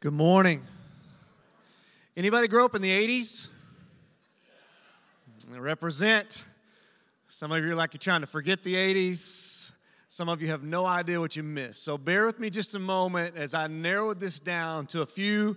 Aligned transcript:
Good 0.00 0.12
morning. 0.12 0.62
Anybody 2.16 2.46
grow 2.46 2.64
up 2.64 2.76
in 2.76 2.82
the 2.82 2.88
80s? 2.88 3.48
I 5.52 5.58
represent. 5.58 6.46
Some 7.26 7.50
of 7.50 7.64
you 7.64 7.72
are 7.72 7.74
like 7.74 7.94
you're 7.94 7.98
trying 7.98 8.20
to 8.20 8.28
forget 8.28 8.62
the 8.62 8.76
80s. 8.76 9.72
Some 10.06 10.28
of 10.28 10.40
you 10.40 10.46
have 10.50 10.62
no 10.62 10.86
idea 10.86 11.18
what 11.18 11.34
you 11.34 11.42
missed. 11.42 11.82
So 11.82 11.98
bear 11.98 12.26
with 12.26 12.38
me 12.38 12.48
just 12.48 12.76
a 12.76 12.78
moment 12.78 13.36
as 13.36 13.54
I 13.54 13.66
narrowed 13.66 14.20
this 14.20 14.38
down 14.38 14.86
to 14.86 15.02
a 15.02 15.06
few 15.06 15.56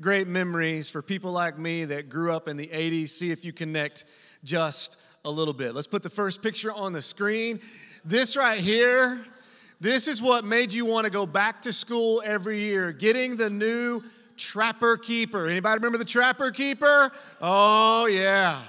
great 0.00 0.26
memories 0.26 0.88
for 0.88 1.02
people 1.02 1.30
like 1.30 1.58
me 1.58 1.84
that 1.84 2.08
grew 2.08 2.32
up 2.32 2.48
in 2.48 2.56
the 2.56 2.68
80s. 2.68 3.10
See 3.10 3.30
if 3.30 3.44
you 3.44 3.52
connect 3.52 4.06
just 4.42 4.96
a 5.26 5.30
little 5.30 5.52
bit. 5.52 5.74
Let's 5.74 5.86
put 5.86 6.02
the 6.02 6.08
first 6.08 6.42
picture 6.42 6.72
on 6.72 6.94
the 6.94 7.02
screen. 7.02 7.60
This 8.06 8.38
right 8.38 8.58
here 8.58 9.22
this 9.82 10.06
is 10.06 10.22
what 10.22 10.44
made 10.44 10.72
you 10.72 10.86
want 10.86 11.06
to 11.06 11.10
go 11.10 11.26
back 11.26 11.60
to 11.62 11.72
school 11.72 12.22
every 12.24 12.60
year, 12.60 12.92
getting 12.92 13.34
the 13.34 13.50
new 13.50 14.00
Trapper 14.36 14.96
Keeper. 14.96 15.48
Anybody 15.48 15.74
remember 15.74 15.98
the 15.98 16.04
Trapper 16.04 16.52
Keeper? 16.52 17.10
Oh, 17.40 18.06
yeah. 18.06 18.60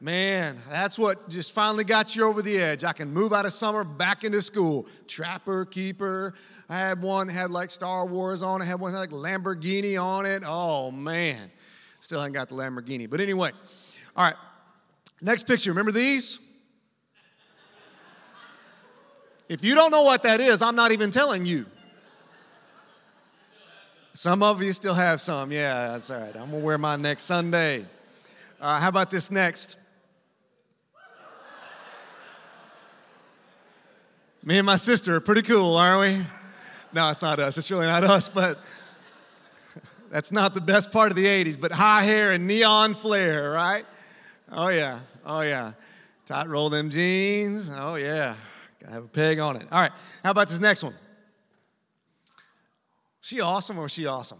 Man, 0.00 0.56
that's 0.70 0.98
what 0.98 1.28
just 1.28 1.52
finally 1.52 1.84
got 1.84 2.16
you 2.16 2.26
over 2.26 2.40
the 2.40 2.56
edge. 2.56 2.84
I 2.84 2.94
can 2.94 3.12
move 3.12 3.34
out 3.34 3.44
of 3.44 3.52
summer 3.52 3.84
back 3.84 4.24
into 4.24 4.40
school. 4.40 4.86
Trapper 5.06 5.66
Keeper. 5.66 6.32
I 6.70 6.78
had 6.78 7.02
one 7.02 7.26
that 7.26 7.34
had 7.34 7.50
like 7.50 7.70
Star 7.70 8.06
Wars 8.06 8.42
on 8.42 8.62
it, 8.62 8.64
I 8.64 8.68
had 8.68 8.80
one 8.80 8.92
that 8.92 8.98
had 8.98 9.12
like 9.12 9.42
Lamborghini 9.42 10.02
on 10.02 10.24
it. 10.24 10.42
Oh, 10.46 10.90
man. 10.90 11.50
Still 12.00 12.20
haven't 12.20 12.32
got 12.32 12.48
the 12.48 12.54
Lamborghini. 12.54 13.10
But 13.10 13.20
anyway, 13.20 13.50
all 14.16 14.24
right. 14.24 14.36
Next 15.20 15.42
picture. 15.42 15.70
Remember 15.70 15.92
these? 15.92 16.45
If 19.48 19.62
you 19.62 19.74
don't 19.74 19.90
know 19.90 20.02
what 20.02 20.22
that 20.24 20.40
is, 20.40 20.60
I'm 20.60 20.74
not 20.74 20.92
even 20.92 21.10
telling 21.10 21.46
you. 21.46 21.66
Some 24.12 24.42
of 24.42 24.62
you 24.62 24.72
still 24.72 24.94
have 24.94 25.20
some. 25.20 25.52
Yeah, 25.52 25.88
that's 25.88 26.10
all 26.10 26.20
right. 26.20 26.34
I'm 26.34 26.50
going 26.50 26.60
to 26.60 26.64
wear 26.64 26.78
mine 26.78 27.02
next 27.02 27.24
Sunday. 27.24 27.84
Uh, 28.60 28.80
how 28.80 28.88
about 28.88 29.10
this 29.10 29.30
next? 29.30 29.76
Me 34.42 34.56
and 34.58 34.64
my 34.64 34.76
sister 34.76 35.16
are 35.16 35.20
pretty 35.20 35.42
cool, 35.42 35.76
aren't 35.76 36.00
we? 36.00 36.24
No, 36.92 37.10
it's 37.10 37.20
not 37.20 37.38
us. 37.38 37.58
It's 37.58 37.70
really 37.70 37.86
not 37.86 38.04
us, 38.04 38.28
but 38.28 38.58
that's 40.10 40.32
not 40.32 40.54
the 40.54 40.60
best 40.60 40.92
part 40.92 41.10
of 41.10 41.16
the 41.16 41.26
80s. 41.26 41.60
But 41.60 41.72
high 41.72 42.02
hair 42.02 42.32
and 42.32 42.46
neon 42.46 42.94
flare, 42.94 43.50
right? 43.50 43.84
Oh, 44.50 44.68
yeah. 44.68 45.00
Oh, 45.26 45.42
yeah. 45.42 45.72
Tight 46.24 46.48
roll 46.48 46.70
them 46.70 46.90
jeans. 46.90 47.70
Oh, 47.74 47.96
yeah. 47.96 48.34
I 48.86 48.92
have 48.92 49.04
a 49.04 49.08
peg 49.08 49.38
on 49.38 49.56
it. 49.56 49.66
All 49.72 49.80
right, 49.80 49.92
how 50.22 50.30
about 50.30 50.48
this 50.48 50.60
next 50.60 50.82
one? 50.82 50.94
She 53.20 53.40
awesome 53.40 53.78
or 53.78 53.82
was 53.82 53.92
she 53.92 54.06
awesome? 54.06 54.38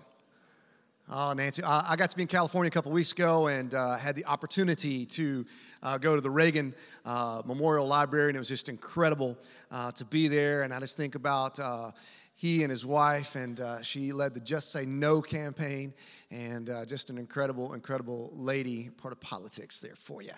Oh, 1.09 1.33
Nancy, 1.33 1.63
I 1.63 1.95
got 1.95 2.11
to 2.11 2.17
be 2.17 2.23
in 2.23 2.29
California 2.29 2.69
a 2.69 2.71
couple 2.71 2.91
weeks 2.91 3.13
ago 3.13 3.47
and 3.47 3.73
uh, 3.75 3.97
had 3.97 4.17
the 4.17 4.25
opportunity 4.25 5.07
to 5.07 5.47
uh, 5.83 5.99
go 5.99 6.17
to 6.17 6.21
the 6.21 6.31
Reagan 6.31 6.75
uh, 7.05 7.43
Memorial 7.47 7.87
Library, 7.87 8.29
and 8.29 8.37
it 8.37 8.41
was 8.41 8.49
just 8.49 8.69
incredible 8.69 9.37
uh, 9.71 9.93
to 9.93 10.05
be 10.05 10.27
there. 10.27 10.65
And 10.65 10.75
I 10.75 10.81
just 10.81 10.97
think 10.97 11.15
about 11.15 11.61
uh, 11.61 11.93
he 12.35 12.63
and 12.63 12.71
his 12.71 12.85
wife, 12.85 13.37
and 13.37 13.61
uh, 13.61 13.83
she 13.83 14.13
led 14.13 14.35
the 14.35 14.41
Just 14.41 14.73
Say 14.73 14.85
No 14.85 15.23
campaign, 15.23 15.95
and 16.33 16.69
just 16.89 17.09
an 17.11 17.19
incredible, 17.19 17.75
incredible 17.75 18.31
lady, 18.35 18.91
part 18.91 19.13
of 19.13 19.21
politics 19.21 19.79
there 19.79 19.95
for 19.97 20.23
you. 20.23 20.33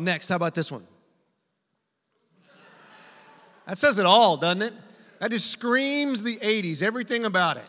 next, 0.00 0.28
how 0.28 0.36
about 0.36 0.54
this 0.54 0.70
one? 0.70 0.86
That 3.68 3.76
says 3.76 3.98
it 3.98 4.06
all, 4.06 4.38
doesn't 4.38 4.62
it? 4.62 4.72
That 5.20 5.30
just 5.30 5.50
screams 5.50 6.22
the 6.22 6.36
80s, 6.36 6.82
everything 6.82 7.26
about 7.26 7.58
it. 7.58 7.68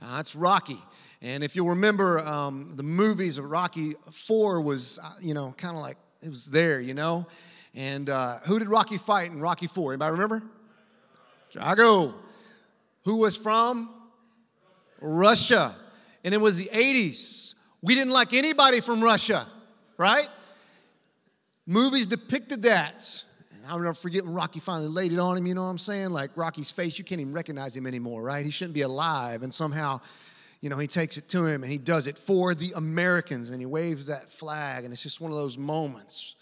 Uh, 0.00 0.16
that's 0.16 0.36
Rocky. 0.36 0.78
And 1.22 1.42
if 1.42 1.56
you'll 1.56 1.70
remember, 1.70 2.18
um, 2.18 2.72
the 2.76 2.82
movies 2.82 3.38
of 3.38 3.46
Rocky 3.46 3.94
4 4.10 4.60
was, 4.60 4.98
uh, 5.02 5.10
you 5.22 5.32
know, 5.32 5.54
kind 5.56 5.74
of 5.74 5.82
like 5.82 5.96
it 6.20 6.28
was 6.28 6.46
there, 6.46 6.82
you 6.82 6.92
know? 6.92 7.26
And 7.74 8.10
uh, 8.10 8.38
who 8.40 8.58
did 8.58 8.68
Rocky 8.68 8.98
fight 8.98 9.30
in 9.30 9.40
Rocky 9.40 9.68
4? 9.68 9.94
Anybody 9.94 10.12
remember? 10.12 10.42
Drago. 11.50 12.12
Who 13.04 13.16
was 13.16 13.34
from? 13.34 13.94
Russia. 15.00 15.74
And 16.24 16.34
it 16.34 16.40
was 16.40 16.58
the 16.58 16.66
80s. 16.66 17.54
We 17.80 17.94
didn't 17.94 18.12
like 18.12 18.34
anybody 18.34 18.80
from 18.80 19.02
Russia, 19.02 19.46
right? 19.96 20.28
Movies 21.66 22.06
depicted 22.06 22.64
that. 22.64 23.24
I'll 23.66 23.78
never 23.78 23.94
forget 23.94 24.24
when 24.24 24.34
Rocky 24.34 24.60
finally 24.60 24.88
laid 24.88 25.12
it 25.12 25.18
on 25.18 25.36
him, 25.36 25.46
you 25.46 25.54
know 25.54 25.64
what 25.64 25.70
I'm 25.70 25.78
saying? 25.78 26.10
Like 26.10 26.30
Rocky's 26.36 26.70
face, 26.70 26.98
you 26.98 27.04
can't 27.04 27.20
even 27.20 27.32
recognize 27.32 27.76
him 27.76 27.86
anymore, 27.86 28.22
right? 28.22 28.44
He 28.44 28.50
shouldn't 28.50 28.74
be 28.74 28.82
alive. 28.82 29.42
And 29.42 29.52
somehow, 29.52 30.00
you 30.60 30.70
know, 30.70 30.78
he 30.78 30.86
takes 30.86 31.16
it 31.16 31.28
to 31.30 31.44
him 31.44 31.62
and 31.62 31.70
he 31.70 31.78
does 31.78 32.06
it 32.06 32.18
for 32.18 32.54
the 32.54 32.72
Americans 32.76 33.50
and 33.50 33.60
he 33.60 33.66
waves 33.66 34.06
that 34.06 34.28
flag. 34.28 34.84
And 34.84 34.92
it's 34.92 35.02
just 35.02 35.20
one 35.20 35.30
of 35.30 35.36
those 35.36 35.58
moments. 35.58 36.36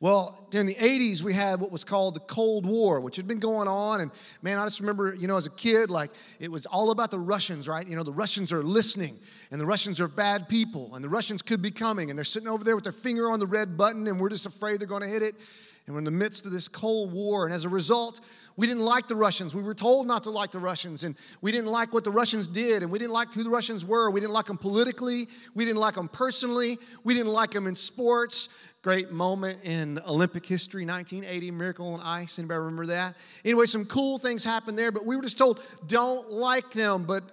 Well, 0.00 0.46
during 0.50 0.68
the 0.68 0.76
80s, 0.76 1.22
we 1.22 1.34
had 1.34 1.58
what 1.60 1.72
was 1.72 1.82
called 1.82 2.14
the 2.14 2.20
Cold 2.20 2.64
War, 2.64 3.00
which 3.00 3.16
had 3.16 3.26
been 3.26 3.40
going 3.40 3.66
on. 3.66 4.00
And 4.00 4.12
man, 4.42 4.58
I 4.58 4.64
just 4.64 4.78
remember, 4.78 5.12
you 5.12 5.26
know, 5.26 5.36
as 5.36 5.46
a 5.46 5.50
kid, 5.50 5.90
like 5.90 6.12
it 6.38 6.52
was 6.52 6.66
all 6.66 6.92
about 6.92 7.10
the 7.10 7.18
Russians, 7.18 7.66
right? 7.66 7.86
You 7.86 7.96
know, 7.96 8.04
the 8.04 8.12
Russians 8.12 8.52
are 8.52 8.62
listening 8.62 9.18
and 9.50 9.60
the 9.60 9.66
Russians 9.66 10.00
are 10.00 10.06
bad 10.06 10.48
people 10.48 10.94
and 10.94 11.04
the 11.04 11.08
Russians 11.08 11.42
could 11.42 11.62
be 11.62 11.72
coming 11.72 12.10
and 12.10 12.18
they're 12.18 12.24
sitting 12.24 12.48
over 12.48 12.62
there 12.62 12.76
with 12.76 12.84
their 12.84 12.92
finger 12.92 13.28
on 13.28 13.40
the 13.40 13.46
red 13.46 13.76
button 13.76 14.06
and 14.06 14.20
we're 14.20 14.28
just 14.28 14.46
afraid 14.46 14.78
they're 14.78 14.86
going 14.86 15.02
to 15.02 15.08
hit 15.08 15.22
it. 15.22 15.34
And 15.88 15.94
we're 15.94 16.00
in 16.00 16.04
the 16.04 16.10
midst 16.10 16.44
of 16.44 16.52
this 16.52 16.68
Cold 16.68 17.14
War. 17.14 17.46
And 17.46 17.54
as 17.54 17.64
a 17.64 17.68
result, 17.70 18.20
we 18.58 18.66
didn't 18.66 18.84
like 18.84 19.08
the 19.08 19.16
Russians. 19.16 19.54
We 19.54 19.62
were 19.62 19.74
told 19.74 20.06
not 20.06 20.24
to 20.24 20.30
like 20.30 20.50
the 20.50 20.58
Russians. 20.58 21.02
And 21.02 21.16
we 21.40 21.50
didn't 21.50 21.70
like 21.70 21.94
what 21.94 22.04
the 22.04 22.10
Russians 22.10 22.46
did. 22.46 22.82
And 22.82 22.92
we 22.92 22.98
didn't 22.98 23.14
like 23.14 23.32
who 23.32 23.42
the 23.42 23.48
Russians 23.48 23.86
were. 23.86 24.10
We 24.10 24.20
didn't 24.20 24.34
like 24.34 24.44
them 24.44 24.58
politically. 24.58 25.28
We 25.54 25.64
didn't 25.64 25.80
like 25.80 25.94
them 25.94 26.08
personally. 26.08 26.76
We 27.04 27.14
didn't 27.14 27.32
like 27.32 27.52
them 27.52 27.66
in 27.66 27.74
sports. 27.74 28.50
Great 28.82 29.10
moment 29.12 29.60
in 29.64 29.98
Olympic 30.06 30.44
history, 30.44 30.84
1980, 30.84 31.50
Miracle 31.52 31.94
on 31.94 32.00
Ice. 32.00 32.38
Anybody 32.38 32.58
remember 32.58 32.84
that? 32.86 33.16
Anyway, 33.42 33.64
some 33.64 33.86
cool 33.86 34.18
things 34.18 34.44
happened 34.44 34.78
there, 34.78 34.92
but 34.92 35.06
we 35.06 35.16
were 35.16 35.22
just 35.22 35.38
told, 35.38 35.64
don't 35.86 36.30
like 36.30 36.70
them. 36.72 37.04
But 37.04 37.24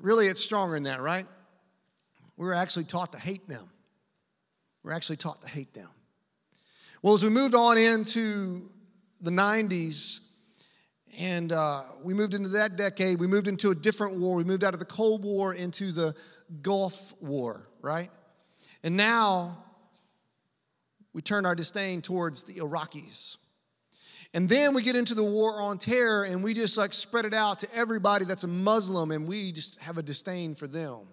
really, 0.00 0.28
it's 0.28 0.40
stronger 0.40 0.76
than 0.76 0.84
that, 0.84 1.02
right? 1.02 1.26
We 2.38 2.46
were 2.46 2.54
actually 2.54 2.84
taught 2.84 3.12
to 3.12 3.18
hate 3.18 3.46
them. 3.46 3.68
We're 4.82 4.92
actually 4.92 5.16
taught 5.16 5.42
to 5.42 5.48
hate 5.48 5.74
them. 5.74 5.90
Well, 7.00 7.14
as 7.14 7.22
we 7.22 7.30
moved 7.30 7.54
on 7.54 7.78
into 7.78 8.68
the 9.20 9.30
90s, 9.30 10.18
and 11.20 11.52
uh, 11.52 11.82
we 12.02 12.12
moved 12.12 12.34
into 12.34 12.48
that 12.50 12.76
decade, 12.76 13.20
we 13.20 13.28
moved 13.28 13.46
into 13.46 13.70
a 13.70 13.74
different 13.74 14.18
war. 14.18 14.36
We 14.36 14.44
moved 14.44 14.64
out 14.64 14.74
of 14.74 14.80
the 14.80 14.86
Cold 14.86 15.24
War 15.24 15.54
into 15.54 15.92
the 15.92 16.14
Gulf 16.60 17.14
War, 17.20 17.68
right? 17.82 18.10
And 18.82 18.96
now 18.96 19.64
we 21.12 21.22
turn 21.22 21.46
our 21.46 21.54
disdain 21.54 22.02
towards 22.02 22.42
the 22.42 22.54
Iraqis. 22.54 23.36
And 24.34 24.48
then 24.48 24.74
we 24.74 24.82
get 24.82 24.96
into 24.96 25.14
the 25.14 25.24
war 25.24 25.60
on 25.60 25.78
terror 25.78 26.24
and 26.24 26.42
we 26.42 26.52
just 26.52 26.76
like 26.76 26.92
spread 26.92 27.24
it 27.24 27.34
out 27.34 27.60
to 27.60 27.68
everybody 27.74 28.24
that's 28.24 28.44
a 28.44 28.48
Muslim 28.48 29.12
and 29.12 29.26
we 29.26 29.52
just 29.52 29.80
have 29.82 29.98
a 29.98 30.02
disdain 30.02 30.54
for 30.54 30.66
them. 30.66 31.06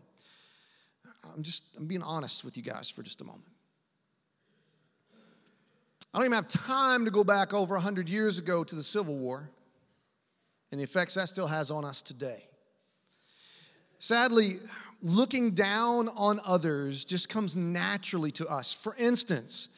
I'm 1.34 1.44
just, 1.44 1.64
I'm 1.78 1.88
being 1.88 2.04
honest 2.04 2.44
with 2.44 2.58
you 2.58 2.64
guys 2.64 2.90
for 2.90 3.04
just 3.04 3.22
a 3.22 3.24
moment. 3.24 3.55
I 6.16 6.20
don't 6.20 6.28
even 6.28 6.36
have 6.36 6.48
time 6.48 7.04
to 7.04 7.12
go 7.12 7.26
back 7.26 7.54
over 7.54 7.76
100 7.76 8.08
years 8.08 8.40
ago 8.40 8.64
to 8.64 8.74
the 8.74 8.84
Civil 8.84 9.18
War 9.18 9.50
and 10.72 10.80
the 10.80 10.84
effects 10.86 11.16
that 11.16 11.28
still 11.28 11.48
has 11.48 11.70
on 11.70 11.84
us 11.84 12.02
today. 12.02 12.46
Sadly, 14.00 14.54
looking 15.02 15.52
down 15.52 16.08
on 16.16 16.40
others 16.46 17.04
just 17.04 17.28
comes 17.28 17.58
naturally 17.58 18.32
to 18.32 18.48
us. 18.48 18.72
For 18.72 18.96
instance, 18.98 19.78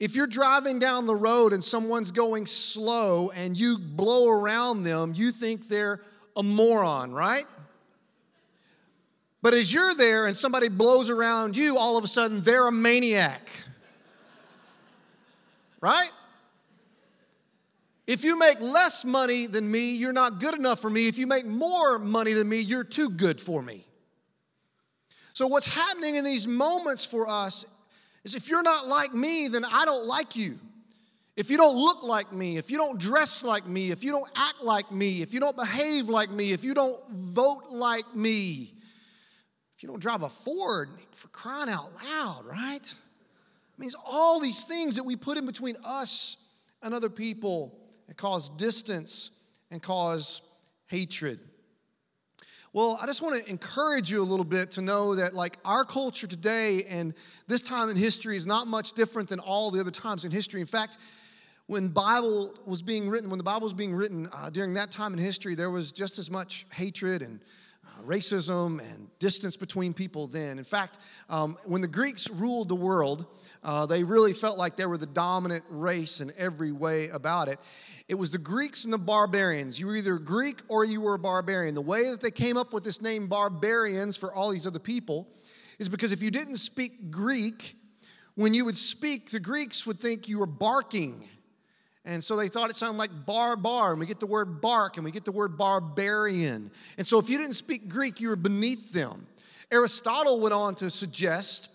if 0.00 0.16
you're 0.16 0.26
driving 0.26 0.78
down 0.78 1.04
the 1.04 1.14
road 1.14 1.52
and 1.52 1.62
someone's 1.62 2.12
going 2.12 2.46
slow 2.46 3.28
and 3.36 3.54
you 3.54 3.76
blow 3.76 4.30
around 4.30 4.84
them, 4.84 5.12
you 5.14 5.30
think 5.32 5.68
they're 5.68 6.00
a 6.34 6.42
moron, 6.42 7.12
right? 7.12 7.44
But 9.42 9.52
as 9.52 9.70
you're 9.70 9.94
there 9.96 10.28
and 10.28 10.34
somebody 10.34 10.70
blows 10.70 11.10
around 11.10 11.58
you, 11.58 11.76
all 11.76 11.98
of 11.98 12.04
a 12.04 12.08
sudden 12.08 12.40
they're 12.40 12.68
a 12.68 12.72
maniac 12.72 13.63
right? 15.84 16.10
If 18.06 18.24
you 18.24 18.38
make 18.38 18.58
less 18.58 19.04
money 19.04 19.46
than 19.46 19.70
me, 19.70 19.94
you're 19.96 20.14
not 20.14 20.40
good 20.40 20.54
enough 20.54 20.80
for 20.80 20.88
me. 20.88 21.08
If 21.08 21.18
you 21.18 21.26
make 21.26 21.44
more 21.44 21.98
money 21.98 22.32
than 22.32 22.48
me, 22.48 22.60
you're 22.60 22.84
too 22.84 23.10
good 23.10 23.38
for 23.38 23.62
me. 23.62 23.84
So, 25.34 25.46
what's 25.46 25.66
happening 25.66 26.14
in 26.14 26.24
these 26.24 26.48
moments 26.48 27.04
for 27.04 27.28
us 27.28 27.66
is 28.24 28.34
if 28.34 28.48
you're 28.48 28.62
not 28.62 28.86
like 28.86 29.12
me, 29.12 29.48
then 29.48 29.62
I 29.64 29.84
don't 29.84 30.06
like 30.06 30.34
you. 30.36 30.58
If 31.36 31.50
you 31.50 31.58
don't 31.58 31.76
look 31.76 32.02
like 32.02 32.32
me, 32.32 32.56
if 32.56 32.70
you 32.70 32.78
don't 32.78 32.98
dress 32.98 33.44
like 33.44 33.66
me, 33.66 33.90
if 33.90 34.02
you 34.02 34.12
don't 34.12 34.30
act 34.36 34.62
like 34.62 34.90
me, 34.90 35.20
if 35.20 35.34
you 35.34 35.40
don't 35.40 35.56
behave 35.56 36.08
like 36.08 36.30
me, 36.30 36.52
if 36.52 36.64
you 36.64 36.72
don't 36.72 36.96
vote 37.10 37.64
like 37.72 38.14
me, 38.14 38.72
if 39.76 39.82
you 39.82 39.88
don't 39.88 40.00
drive 40.00 40.22
a 40.22 40.30
Ford, 40.30 40.88
for 41.12 41.28
crying 41.28 41.68
out 41.68 41.90
loud, 42.10 42.44
right? 42.46 42.94
It 43.76 43.80
means 43.80 43.96
all 44.06 44.40
these 44.40 44.64
things 44.64 44.96
that 44.96 45.04
we 45.04 45.16
put 45.16 45.36
in 45.36 45.46
between 45.46 45.74
us 45.84 46.36
and 46.82 46.94
other 46.94 47.10
people 47.10 47.78
that 48.06 48.16
cause 48.16 48.48
distance 48.50 49.30
and 49.70 49.82
cause 49.82 50.42
hatred. 50.86 51.40
Well, 52.72 52.98
I 53.00 53.06
just 53.06 53.22
want 53.22 53.42
to 53.42 53.50
encourage 53.50 54.10
you 54.10 54.20
a 54.20 54.24
little 54.24 54.44
bit 54.44 54.72
to 54.72 54.82
know 54.82 55.14
that, 55.14 55.34
like, 55.34 55.58
our 55.64 55.84
culture 55.84 56.26
today 56.26 56.82
and 56.88 57.14
this 57.46 57.62
time 57.62 57.88
in 57.88 57.96
history 57.96 58.36
is 58.36 58.46
not 58.46 58.66
much 58.66 58.92
different 58.92 59.28
than 59.28 59.38
all 59.38 59.70
the 59.70 59.80
other 59.80 59.92
times 59.92 60.24
in 60.24 60.32
history. 60.32 60.60
In 60.60 60.66
fact, 60.66 60.98
when 61.66 61.88
Bible 61.88 62.52
was 62.66 62.82
being 62.82 63.08
written, 63.08 63.30
when 63.30 63.38
the 63.38 63.44
Bible 63.44 63.62
was 63.62 63.74
being 63.74 63.94
written 63.94 64.28
uh, 64.34 64.50
during 64.50 64.74
that 64.74 64.90
time 64.90 65.12
in 65.12 65.18
history, 65.18 65.54
there 65.54 65.70
was 65.70 65.92
just 65.92 66.18
as 66.18 66.30
much 66.30 66.66
hatred 66.72 67.22
and 67.22 67.40
racism 68.06 68.80
and 68.80 69.08
distance 69.18 69.56
between 69.56 69.94
people 69.94 70.26
then. 70.26 70.58
In 70.58 70.64
fact, 70.64 70.98
um, 71.28 71.56
when 71.64 71.80
the 71.80 71.88
Greeks 71.88 72.30
ruled 72.30 72.68
the 72.68 72.74
world, 72.74 73.26
uh, 73.62 73.86
they 73.86 74.04
really 74.04 74.32
felt 74.32 74.58
like 74.58 74.76
they 74.76 74.86
were 74.86 74.98
the 74.98 75.06
dominant 75.06 75.64
race 75.68 76.20
in 76.20 76.30
every 76.36 76.72
way 76.72 77.08
about 77.08 77.48
it. 77.48 77.58
It 78.08 78.14
was 78.14 78.30
the 78.30 78.38
Greeks 78.38 78.84
and 78.84 78.92
the 78.92 78.98
barbarians. 78.98 79.80
You 79.80 79.86
were 79.86 79.96
either 79.96 80.18
Greek 80.18 80.60
or 80.68 80.84
you 80.84 81.00
were 81.00 81.14
a 81.14 81.18
barbarian. 81.18 81.74
The 81.74 81.80
way 81.80 82.10
that 82.10 82.20
they 82.20 82.30
came 82.30 82.56
up 82.56 82.72
with 82.72 82.84
this 82.84 83.00
name 83.00 83.26
barbarians 83.28 84.16
for 84.16 84.32
all 84.32 84.50
these 84.50 84.66
other 84.66 84.78
people 84.78 85.28
is 85.78 85.88
because 85.88 86.12
if 86.12 86.22
you 86.22 86.30
didn't 86.30 86.56
speak 86.56 87.10
Greek, 87.10 87.76
when 88.34 88.52
you 88.52 88.64
would 88.64 88.76
speak, 88.76 89.30
the 89.30 89.40
Greeks 89.40 89.86
would 89.86 89.98
think 89.98 90.28
you 90.28 90.38
were 90.38 90.46
barking. 90.46 91.28
And 92.04 92.22
so 92.22 92.36
they 92.36 92.48
thought 92.48 92.68
it 92.68 92.76
sounded 92.76 92.98
like 92.98 93.10
bar 93.24 93.56
bar, 93.56 93.92
and 93.92 94.00
we 94.00 94.06
get 94.06 94.20
the 94.20 94.26
word 94.26 94.60
bark, 94.60 94.96
and 94.96 95.04
we 95.04 95.10
get 95.10 95.24
the 95.24 95.32
word 95.32 95.56
barbarian. 95.56 96.70
And 96.98 97.06
so 97.06 97.18
if 97.18 97.30
you 97.30 97.38
didn't 97.38 97.54
speak 97.54 97.88
Greek, 97.88 98.20
you 98.20 98.28
were 98.28 98.36
beneath 98.36 98.92
them. 98.92 99.26
Aristotle 99.70 100.40
went 100.40 100.52
on 100.52 100.74
to 100.76 100.90
suggest 100.90 101.70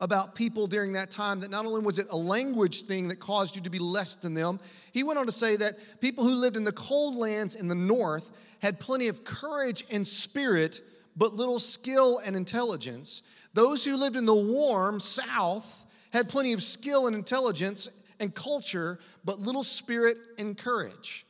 about 0.00 0.34
people 0.34 0.66
during 0.66 0.92
that 0.92 1.10
time 1.10 1.40
that 1.40 1.50
not 1.50 1.64
only 1.64 1.80
was 1.80 1.98
it 1.98 2.08
a 2.10 2.16
language 2.16 2.82
thing 2.82 3.08
that 3.08 3.20
caused 3.20 3.54
you 3.56 3.62
to 3.62 3.70
be 3.70 3.78
less 3.78 4.16
than 4.16 4.34
them, 4.34 4.58
he 4.92 5.04
went 5.04 5.18
on 5.18 5.26
to 5.26 5.32
say 5.32 5.56
that 5.56 5.74
people 6.00 6.24
who 6.24 6.34
lived 6.34 6.56
in 6.56 6.64
the 6.64 6.72
cold 6.72 7.14
lands 7.14 7.54
in 7.54 7.68
the 7.68 7.74
north 7.74 8.32
had 8.60 8.80
plenty 8.80 9.08
of 9.08 9.24
courage 9.24 9.84
and 9.92 10.06
spirit, 10.06 10.80
but 11.16 11.34
little 11.34 11.58
skill 11.58 12.20
and 12.24 12.36
intelligence. 12.36 13.22
Those 13.54 13.84
who 13.84 13.96
lived 13.96 14.16
in 14.16 14.26
the 14.26 14.34
warm 14.34 14.98
south 15.00 15.86
had 16.12 16.28
plenty 16.28 16.52
of 16.52 16.62
skill 16.62 17.06
and 17.06 17.16
intelligence 17.16 17.88
and 18.22 18.34
culture, 18.34 18.98
but 19.24 19.38
little 19.38 19.64
spirit 19.64 20.16
and 20.38 20.56
courage. 20.56 21.26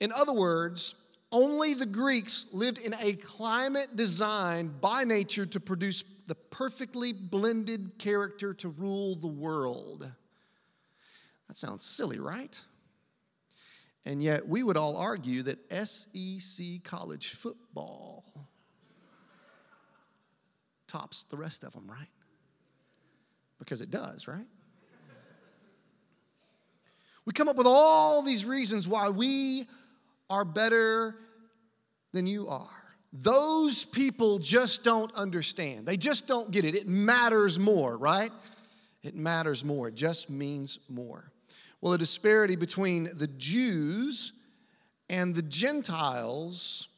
In 0.00 0.10
other 0.10 0.32
words, 0.32 0.94
only 1.30 1.74
the 1.74 1.86
Greeks 1.86 2.52
lived 2.52 2.78
in 2.78 2.94
a 3.00 3.12
climate 3.12 3.94
designed 3.94 4.80
by 4.80 5.04
nature 5.04 5.46
to 5.46 5.60
produce 5.60 6.02
the 6.26 6.34
perfectly 6.34 7.12
blended 7.12 7.98
character 7.98 8.54
to 8.54 8.70
rule 8.70 9.14
the 9.14 9.28
world. 9.28 10.10
That 11.46 11.56
sounds 11.56 11.84
silly, 11.84 12.18
right? 12.18 12.60
And 14.06 14.22
yet, 14.22 14.48
we 14.48 14.62
would 14.62 14.76
all 14.76 14.96
argue 14.96 15.42
that 15.42 15.58
SEC 15.86 16.82
college 16.82 17.34
football 17.34 18.24
tops 20.88 21.24
the 21.24 21.36
rest 21.36 21.64
of 21.64 21.72
them, 21.72 21.88
right? 21.88 22.08
Because 23.58 23.82
it 23.82 23.90
does, 23.90 24.26
right? 24.26 24.46
We 27.30 27.32
come 27.32 27.48
up 27.48 27.54
with 27.54 27.68
all 27.68 28.22
these 28.22 28.44
reasons 28.44 28.88
why 28.88 29.08
we 29.08 29.68
are 30.28 30.44
better 30.44 31.14
than 32.10 32.26
you 32.26 32.48
are. 32.48 32.66
Those 33.12 33.84
people 33.84 34.40
just 34.40 34.82
don't 34.82 35.14
understand. 35.14 35.86
They 35.86 35.96
just 35.96 36.26
don't 36.26 36.50
get 36.50 36.64
it. 36.64 36.74
It 36.74 36.88
matters 36.88 37.56
more, 37.56 37.96
right? 37.96 38.32
It 39.04 39.14
matters 39.14 39.64
more. 39.64 39.86
It 39.86 39.94
just 39.94 40.28
means 40.28 40.80
more. 40.88 41.30
Well, 41.80 41.92
the 41.92 41.98
disparity 41.98 42.56
between 42.56 43.06
the 43.16 43.28
Jews 43.28 44.32
and 45.08 45.32
the 45.32 45.42
Gentiles 45.42 46.88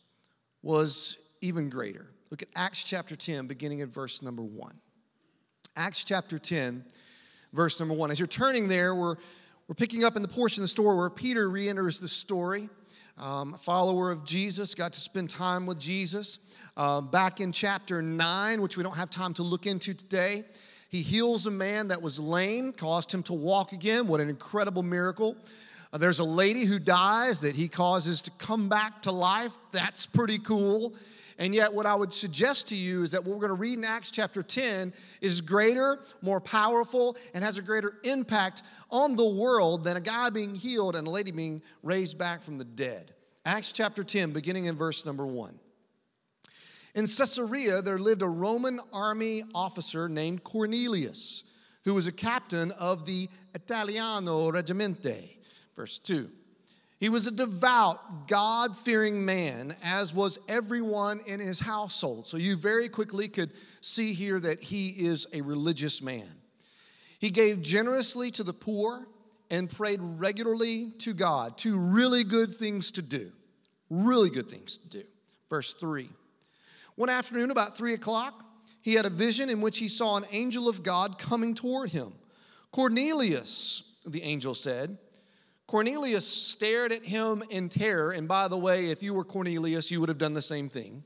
was 0.63 1.19
even 1.43 1.69
greater. 1.69 2.07
Look 2.31 2.41
at 2.41 2.49
Acts 2.57 2.85
chapter 2.85 3.17
10, 3.17 3.49
beginning 3.49 3.83
at 3.83 3.89
verse 3.89 4.23
number 4.23 4.43
1. 4.43 4.81
Acts 5.77 6.05
chapter 6.05 6.39
10, 6.39 6.87
verse 7.53 7.79
number 7.79 7.95
1. 7.95 8.11
As 8.11 8.19
you're 8.19 8.27
turning 8.27 8.69
there, 8.69 8.95
we're, 8.95 9.17
we're 9.73 9.77
picking 9.77 10.05
up 10.05 10.17
in 10.17 10.23
the 10.23 10.29
portion 10.29 10.61
of 10.61 10.65
the 10.65 10.69
story 10.69 10.95
where 10.95 11.09
Peter 11.09 11.49
re 11.49 11.67
enters 11.67 11.99
the 11.99 12.07
story 12.07 12.69
um, 13.17 13.55
follower 13.55 14.11
of 14.11 14.23
Jesus, 14.23 14.75
got 14.75 14.93
to 14.93 15.01
spend 15.01 15.31
time 15.31 15.65
with 15.65 15.81
Jesus. 15.81 16.55
Uh, 16.77 17.01
back 17.01 17.41
in 17.41 17.53
chapter 17.53 18.03
9, 18.03 18.61
which 18.61 18.77
we 18.77 18.83
don't 18.83 18.99
have 18.99 19.09
time 19.09 19.33
to 19.33 19.43
look 19.43 19.65
into 19.65 19.95
today, 19.95 20.43
he 20.91 21.01
heals 21.01 21.47
a 21.47 21.51
man 21.51 21.89
that 21.89 22.03
was 22.03 22.21
lame, 22.21 22.75
caused 22.75 23.15
him 23.15 23.23
to 23.23 23.33
walk 23.33 23.73
again. 23.73 24.09
What 24.09 24.21
an 24.21 24.29
incredible 24.29 24.83
miracle. 24.83 25.39
Uh, 25.91 25.97
there's 25.97 26.19
a 26.19 26.25
lady 26.25 26.67
who 26.67 26.79
dies 26.79 27.41
that 27.41 27.57
he 27.57 27.67
causes 27.67 28.21
to 28.21 28.31
come 28.33 28.69
back 28.69 29.01
to 29.01 29.11
life. 29.11 29.53
That's 29.71 30.05
pretty 30.05 30.39
cool. 30.39 30.93
And 31.43 31.53
yet, 31.53 31.75
what 31.75 31.87
I 31.87 31.95
would 31.97 32.13
suggest 32.13 32.69
to 32.69 32.77
you 32.77 33.03
is 33.03 33.11
that 33.11 33.25
what 33.25 33.35
we're 33.35 33.49
going 33.49 33.49
to 33.49 33.61
read 33.61 33.77
in 33.77 33.85
Acts 33.85 34.13
chapter 34.13 34.45
10 34.45 34.93
is 35.21 35.41
greater, 35.41 35.99
more 36.23 36.41
powerful, 36.41 37.17
and 37.35 37.43
has 37.43 37.59
a 37.59 37.63
greater 37.63 37.95
impact 38.05 38.63
on 38.93 39.17
the 39.17 39.29
world 39.29 39.83
than 39.83 39.97
a 39.97 40.01
guy 40.01 40.31
being 40.31 40.55
healed 40.55 40.95
and 40.95 41.05
a 41.05 41.11
lady 41.11 41.33
being 41.33 41.61
raised 41.83 42.17
back 42.17 42.43
from 42.43 42.59
the 42.59 42.65
dead. 42.65 43.13
Acts 43.45 43.73
chapter 43.73 44.05
10, 44.05 44.33
beginning 44.33 44.67
in 44.67 44.77
verse 44.77 45.05
number 45.05 45.27
1. 45.27 45.59
In 46.95 47.07
Caesarea, 47.07 47.83
there 47.83 47.99
lived 47.99 48.23
a 48.23 48.29
Roman 48.29 48.79
army 48.93 49.43
officer 49.53 50.09
named 50.09 50.45
Cornelius, 50.45 51.43
who 51.83 51.95
was 51.95 52.07
a 52.07 52.13
captain 52.13 52.71
of 52.79 53.05
the 53.05 53.29
Italiano 53.53 54.53
Regimente. 54.53 55.39
Verse 55.75 55.99
2. 55.99 56.31
He 57.03 57.09
was 57.09 57.27
a 57.27 57.33
devout, 57.33 58.29
God 58.29 58.77
fearing 58.77 59.25
man, 59.25 59.75
as 59.83 60.15
was 60.15 60.39
everyone 60.49 61.19
in 61.27 61.41
his 61.41 61.59
household. 61.59 62.29
So 62.29 62.37
you 62.37 62.55
very 62.55 62.89
quickly 62.89 63.27
could 63.27 63.51
see 63.81 64.13
here 64.13 64.39
that 64.39 64.63
he 64.63 64.91
is 64.91 65.27
a 65.33 65.41
religious 65.41 66.01
man. 66.01 66.29
He 67.19 67.31
gave 67.31 67.61
generously 67.61 68.31
to 68.31 68.45
the 68.45 68.53
poor 68.53 69.05
and 69.51 69.69
prayed 69.69 69.99
regularly 70.01 70.93
to 70.99 71.13
God. 71.13 71.59
Two 71.59 71.77
really 71.77 72.23
good 72.23 72.55
things 72.55 72.93
to 72.93 73.03
do. 73.03 73.33
Really 73.91 74.31
good 74.31 74.49
things 74.49 74.77
to 74.77 74.89
do. 74.89 75.03
Verse 75.51 75.73
3. 75.73 76.09
One 76.95 77.09
afternoon, 77.09 77.51
about 77.51 77.77
3 77.77 77.95
o'clock, 77.95 78.45
he 78.81 78.95
had 78.95 79.07
a 79.07 79.11
vision 79.11 79.51
in 79.51 79.61
which 79.61 79.81
he 79.81 79.89
saw 79.89 80.19
an 80.19 80.25
angel 80.31 80.69
of 80.69 80.85
God 80.85 81.19
coming 81.19 81.57
toward 81.57 81.91
him. 81.91 82.13
Cornelius, 82.71 83.97
the 84.07 84.23
angel 84.23 84.55
said, 84.55 84.99
Cornelius 85.73 86.29
stared 86.29 86.93
at 86.93 87.03
him 87.03 87.43
in 87.49 87.71
terror. 87.71 88.11
And 88.11 88.29
by 88.29 88.47
the 88.47 88.59
way, 88.59 88.91
if 88.91 89.03
you 89.03 89.15
were 89.15 89.25
Cornelius, 89.25 89.91
you 89.91 90.01
would 90.01 90.11
have 90.11 90.19
done 90.19 90.35
the 90.35 90.43
same 90.43 90.69
thing. 90.69 91.03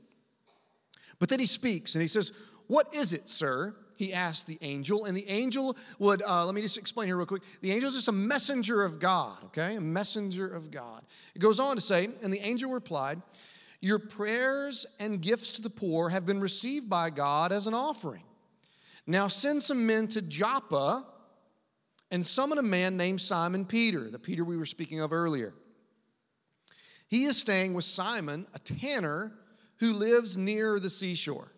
But 1.19 1.29
then 1.29 1.39
he 1.39 1.45
speaks 1.45 1.95
and 1.95 2.01
he 2.01 2.07
says, 2.09 2.33
What 2.67 2.93
is 2.93 3.13
it, 3.13 3.29
sir? 3.29 3.73
He 3.95 4.13
asked 4.13 4.45
the 4.45 4.57
angel. 4.61 5.05
And 5.05 5.15
the 5.15 5.25
angel 5.29 5.77
would, 5.99 6.21
uh, 6.21 6.45
let 6.45 6.53
me 6.53 6.61
just 6.61 6.77
explain 6.77 7.07
here 7.07 7.15
real 7.15 7.25
quick. 7.25 7.43
The 7.61 7.71
angel 7.71 7.87
is 7.87 7.95
just 7.95 8.09
a 8.09 8.11
messenger 8.11 8.83
of 8.83 8.99
God, 8.99 9.41
okay? 9.45 9.77
A 9.77 9.81
messenger 9.81 10.49
of 10.49 10.69
God. 10.69 11.01
It 11.33 11.39
goes 11.39 11.61
on 11.61 11.75
to 11.75 11.81
say, 11.81 12.09
And 12.21 12.33
the 12.33 12.45
angel 12.45 12.69
replied, 12.69 13.21
Your 13.79 13.99
prayers 13.99 14.85
and 14.99 15.21
gifts 15.21 15.53
to 15.53 15.61
the 15.61 15.69
poor 15.69 16.09
have 16.09 16.25
been 16.25 16.41
received 16.41 16.89
by 16.89 17.09
God 17.09 17.53
as 17.53 17.67
an 17.67 17.73
offering. 17.73 18.23
Now 19.05 19.29
send 19.29 19.63
some 19.63 19.87
men 19.87 20.09
to 20.09 20.21
Joppa 20.21 21.05
and 22.11 22.25
summon 22.25 22.57
a 22.57 22.63
man 22.63 22.97
named 22.97 23.21
Simon 23.21 23.65
Peter, 23.65 24.09
the 24.09 24.19
Peter 24.19 24.43
we 24.43 24.57
were 24.57 24.65
speaking 24.65 24.99
of 24.99 25.11
earlier. 25.11 25.53
He 27.07 27.25
is 27.25 27.37
staying 27.37 27.73
with 27.73 27.85
Simon, 27.85 28.47
a 28.53 28.59
tanner 28.59 29.33
who 29.79 29.93
lives 29.93 30.37
near 30.37 30.79
the 30.79 30.89
seashore. 30.89 31.51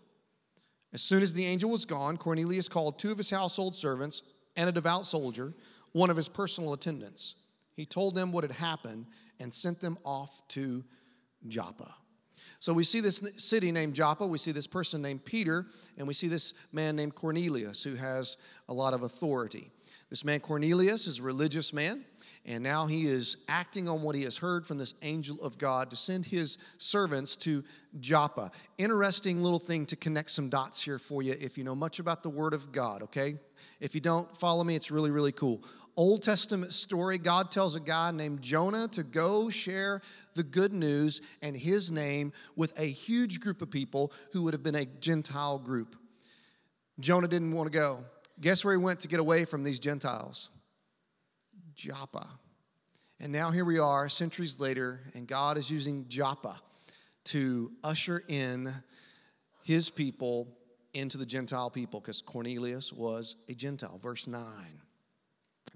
As 0.94 1.02
soon 1.02 1.22
as 1.22 1.34
the 1.34 1.46
angel 1.46 1.72
was 1.72 1.86
gone, 1.86 2.18
Cornelius 2.18 2.68
called 2.68 2.98
two 2.98 3.12
of 3.12 3.18
his 3.18 3.30
household 3.30 3.76
servants 3.76 4.24
and 4.56 4.68
a 4.68 4.72
devout 4.72 5.06
soldier, 5.06 5.54
one 5.92 6.10
of 6.10 6.18
his 6.18 6.30
personal 6.30 6.74
attendants. 6.74 7.36
He 7.74 7.86
told 7.86 8.16
them 8.16 8.32
what 8.32 8.44
had 8.44 8.52
happened 8.52 9.06
and 9.40 9.54
sent 9.54 9.80
them 9.80 9.98
off 10.04 10.42
to 10.50 10.84
Joppa. 11.48 11.94
So 12.60 12.74
we 12.74 12.84
see 12.84 13.00
this 13.00 13.24
city 13.38 13.72
named 13.72 13.94
Joppa, 13.94 14.28
we 14.28 14.38
see 14.38 14.52
this 14.52 14.68
person 14.68 15.02
named 15.02 15.24
Peter, 15.24 15.66
and 15.98 16.08
we 16.08 16.14
see 16.14 16.28
this 16.28 16.54
man 16.74 16.96
named 16.96 17.16
Cornelius 17.16 17.84
who 17.84 17.96
has 17.96 18.38
a 18.68 18.74
lot 18.74 18.94
of 18.94 19.04
authority. 19.04 19.72
This 20.10 20.26
man 20.26 20.40
Cornelius 20.40 21.06
is 21.06 21.20
a 21.20 21.24
religious 21.24 21.72
man, 21.72 22.04
and 22.44 22.64
now 22.64 22.88
he 22.88 23.06
is 23.06 23.46
acting 23.48 23.88
on 23.88 24.02
what 24.02 24.16
he 24.16 24.24
has 24.24 24.38
heard 24.38 24.66
from 24.66 24.80
this 24.80 24.96
angel 25.04 25.40
of 25.42 25.60
God 25.60 25.92
to 25.92 25.96
send 25.96 26.26
his 26.26 26.58
servants 26.80 27.38
to 27.38 27.64
Joppa. 28.00 28.50
Interesting 28.80 29.44
little 29.44 29.60
thing 29.60 29.86
to 29.86 29.96
connect 29.96 30.32
some 30.32 30.50
dots 30.50 30.82
here 30.82 30.98
for 30.98 31.22
you 31.22 31.36
if 31.40 31.60
you 31.60 31.64
know 31.64 31.76
much 31.76 32.00
about 32.00 32.24
the 32.24 32.30
Word 32.30 32.56
of 32.56 32.72
God, 32.72 33.04
okay? 33.04 33.36
If 33.80 33.94
you 33.94 34.02
don't 34.02 34.36
follow 34.36 34.64
me, 34.64 34.76
it's 34.76 34.90
really, 34.90 35.12
really 35.12 35.32
cool. 35.32 35.64
Old 35.96 36.24
Testament 36.24 36.74
story, 36.74 37.20
God 37.20 37.52
tells 37.52 37.76
a 37.76 37.80
guy 37.80 38.10
named 38.10 38.42
Jonah 38.42 38.88
to 38.90 39.04
go 39.04 39.50
share 39.50 40.02
the 40.34 40.44
good 40.44 40.74
news 40.74 41.22
and 41.44 41.56
his 41.56 41.92
name 41.92 42.32
with 42.56 42.80
a 42.80 42.86
huge 42.86 43.42
group 43.42 43.62
of 43.62 43.70
people 43.70 44.12
who 44.32 44.44
would 44.44 44.54
have 44.54 44.64
been 44.64 44.76
a 44.76 44.86
Gentile 44.86 45.60
group. 45.60 45.96
Jonah 47.00 47.28
didn't 47.28 47.52
want 47.52 47.72
to 47.72 47.78
go. 47.78 48.00
Guess 48.42 48.64
where 48.64 48.74
he 48.74 48.84
went 48.84 49.02
to 49.02 49.08
get 49.08 49.20
away 49.20 49.46
from 49.46 49.64
these 49.64 49.80
Gentiles? 49.80 50.50
Joppa. 51.76 52.28
And 53.20 53.34
now 53.34 53.52
here 53.52 53.66
we 53.66 53.80
are, 53.80 54.08
centuries 54.08 54.60
later, 54.60 55.02
and 55.14 55.28
God 55.28 55.58
is 55.58 55.70
using 55.70 56.06
Joppa 56.08 56.60
to 57.26 57.72
usher 57.84 58.24
in 58.30 58.74
his 59.64 59.90
people 59.90 60.48
into 60.94 61.18
the 61.18 61.26
Gentile 61.26 61.70
people 61.70 62.00
because 62.00 62.22
Cornelius 62.22 62.94
was 62.94 63.36
a 63.50 63.54
Gentile. 63.54 64.00
Verse 64.02 64.28
9. 64.28 64.42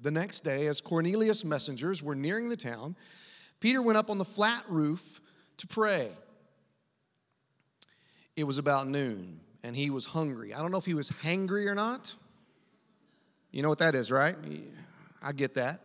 The 0.02 0.12
next 0.12 0.42
day, 0.42 0.68
as 0.68 0.82
Cornelius' 0.82 1.46
messengers 1.46 2.02
were 2.02 2.16
nearing 2.16 2.50
the 2.50 2.58
town, 2.58 2.96
Peter 3.60 3.82
went 3.82 3.98
up 3.98 4.10
on 4.10 4.18
the 4.18 4.26
flat 4.26 4.64
roof 4.68 5.22
to 5.58 5.68
pray. 5.68 6.10
It 8.36 8.46
was 8.46 8.58
about 8.58 8.88
noon, 8.88 9.40
and 9.64 9.76
he 9.76 9.90
was 9.90 10.06
hungry. 10.06 10.54
I 10.54 10.60
don't 10.60 10.72
know 10.72 10.78
if 10.78 10.86
he 10.86 10.96
was 10.96 11.12
hangry 11.12 11.68
or 11.68 11.76
not. 11.76 12.16
You 13.54 13.62
know 13.62 13.70
what 13.70 13.80
that 13.80 13.96
is, 13.96 14.12
right? 14.12 14.36
I 15.22 15.32
get 15.32 15.54
that. 15.54 15.80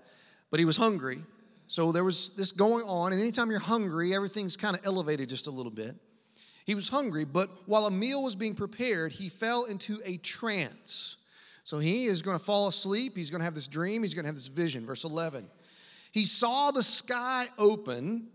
But 0.51 0.59
he 0.59 0.67
was 0.67 0.77
hungry. 0.77 1.19
So 1.67 1.93
there 1.93 2.03
was 2.03 2.31
this 2.31 2.51
going 2.51 2.83
on, 2.85 3.13
and 3.13 3.21
anytime 3.21 3.51
you're 3.51 3.61
hungry, 3.61 4.15
everything's 4.15 4.57
kind 4.57 4.75
of 4.75 4.85
elevated 4.87 5.29
just 5.29 5.47
a 5.47 5.51
little 5.51 5.71
bit. 5.71 5.95
He 6.65 6.75
was 6.75 6.89
hungry, 6.89 7.27
but 7.27 7.51
while 7.67 7.87
a 7.87 7.91
meal 7.91 8.23
was 8.23 8.35
being 8.35 8.55
prepared, 8.55 9.13
he 9.13 9.29
fell 9.29 9.67
into 9.67 9.99
a 10.07 10.17
trance. 10.17 11.19
So 11.63 11.79
he 11.79 12.07
is 12.07 12.23
going 12.23 12.39
to 12.39 12.45
fall 12.45 12.69
asleep. 12.69 13.15
He's 13.15 13.29
going 13.29 13.41
to 13.41 13.45
have 13.45 13.55
this 13.55 13.69
dream. 13.69 14.03
He's 14.03 14.15
going 14.15 14.25
to 14.25 14.29
have 14.29 14.35
this 14.35 14.47
vision. 14.47 14.87
Verse 14.87 15.05
11. 15.05 15.47
He 16.11 16.25
saw 16.25 16.71
the 16.71 16.83
sky 16.83 17.47
open, 17.59 18.29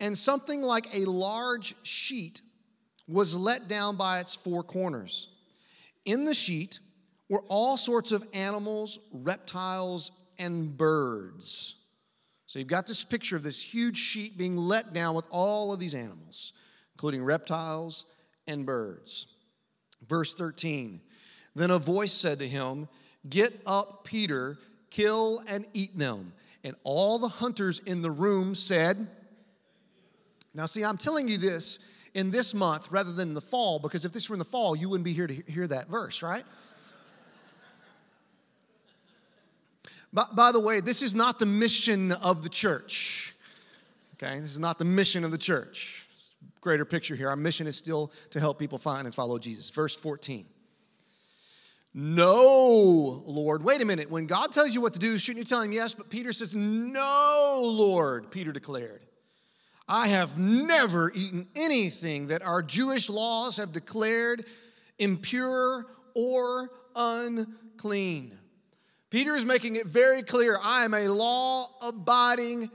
and 0.00 0.18
something 0.18 0.62
like 0.62 0.92
a 0.96 1.04
large 1.04 1.76
sheet 1.84 2.42
was 3.06 3.36
let 3.36 3.68
down 3.68 3.96
by 3.96 4.18
its 4.18 4.34
four 4.34 4.64
corners. 4.64 5.28
In 6.04 6.24
the 6.24 6.34
sheet 6.34 6.80
were 7.30 7.42
all 7.48 7.78
sorts 7.78 8.12
of 8.12 8.28
animals, 8.34 8.98
reptiles, 9.12 10.12
and 10.38 10.76
birds. 10.76 11.76
So 12.46 12.58
you've 12.58 12.68
got 12.68 12.86
this 12.86 13.04
picture 13.04 13.36
of 13.36 13.42
this 13.42 13.62
huge 13.62 13.96
sheet 13.96 14.36
being 14.36 14.58
let 14.58 14.92
down 14.92 15.14
with 15.14 15.26
all 15.30 15.72
of 15.72 15.80
these 15.80 15.94
animals 15.94 16.52
including 17.00 17.24
reptiles 17.24 18.04
and 18.46 18.66
birds. 18.66 19.28
Verse 20.06 20.34
13 20.34 21.00
Then 21.54 21.70
a 21.70 21.78
voice 21.78 22.12
said 22.12 22.40
to 22.40 22.46
him, 22.46 22.90
Get 23.26 23.54
up, 23.66 24.04
Peter, 24.04 24.58
kill 24.90 25.42
and 25.48 25.66
eat 25.72 25.96
them. 25.96 26.34
And 26.62 26.76
all 26.84 27.18
the 27.18 27.28
hunters 27.28 27.78
in 27.78 28.02
the 28.02 28.10
room 28.10 28.54
said, 28.54 29.08
Now, 30.52 30.66
see, 30.66 30.84
I'm 30.84 30.98
telling 30.98 31.26
you 31.26 31.38
this 31.38 31.78
in 32.12 32.30
this 32.30 32.52
month 32.52 32.90
rather 32.92 33.12
than 33.12 33.28
in 33.28 33.34
the 33.34 33.40
fall, 33.40 33.78
because 33.78 34.04
if 34.04 34.12
this 34.12 34.28
were 34.28 34.34
in 34.34 34.38
the 34.38 34.44
fall, 34.44 34.76
you 34.76 34.90
wouldn't 34.90 35.06
be 35.06 35.14
here 35.14 35.26
to 35.26 35.34
hear 35.50 35.66
that 35.68 35.88
verse, 35.88 36.22
right? 36.22 36.44
But 40.12 40.34
by 40.34 40.52
the 40.52 40.60
way, 40.60 40.80
this 40.80 41.02
is 41.02 41.14
not 41.14 41.38
the 41.38 41.46
mission 41.46 42.12
of 42.12 42.42
the 42.42 42.48
church. 42.48 43.34
Okay, 44.14 44.40
this 44.40 44.52
is 44.52 44.58
not 44.58 44.78
the 44.78 44.84
mission 44.84 45.24
of 45.24 45.30
the 45.30 45.38
church 45.38 46.00
greater 46.60 46.84
picture 46.84 47.14
here. 47.14 47.28
Our 47.28 47.36
mission 47.36 47.66
is 47.66 47.76
still 47.76 48.12
to 48.30 48.40
help 48.40 48.58
people 48.58 48.78
find 48.78 49.06
and 49.06 49.14
follow 49.14 49.38
Jesus. 49.38 49.70
Verse 49.70 49.96
14. 49.96 50.46
No, 51.92 53.22
Lord. 53.26 53.64
Wait 53.64 53.80
a 53.80 53.84
minute. 53.84 54.10
When 54.10 54.26
God 54.26 54.52
tells 54.52 54.74
you 54.74 54.80
what 54.80 54.92
to 54.92 54.98
do, 54.98 55.18
shouldn't 55.18 55.38
you 55.38 55.48
tell 55.48 55.62
him 55.62 55.72
yes? 55.72 55.94
But 55.94 56.08
Peter 56.08 56.32
says, 56.32 56.54
No, 56.54 57.60
Lord, 57.64 58.30
Peter 58.30 58.52
declared. 58.52 59.02
I 59.88 60.06
have 60.06 60.38
never 60.38 61.10
eaten 61.12 61.48
anything 61.56 62.28
that 62.28 62.42
our 62.42 62.62
Jewish 62.62 63.10
laws 63.10 63.56
have 63.56 63.72
declared 63.72 64.44
impure 65.00 65.86
or 66.14 66.70
unclean. 66.94 68.38
Peter 69.10 69.34
is 69.34 69.44
making 69.44 69.76
it 69.76 69.86
very 69.86 70.22
clear 70.22 70.56
I 70.62 70.84
am 70.84 70.94
a 70.94 71.08
law 71.08 71.68
abiding 71.82 72.70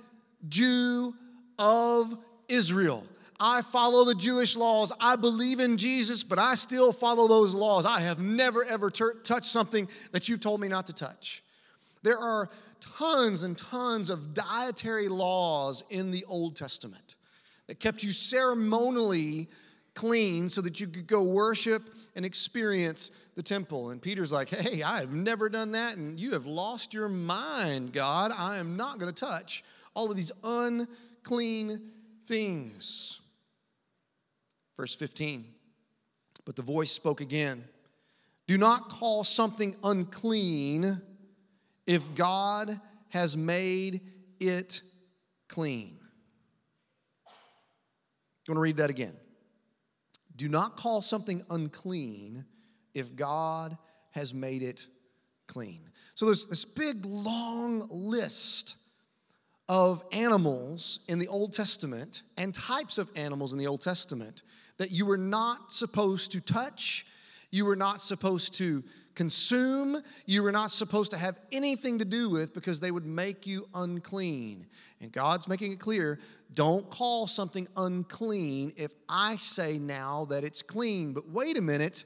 Jew 0.48 1.14
of 1.58 2.18
Israel. 2.50 3.06
I 3.40 3.62
follow 3.62 4.06
the 4.06 4.16
Jewish 4.16 4.56
laws. 4.56 4.94
I 5.00 5.16
believe 5.16 5.60
in 5.60 5.78
Jesus, 5.78 6.24
but 6.24 6.40
I 6.40 6.56
still 6.56 6.94
follow 6.94 7.28
those 7.28 7.54
laws. 7.54 7.86
I 7.86 8.00
have 8.02 8.20
never, 8.20 8.64
ever 8.64 8.90
touched 8.90 9.46
something 9.46 9.90
that 10.12 10.30
you've 10.30 10.40
told 10.40 10.62
me 10.62 10.68
not 10.68 10.86
to 10.88 10.94
touch. 10.94 11.44
There 12.04 12.18
are 12.18 12.50
tons 12.80 13.44
and 13.44 13.58
tons 13.58 14.10
of 14.10 14.34
dietary 14.34 15.08
laws 15.10 15.84
in 15.90 16.12
the 16.12 16.24
Old 16.26 16.56
Testament 16.56 17.16
that 17.68 17.80
kept 17.80 18.04
you 18.04 18.12
ceremonially 18.12 19.50
clean 19.96 20.50
so 20.50 20.62
that 20.62 20.80
you 20.80 20.88
could 20.88 21.08
go 21.08 21.24
worship 21.24 21.82
and 22.16 22.26
experience 22.26 23.12
the 23.36 23.42
temple. 23.42 23.90
And 23.90 24.02
Peter's 24.02 24.32
like, 24.32 24.50
hey, 24.50 24.84
I 24.84 25.00
have 25.00 25.12
never 25.12 25.50
done 25.50 25.72
that, 25.72 25.98
and 25.98 26.20
you 26.20 26.34
have 26.34 26.46
lost 26.46 26.94
your 26.94 27.10
mind, 27.10 27.94
God. 27.94 28.32
I 28.38 28.58
am 28.58 28.78
not 28.78 29.00
going 29.00 29.12
to 29.12 29.26
touch 29.26 29.64
all 29.94 30.12
of 30.12 30.18
these 30.18 30.32
unclean 30.44 31.92
things. 32.26 33.20
Verse 34.78 34.94
15. 34.94 35.46
But 36.46 36.56
the 36.56 36.62
voice 36.62 36.92
spoke 36.92 37.22
again 37.22 37.64
Do 38.48 38.58
not 38.58 38.90
call 38.90 39.24
something 39.24 39.76
unclean 39.84 41.02
if 41.88 42.14
God 42.14 42.80
has 43.10 43.36
made 43.36 44.02
it 44.40 44.82
clean. 45.48 45.98
You 48.48 48.54
want 48.54 48.58
to 48.58 48.62
read 48.62 48.78
that 48.78 48.92
again? 48.92 49.14
Do 50.36 50.50
not 50.50 50.78
call 50.78 51.02
something 51.02 51.44
unclean 51.50 52.46
if 52.94 53.16
God 53.16 53.78
has 54.12 54.34
made 54.34 54.64
it 54.64 54.88
clean. 55.48 55.90
So 56.16 56.26
there's 56.26 56.48
this 56.48 56.66
big 56.66 57.06
long 57.06 57.88
list 57.90 58.76
of 59.68 60.04
animals 60.12 61.00
in 61.08 61.20
the 61.20 61.28
Old 61.28 61.54
Testament 61.54 62.24
and 62.38 62.54
types 62.54 62.98
of 62.98 63.10
animals 63.16 63.52
in 63.52 63.60
the 63.60 63.68
Old 63.68 63.82
Testament 63.82 64.44
that 64.78 64.92
you 64.92 65.06
were 65.06 65.18
not 65.18 65.72
supposed 65.72 66.32
to 66.34 66.42
touch, 66.42 67.06
you 67.52 67.66
were 67.66 67.76
not 67.76 68.02
supposed 68.02 68.54
to 68.56 68.84
consume, 69.16 69.98
you 70.26 70.44
were 70.44 70.52
not 70.52 70.72
supposed 70.72 71.12
to 71.12 71.18
have 71.18 71.38
anything 71.52 72.00
to 72.00 72.06
do 72.06 72.30
with 72.30 72.54
because 72.54 72.80
they 72.80 72.92
would 72.92 73.06
make 73.06 73.48
you 73.48 73.66
unclean. 73.74 74.68
And 75.02 75.12
God's 75.12 75.48
making 75.48 75.72
it 75.72 75.80
clear 75.80 76.20
don't 76.54 76.90
call 76.90 77.28
something 77.28 77.68
unclean 77.76 78.74
if 78.78 78.92
I 79.10 79.38
say 79.38 79.80
now 79.80 80.26
that 80.26 80.44
it's 80.44 80.62
clean. 80.62 81.14
But 81.14 81.30
wait 81.30 81.58
a 81.58 81.62
minute. 81.62 82.06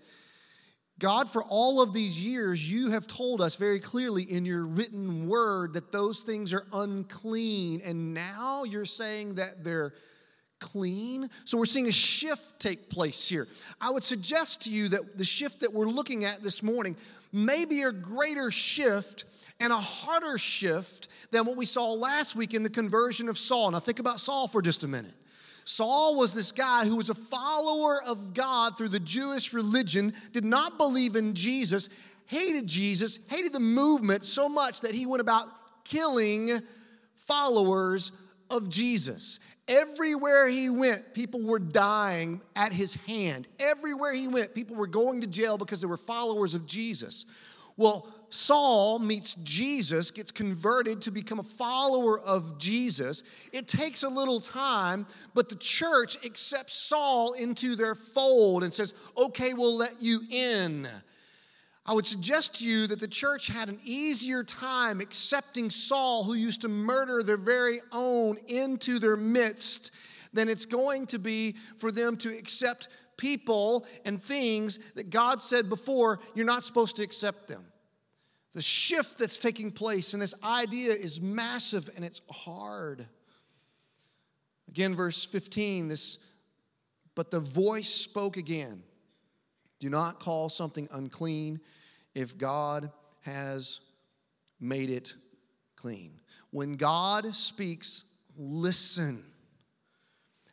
God, 0.97 1.29
for 1.29 1.43
all 1.43 1.81
of 1.81 1.93
these 1.93 2.19
years, 2.19 2.69
you 2.69 2.89
have 2.91 3.07
told 3.07 3.41
us 3.41 3.55
very 3.55 3.79
clearly 3.79 4.23
in 4.23 4.45
your 4.45 4.65
written 4.65 5.29
word 5.29 5.73
that 5.73 5.93
those 5.93 6.23
things 6.23 6.53
are 6.53 6.65
unclean. 6.73 7.81
And 7.85 8.13
now 8.13 8.65
you're 8.65 8.85
saying 8.85 9.35
that 9.35 9.63
they're 9.63 9.93
clean. 10.59 11.29
So 11.45 11.57
we're 11.57 11.65
seeing 11.65 11.87
a 11.87 11.91
shift 11.91 12.59
take 12.59 12.89
place 12.89 13.27
here. 13.27 13.47
I 13.81 13.91
would 13.91 14.03
suggest 14.03 14.63
to 14.63 14.71
you 14.71 14.89
that 14.89 15.17
the 15.17 15.25
shift 15.25 15.61
that 15.61 15.73
we're 15.73 15.87
looking 15.87 16.25
at 16.25 16.41
this 16.41 16.61
morning 16.61 16.95
may 17.31 17.65
be 17.65 17.83
a 17.83 17.91
greater 17.91 18.51
shift 18.51 19.25
and 19.59 19.73
a 19.73 19.77
harder 19.77 20.37
shift 20.37 21.09
than 21.31 21.45
what 21.45 21.57
we 21.57 21.65
saw 21.65 21.93
last 21.93 22.35
week 22.35 22.53
in 22.53 22.63
the 22.63 22.69
conversion 22.69 23.29
of 23.29 23.37
Saul. 23.37 23.71
Now, 23.71 23.79
think 23.79 23.99
about 23.99 24.19
Saul 24.19 24.47
for 24.47 24.61
just 24.61 24.83
a 24.83 24.87
minute. 24.87 25.13
Saul 25.65 26.17
was 26.17 26.33
this 26.33 26.51
guy 26.51 26.85
who 26.85 26.95
was 26.95 27.11
a 27.11 27.15
follower 27.15 28.01
of 28.07 28.33
God 28.33 28.75
through 28.77 28.89
the 28.89 28.99
Jewish 28.99 29.53
religion, 29.53 30.13
did 30.31 30.43
not 30.43 30.79
believe 30.79 31.15
in 31.15 31.35
Jesus, 31.35 31.89
hated 32.25 32.65
Jesus, 32.65 33.19
hated 33.29 33.53
the 33.53 33.59
movement 33.59 34.23
so 34.23 34.49
much 34.49 34.81
that 34.81 34.95
he 34.95 35.05
went 35.05 35.21
about 35.21 35.47
killing 35.83 36.59
followers 37.15 38.11
of 38.49 38.69
Jesus. 38.69 39.39
Everywhere 39.69 40.47
he 40.47 40.69
went, 40.69 41.13
people 41.13 41.43
were 41.43 41.59
dying 41.59 42.41
at 42.55 42.73
his 42.73 42.95
hand. 43.05 43.47
Everywhere 43.59 44.13
he 44.13 44.27
went, 44.27 44.55
people 44.55 44.75
were 44.75 44.87
going 44.87 45.21
to 45.21 45.27
jail 45.27 45.59
because 45.59 45.79
they 45.79 45.87
were 45.87 45.95
followers 45.95 46.55
of 46.55 46.65
Jesus. 46.65 47.25
Well, 47.77 48.07
Saul 48.29 48.99
meets 48.99 49.35
Jesus, 49.35 50.11
gets 50.11 50.31
converted 50.31 51.01
to 51.03 51.11
become 51.11 51.39
a 51.39 51.43
follower 51.43 52.19
of 52.19 52.57
Jesus. 52.57 53.23
It 53.53 53.67
takes 53.67 54.03
a 54.03 54.09
little 54.09 54.39
time, 54.39 55.07
but 55.33 55.49
the 55.49 55.55
church 55.55 56.23
accepts 56.25 56.73
Saul 56.73 57.33
into 57.33 57.75
their 57.75 57.95
fold 57.95 58.63
and 58.63 58.73
says, 58.73 58.95
okay, 59.17 59.53
we'll 59.53 59.77
let 59.77 60.01
you 60.01 60.21
in. 60.29 60.87
I 61.89 61.93
would 61.93 62.05
suggest 62.05 62.59
to 62.59 62.65
you 62.65 62.85
that 62.85 62.99
the 62.99 63.07
church 63.07 63.47
had 63.47 63.67
an 63.67 63.79
easier 63.83 64.43
time 64.43 65.01
accepting 65.01 65.71
Saul, 65.71 66.23
who 66.23 66.35
used 66.35 66.61
to 66.61 66.67
murder 66.67 67.23
their 67.23 67.35
very 67.35 67.79
own, 67.91 68.37
into 68.47 68.99
their 68.99 69.17
midst 69.17 69.91
than 70.31 70.49
it's 70.49 70.67
going 70.67 71.07
to 71.07 71.17
be 71.17 71.55
for 71.79 71.91
them 71.91 72.15
to 72.17 72.29
accept 72.29 72.89
people 73.17 73.87
and 74.05 74.21
things 74.21 74.77
that 74.93 75.09
God 75.09 75.41
said 75.41 75.67
before 75.67 76.19
you're 76.35 76.45
not 76.45 76.63
supposed 76.63 76.95
to 76.97 77.01
accept 77.01 77.47
them. 77.47 77.65
The 78.53 78.61
shift 78.61 79.17
that's 79.17 79.39
taking 79.39 79.71
place 79.71 80.13
and 80.13 80.21
this 80.21 80.35
idea 80.43 80.91
is 80.91 81.19
massive 81.19 81.89
and 81.95 82.05
it's 82.05 82.21
hard. 82.29 83.07
Again, 84.67 84.95
verse 84.95 85.25
15, 85.25 85.87
this, 85.87 86.19
but 87.15 87.31
the 87.31 87.39
voice 87.39 87.89
spoke 87.89 88.37
again. 88.37 88.83
Do 89.79 89.89
not 89.89 90.19
call 90.19 90.49
something 90.49 90.87
unclean 90.91 91.59
if 92.15 92.37
God 92.37 92.91
has 93.21 93.79
made 94.59 94.89
it 94.89 95.13
clean. 95.75 96.19
When 96.51 96.73
God 96.73 97.33
speaks, 97.35 98.03
listen. 98.37 99.23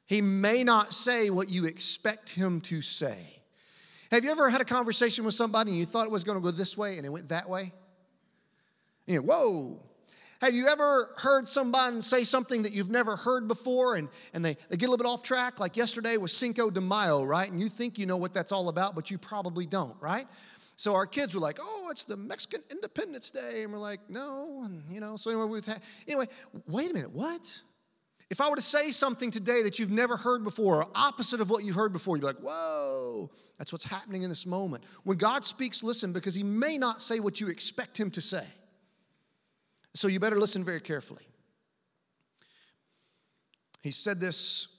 He 0.06 0.20
may 0.20 0.62
not 0.62 0.94
say 0.94 1.30
what 1.30 1.50
you 1.50 1.66
expect 1.66 2.32
him 2.32 2.60
to 2.62 2.80
say. 2.82 3.18
Have 4.12 4.24
you 4.24 4.30
ever 4.30 4.48
had 4.48 4.60
a 4.60 4.64
conversation 4.64 5.24
with 5.24 5.34
somebody 5.34 5.70
and 5.70 5.78
you 5.78 5.86
thought 5.86 6.06
it 6.06 6.12
was 6.12 6.22
going 6.22 6.38
to 6.38 6.44
go 6.44 6.50
this 6.50 6.78
way 6.78 6.96
and 6.96 7.04
it 7.04 7.10
went 7.10 7.28
that 7.30 7.48
way? 7.48 7.72
You 9.06 9.16
know, 9.16 9.22
whoa. 9.22 9.82
Have 10.42 10.52
you 10.52 10.68
ever 10.68 11.08
heard 11.16 11.48
somebody 11.48 12.02
say 12.02 12.22
something 12.22 12.62
that 12.64 12.72
you've 12.72 12.90
never 12.90 13.16
heard 13.16 13.48
before 13.48 13.96
and, 13.96 14.08
and 14.34 14.44
they, 14.44 14.56
they 14.68 14.76
get 14.76 14.88
a 14.88 14.90
little 14.90 15.02
bit 15.02 15.08
off 15.08 15.22
track? 15.22 15.58
Like 15.58 15.76
yesterday 15.76 16.18
was 16.18 16.32
Cinco 16.32 16.70
de 16.70 16.80
Mayo, 16.80 17.24
right? 17.24 17.50
And 17.50 17.60
you 17.60 17.68
think 17.68 17.98
you 17.98 18.06
know 18.06 18.18
what 18.18 18.34
that's 18.34 18.52
all 18.52 18.68
about, 18.68 18.94
but 18.94 19.10
you 19.10 19.18
probably 19.18 19.64
don't, 19.64 19.96
right? 20.00 20.26
So 20.76 20.94
our 20.94 21.06
kids 21.06 21.34
were 21.34 21.40
like, 21.40 21.58
"Oh, 21.60 21.88
it's 21.90 22.04
the 22.04 22.18
Mexican 22.18 22.62
Independence 22.70 23.30
Day," 23.30 23.62
and 23.62 23.72
we're 23.72 23.78
like, 23.78 24.10
"No," 24.10 24.62
and 24.64 24.84
you 24.90 25.00
know. 25.00 25.16
So 25.16 25.30
anyway, 25.30 25.46
we 25.46 25.60
anyway, 26.06 26.26
wait 26.68 26.90
a 26.90 26.94
minute, 26.94 27.12
what? 27.12 27.62
If 28.28 28.40
I 28.40 28.50
were 28.50 28.56
to 28.56 28.62
say 28.62 28.90
something 28.90 29.30
today 29.30 29.62
that 29.62 29.78
you've 29.78 29.90
never 29.90 30.16
heard 30.16 30.42
before, 30.42 30.82
or 30.82 30.86
opposite 30.94 31.40
of 31.40 31.48
what 31.48 31.64
you've 31.64 31.76
heard 31.76 31.92
before, 31.92 32.16
you'd 32.16 32.22
be 32.22 32.26
like, 32.26 32.40
whoa, 32.40 33.30
that's 33.56 33.72
what's 33.72 33.84
happening 33.84 34.22
in 34.22 34.28
this 34.28 34.46
moment. 34.46 34.82
When 35.04 35.16
God 35.16 35.46
speaks, 35.46 35.82
listen, 35.82 36.12
because 36.12 36.34
He 36.34 36.42
may 36.42 36.76
not 36.76 37.00
say 37.00 37.20
what 37.20 37.40
you 37.40 37.48
expect 37.48 37.98
Him 37.98 38.10
to 38.10 38.20
say. 38.20 38.44
So 39.94 40.08
you 40.08 40.18
better 40.20 40.38
listen 40.38 40.64
very 40.64 40.80
carefully. 40.80 41.24
He 43.80 43.92
said 43.92 44.20
this 44.20 44.76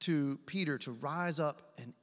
to 0.00 0.38
Peter 0.44 0.76
to 0.78 0.92
rise 0.92 1.40
up 1.40 1.62
and. 1.78 1.94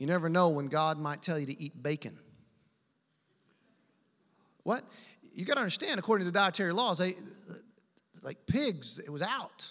You 0.00 0.06
never 0.06 0.30
know 0.30 0.48
when 0.48 0.68
God 0.68 0.98
might 0.98 1.20
tell 1.20 1.38
you 1.38 1.44
to 1.44 1.62
eat 1.62 1.80
bacon. 1.82 2.18
What? 4.62 4.82
You 5.34 5.44
got 5.44 5.54
to 5.54 5.60
understand, 5.60 6.00
according 6.00 6.26
to 6.26 6.32
dietary 6.32 6.72
laws, 6.72 6.98
they, 6.98 7.12
like 8.22 8.38
pigs, 8.46 8.98
it 8.98 9.10
was 9.10 9.20
out. 9.20 9.70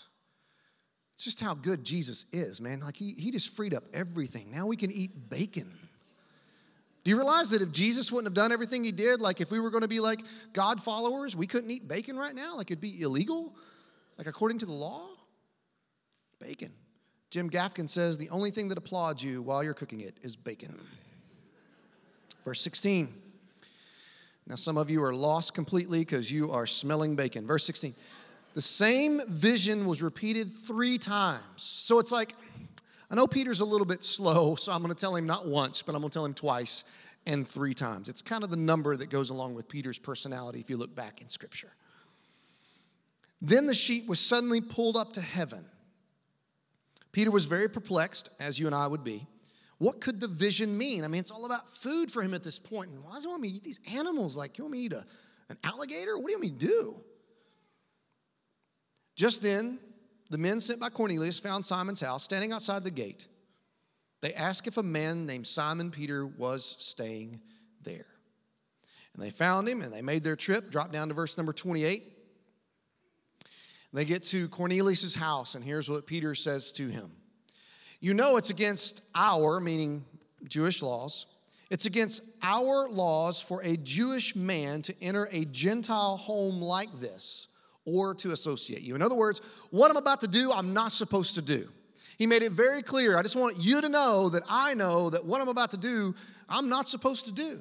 It's 1.15 1.23
just 1.23 1.39
how 1.39 1.55
good 1.55 1.83
Jesus 1.83 2.27
is, 2.31 2.61
man. 2.61 2.79
Like 2.79 2.95
he, 2.95 3.13
he 3.13 3.31
just 3.31 3.55
freed 3.55 3.73
up 3.73 3.83
everything. 3.91 4.51
Now 4.51 4.67
we 4.67 4.75
can 4.75 4.91
eat 4.91 5.29
bacon. 5.31 5.67
Do 7.03 7.09
you 7.09 7.17
realize 7.17 7.49
that 7.49 7.63
if 7.63 7.71
Jesus 7.71 8.11
wouldn't 8.11 8.27
have 8.27 8.35
done 8.35 8.51
everything 8.51 8.83
he 8.83 8.91
did, 8.91 9.21
like 9.21 9.41
if 9.41 9.49
we 9.49 9.59
were 9.59 9.71
going 9.71 9.81
to 9.81 9.87
be 9.87 9.99
like 9.99 10.21
God 10.53 10.79
followers, 10.79 11.35
we 11.35 11.47
couldn't 11.47 11.71
eat 11.71 11.87
bacon 11.87 12.17
right 12.17 12.35
now? 12.35 12.55
Like 12.55 12.69
it'd 12.69 12.79
be 12.79 13.01
illegal? 13.01 13.55
Like 14.19 14.27
according 14.27 14.59
to 14.59 14.67
the 14.67 14.73
law? 14.73 15.07
Bacon. 16.39 16.71
Jim 17.29 17.49
Gaffigan 17.49 17.87
says 17.87 18.17
the 18.17 18.29
only 18.29 18.49
thing 18.49 18.69
that 18.69 18.77
applauds 18.77 19.23
you 19.23 19.41
while 19.41 19.63
you're 19.63 19.73
cooking 19.73 20.01
it 20.01 20.17
is 20.21 20.35
bacon. 20.35 20.79
Verse 22.43 22.61
16. 22.61 23.09
Now, 24.47 24.55
some 24.55 24.77
of 24.77 24.89
you 24.89 25.03
are 25.03 25.13
lost 25.13 25.53
completely 25.53 25.99
because 25.99 26.31
you 26.31 26.51
are 26.51 26.65
smelling 26.65 27.15
bacon. 27.15 27.45
Verse 27.45 27.63
16. 27.65 27.93
The 28.55 28.61
same 28.61 29.21
vision 29.29 29.85
was 29.85 30.01
repeated 30.01 30.51
three 30.51 30.97
times. 30.97 31.41
So 31.57 31.99
it's 31.99 32.11
like, 32.11 32.33
I 33.11 33.15
know 33.15 33.27
Peter's 33.27 33.59
a 33.59 33.65
little 33.65 33.85
bit 33.85 34.03
slow, 34.03 34.55
so 34.55 34.71
I'm 34.71 34.81
going 34.81 34.93
to 34.93 34.99
tell 34.99 35.15
him 35.15 35.27
not 35.27 35.47
once, 35.47 35.83
but 35.83 35.93
I'm 35.93 36.01
going 36.01 36.09
to 36.09 36.13
tell 36.13 36.25
him 36.25 36.33
twice 36.33 36.83
and 37.27 37.47
three 37.47 37.75
times. 37.75 38.09
It's 38.09 38.23
kind 38.23 38.43
of 38.43 38.49
the 38.49 38.57
number 38.57 38.97
that 38.97 39.11
goes 39.11 39.29
along 39.29 39.53
with 39.53 39.69
Peter's 39.69 39.99
personality 39.99 40.59
if 40.59 40.69
you 40.69 40.77
look 40.77 40.95
back 40.95 41.21
in 41.21 41.29
Scripture. 41.29 41.71
Then 43.39 43.67
the 43.67 43.73
sheet 43.75 44.07
was 44.07 44.19
suddenly 44.19 44.61
pulled 44.61 44.97
up 44.97 45.13
to 45.13 45.21
heaven. 45.21 45.63
Peter 47.11 47.31
was 47.31 47.45
very 47.45 47.67
perplexed, 47.67 48.29
as 48.39 48.59
you 48.59 48.65
and 48.65 48.75
I 48.75 48.87
would 48.87 49.03
be. 49.03 49.27
What 49.77 50.01
could 50.01 50.19
the 50.19 50.27
vision 50.27 50.77
mean? 50.77 51.03
I 51.03 51.07
mean, 51.07 51.21
it's 51.21 51.31
all 51.31 51.45
about 51.45 51.69
food 51.69 52.11
for 52.11 52.21
him 52.21 52.33
at 52.33 52.43
this 52.43 52.59
point. 52.59 52.91
And 52.91 53.03
why 53.03 53.13
does 53.13 53.23
he 53.23 53.29
want 53.29 53.41
me 53.41 53.49
to 53.49 53.55
eat 53.55 53.63
these 53.63 53.79
animals? 53.95 54.35
Like, 54.35 54.57
you 54.57 54.65
want 54.65 54.73
me 54.73 54.89
to 54.89 54.95
eat 54.95 55.01
a, 55.01 55.05
an 55.49 55.57
alligator? 55.63 56.17
What 56.17 56.25
do 56.27 56.31
you 56.33 56.37
want 56.37 56.51
me 56.51 56.59
to 56.59 56.65
do? 56.65 57.01
Just 59.15 59.41
then, 59.41 59.79
the 60.29 60.37
men 60.37 60.59
sent 60.59 60.79
by 60.79 60.89
Cornelius 60.89 61.39
found 61.39 61.65
Simon's 61.65 62.01
house 62.01 62.23
standing 62.23 62.51
outside 62.51 62.83
the 62.83 62.91
gate. 62.91 63.27
They 64.21 64.33
asked 64.33 64.67
if 64.67 64.77
a 64.77 64.83
man 64.83 65.25
named 65.25 65.47
Simon 65.47 65.91
Peter 65.91 66.27
was 66.27 66.75
staying 66.79 67.41
there. 67.81 68.05
And 69.13 69.23
they 69.23 69.29
found 69.29 69.67
him 69.67 69.81
and 69.81 69.93
they 69.93 70.01
made 70.01 70.23
their 70.23 70.35
trip, 70.35 70.71
drop 70.71 70.91
down 70.91 71.07
to 71.07 71.13
verse 71.13 71.37
number 71.37 71.53
28. 71.53 72.03
They 73.91 74.05
get 74.05 74.23
to 74.23 74.47
Cornelius' 74.49 75.15
house, 75.15 75.55
and 75.55 75.65
here's 75.65 75.89
what 75.89 76.05
Peter 76.05 76.35
says 76.35 76.71
to 76.73 76.87
him 76.87 77.11
You 77.99 78.13
know, 78.13 78.37
it's 78.37 78.49
against 78.49 79.03
our, 79.15 79.59
meaning 79.59 80.05
Jewish 80.47 80.81
laws, 80.81 81.25
it's 81.69 81.85
against 81.85 82.23
our 82.41 82.89
laws 82.89 83.41
for 83.41 83.61
a 83.63 83.77
Jewish 83.77 84.35
man 84.35 84.81
to 84.83 84.95
enter 85.01 85.27
a 85.31 85.45
Gentile 85.45 86.17
home 86.17 86.61
like 86.61 86.89
this 86.99 87.47
or 87.85 88.13
to 88.15 88.31
associate 88.31 88.81
you. 88.81 88.95
In 88.95 89.01
other 89.01 89.15
words, 89.15 89.41
what 89.69 89.91
I'm 89.91 89.97
about 89.97 90.21
to 90.21 90.27
do, 90.27 90.51
I'm 90.51 90.73
not 90.73 90.91
supposed 90.91 91.35
to 91.35 91.41
do. 91.41 91.69
He 92.17 92.27
made 92.27 92.43
it 92.43 92.51
very 92.51 92.81
clear. 92.81 93.17
I 93.17 93.21
just 93.21 93.35
want 93.35 93.57
you 93.61 93.81
to 93.81 93.89
know 93.89 94.29
that 94.29 94.43
I 94.49 94.73
know 94.73 95.09
that 95.09 95.25
what 95.25 95.41
I'm 95.41 95.47
about 95.47 95.71
to 95.71 95.77
do, 95.77 96.13
I'm 96.49 96.69
not 96.69 96.87
supposed 96.87 97.27
to 97.27 97.31
do. 97.31 97.59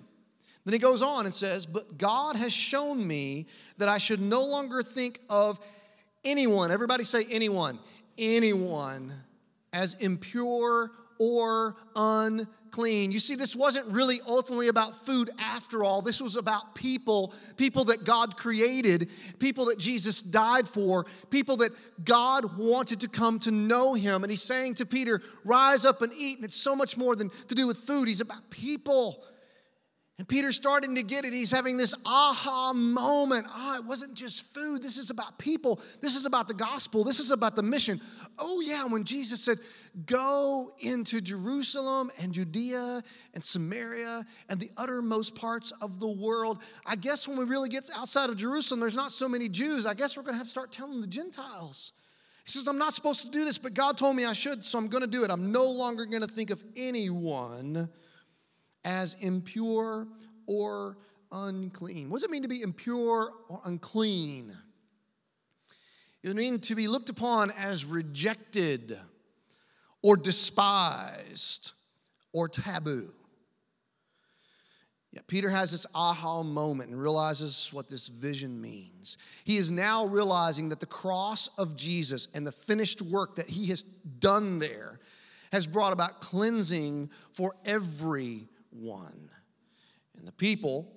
Then 0.64 0.72
he 0.72 0.78
goes 0.78 1.00
on 1.00 1.24
and 1.24 1.32
says, 1.32 1.64
But 1.64 1.96
God 1.96 2.34
has 2.36 2.52
shown 2.52 3.06
me 3.06 3.46
that 3.78 3.88
I 3.88 3.98
should 3.98 4.20
no 4.20 4.44
longer 4.44 4.82
think 4.82 5.20
of 5.30 5.60
anyone, 6.24 6.70
everybody 6.70 7.04
say 7.04 7.24
anyone, 7.30 7.78
anyone 8.16 9.12
as 9.72 9.94
impure 10.02 10.90
or 11.18 11.76
unclean. 11.96 13.12
You 13.12 13.18
see, 13.18 13.34
this 13.34 13.56
wasn't 13.56 13.86
really 13.88 14.18
ultimately 14.26 14.68
about 14.68 14.94
food 14.94 15.30
after 15.40 15.82
all. 15.82 16.00
This 16.00 16.20
was 16.20 16.36
about 16.36 16.74
people, 16.74 17.34
people 17.56 17.84
that 17.86 18.04
God 18.04 18.36
created, 18.36 19.10
people 19.38 19.66
that 19.66 19.78
Jesus 19.78 20.22
died 20.22 20.68
for, 20.68 21.06
people 21.30 21.56
that 21.58 21.72
God 22.04 22.56
wanted 22.56 23.00
to 23.00 23.08
come 23.08 23.38
to 23.40 23.50
know 23.50 23.94
him. 23.94 24.22
And 24.22 24.30
he's 24.30 24.42
saying 24.42 24.74
to 24.74 24.86
Peter, 24.86 25.20
rise 25.44 25.84
up 25.84 26.02
and 26.02 26.12
eat. 26.12 26.36
And 26.36 26.44
it's 26.44 26.56
so 26.56 26.76
much 26.76 26.96
more 26.96 27.16
than 27.16 27.30
to 27.48 27.54
do 27.54 27.66
with 27.66 27.78
food, 27.78 28.08
he's 28.08 28.20
about 28.20 28.48
people. 28.50 29.24
And 30.18 30.26
Peter's 30.26 30.56
starting 30.56 30.96
to 30.96 31.04
get 31.04 31.24
it. 31.24 31.32
He's 31.32 31.52
having 31.52 31.76
this 31.76 31.94
aha 32.04 32.72
moment. 32.74 33.46
Ah, 33.48 33.76
it 33.76 33.84
wasn't 33.84 34.14
just 34.14 34.52
food. 34.52 34.82
This 34.82 34.98
is 34.98 35.10
about 35.10 35.38
people. 35.38 35.80
This 36.00 36.16
is 36.16 36.26
about 36.26 36.48
the 36.48 36.54
gospel. 36.54 37.04
This 37.04 37.20
is 37.20 37.30
about 37.30 37.54
the 37.54 37.62
mission. 37.62 38.00
Oh, 38.36 38.60
yeah, 38.60 38.84
when 38.86 39.04
Jesus 39.04 39.40
said, 39.40 39.58
Go 40.06 40.70
into 40.80 41.20
Jerusalem 41.20 42.10
and 42.20 42.32
Judea 42.32 43.02
and 43.34 43.42
Samaria 43.42 44.24
and 44.48 44.60
the 44.60 44.70
uttermost 44.76 45.34
parts 45.34 45.72
of 45.82 45.98
the 45.98 46.08
world. 46.08 46.62
I 46.86 46.94
guess 46.94 47.26
when 47.26 47.38
we 47.38 47.44
really 47.44 47.68
get 47.68 47.88
outside 47.96 48.30
of 48.30 48.36
Jerusalem, 48.36 48.80
there's 48.80 48.96
not 48.96 49.10
so 49.10 49.28
many 49.28 49.48
Jews. 49.48 49.86
I 49.86 49.94
guess 49.94 50.16
we're 50.16 50.22
going 50.22 50.34
to 50.34 50.38
have 50.38 50.46
to 50.46 50.50
start 50.50 50.70
telling 50.70 51.00
the 51.00 51.06
Gentiles. 51.06 51.92
He 52.44 52.50
says, 52.50 52.68
I'm 52.68 52.78
not 52.78 52.94
supposed 52.94 53.22
to 53.22 53.30
do 53.30 53.44
this, 53.44 53.58
but 53.58 53.74
God 53.74 53.98
told 53.98 54.14
me 54.14 54.24
I 54.24 54.34
should, 54.34 54.64
so 54.64 54.78
I'm 54.78 54.88
going 54.88 55.02
to 55.02 55.10
do 55.10 55.24
it. 55.24 55.30
I'm 55.30 55.52
no 55.52 55.64
longer 55.64 56.06
going 56.06 56.22
to 56.22 56.28
think 56.28 56.50
of 56.50 56.62
anyone 56.76 57.88
as 58.84 59.14
impure 59.22 60.06
or 60.46 60.96
unclean. 61.32 62.10
What 62.10 62.16
does 62.16 62.24
it 62.24 62.30
mean 62.30 62.42
to 62.42 62.48
be 62.48 62.62
impure 62.62 63.32
or 63.48 63.60
unclean? 63.64 64.52
It 66.22 66.28
would 66.28 66.36
mean 66.36 66.58
to 66.60 66.74
be 66.74 66.88
looked 66.88 67.10
upon 67.10 67.50
as 67.52 67.84
rejected 67.84 68.98
or 70.02 70.16
despised 70.16 71.72
or 72.32 72.48
taboo. 72.48 73.12
Yet 75.12 75.26
Peter 75.26 75.48
has 75.48 75.72
this 75.72 75.86
aha 75.94 76.42
moment 76.42 76.90
and 76.90 77.00
realizes 77.00 77.70
what 77.72 77.88
this 77.88 78.08
vision 78.08 78.60
means. 78.60 79.16
He 79.44 79.56
is 79.56 79.72
now 79.72 80.04
realizing 80.04 80.68
that 80.68 80.80
the 80.80 80.86
cross 80.86 81.48
of 81.58 81.76
Jesus 81.76 82.28
and 82.34 82.46
the 82.46 82.52
finished 82.52 83.00
work 83.00 83.36
that 83.36 83.48
he 83.48 83.66
has 83.66 83.82
done 83.82 84.58
there 84.58 85.00
has 85.50 85.66
brought 85.66 85.94
about 85.94 86.20
cleansing 86.20 87.10
for 87.32 87.54
everyone. 88.72 89.30
And 90.16 90.26
the 90.26 90.32
people 90.32 90.92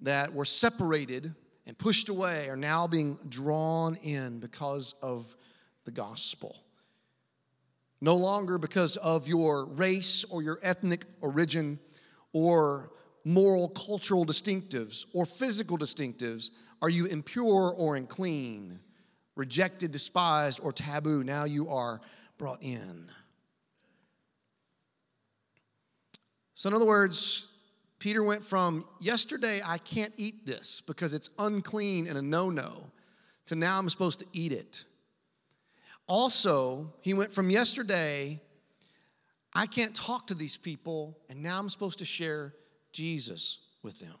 that 0.00 0.32
were 0.32 0.44
separated 0.44 1.34
and 1.66 1.78
pushed 1.78 2.08
away 2.08 2.48
are 2.48 2.56
now 2.56 2.86
being 2.86 3.18
drawn 3.28 3.96
in 4.02 4.40
because 4.40 4.94
of 5.02 5.34
the 5.84 5.90
gospel 5.90 6.56
no 8.02 8.16
longer 8.16 8.58
because 8.58 8.96
of 8.96 9.28
your 9.28 9.64
race 9.64 10.24
or 10.24 10.42
your 10.42 10.58
ethnic 10.60 11.04
origin 11.20 11.78
or 12.32 12.90
moral 13.24 13.68
cultural 13.68 14.26
distinctives 14.26 15.06
or 15.14 15.24
physical 15.24 15.78
distinctives 15.78 16.50
are 16.82 16.88
you 16.90 17.06
impure 17.06 17.72
or 17.78 17.94
unclean, 17.94 18.80
rejected, 19.36 19.92
despised, 19.92 20.58
or 20.64 20.72
taboo. 20.72 21.22
Now 21.22 21.44
you 21.44 21.68
are 21.68 22.00
brought 22.38 22.60
in. 22.60 23.08
So, 26.54 26.68
in 26.68 26.74
other 26.74 26.86
words, 26.86 27.52
Peter 27.98 28.22
went 28.22 28.42
from 28.42 28.84
yesterday, 29.00 29.60
I 29.64 29.78
can't 29.78 30.12
eat 30.16 30.44
this 30.44 30.80
because 30.80 31.14
it's 31.14 31.30
unclean 31.38 32.08
and 32.08 32.18
a 32.18 32.22
no 32.22 32.50
no, 32.50 32.90
to 33.46 33.54
now 33.54 33.78
I'm 33.78 33.88
supposed 33.88 34.18
to 34.20 34.26
eat 34.32 34.52
it. 34.52 34.84
Also, 36.08 36.92
he 37.00 37.14
went 37.14 37.32
from 37.32 37.48
yesterday, 37.48 38.40
I 39.54 39.66
can't 39.66 39.94
talk 39.94 40.26
to 40.28 40.34
these 40.34 40.56
people, 40.56 41.16
and 41.28 41.42
now 41.42 41.58
I'm 41.58 41.68
supposed 41.68 42.00
to 42.00 42.04
share 42.04 42.54
Jesus 42.92 43.58
with 43.82 44.00
them. 44.00 44.14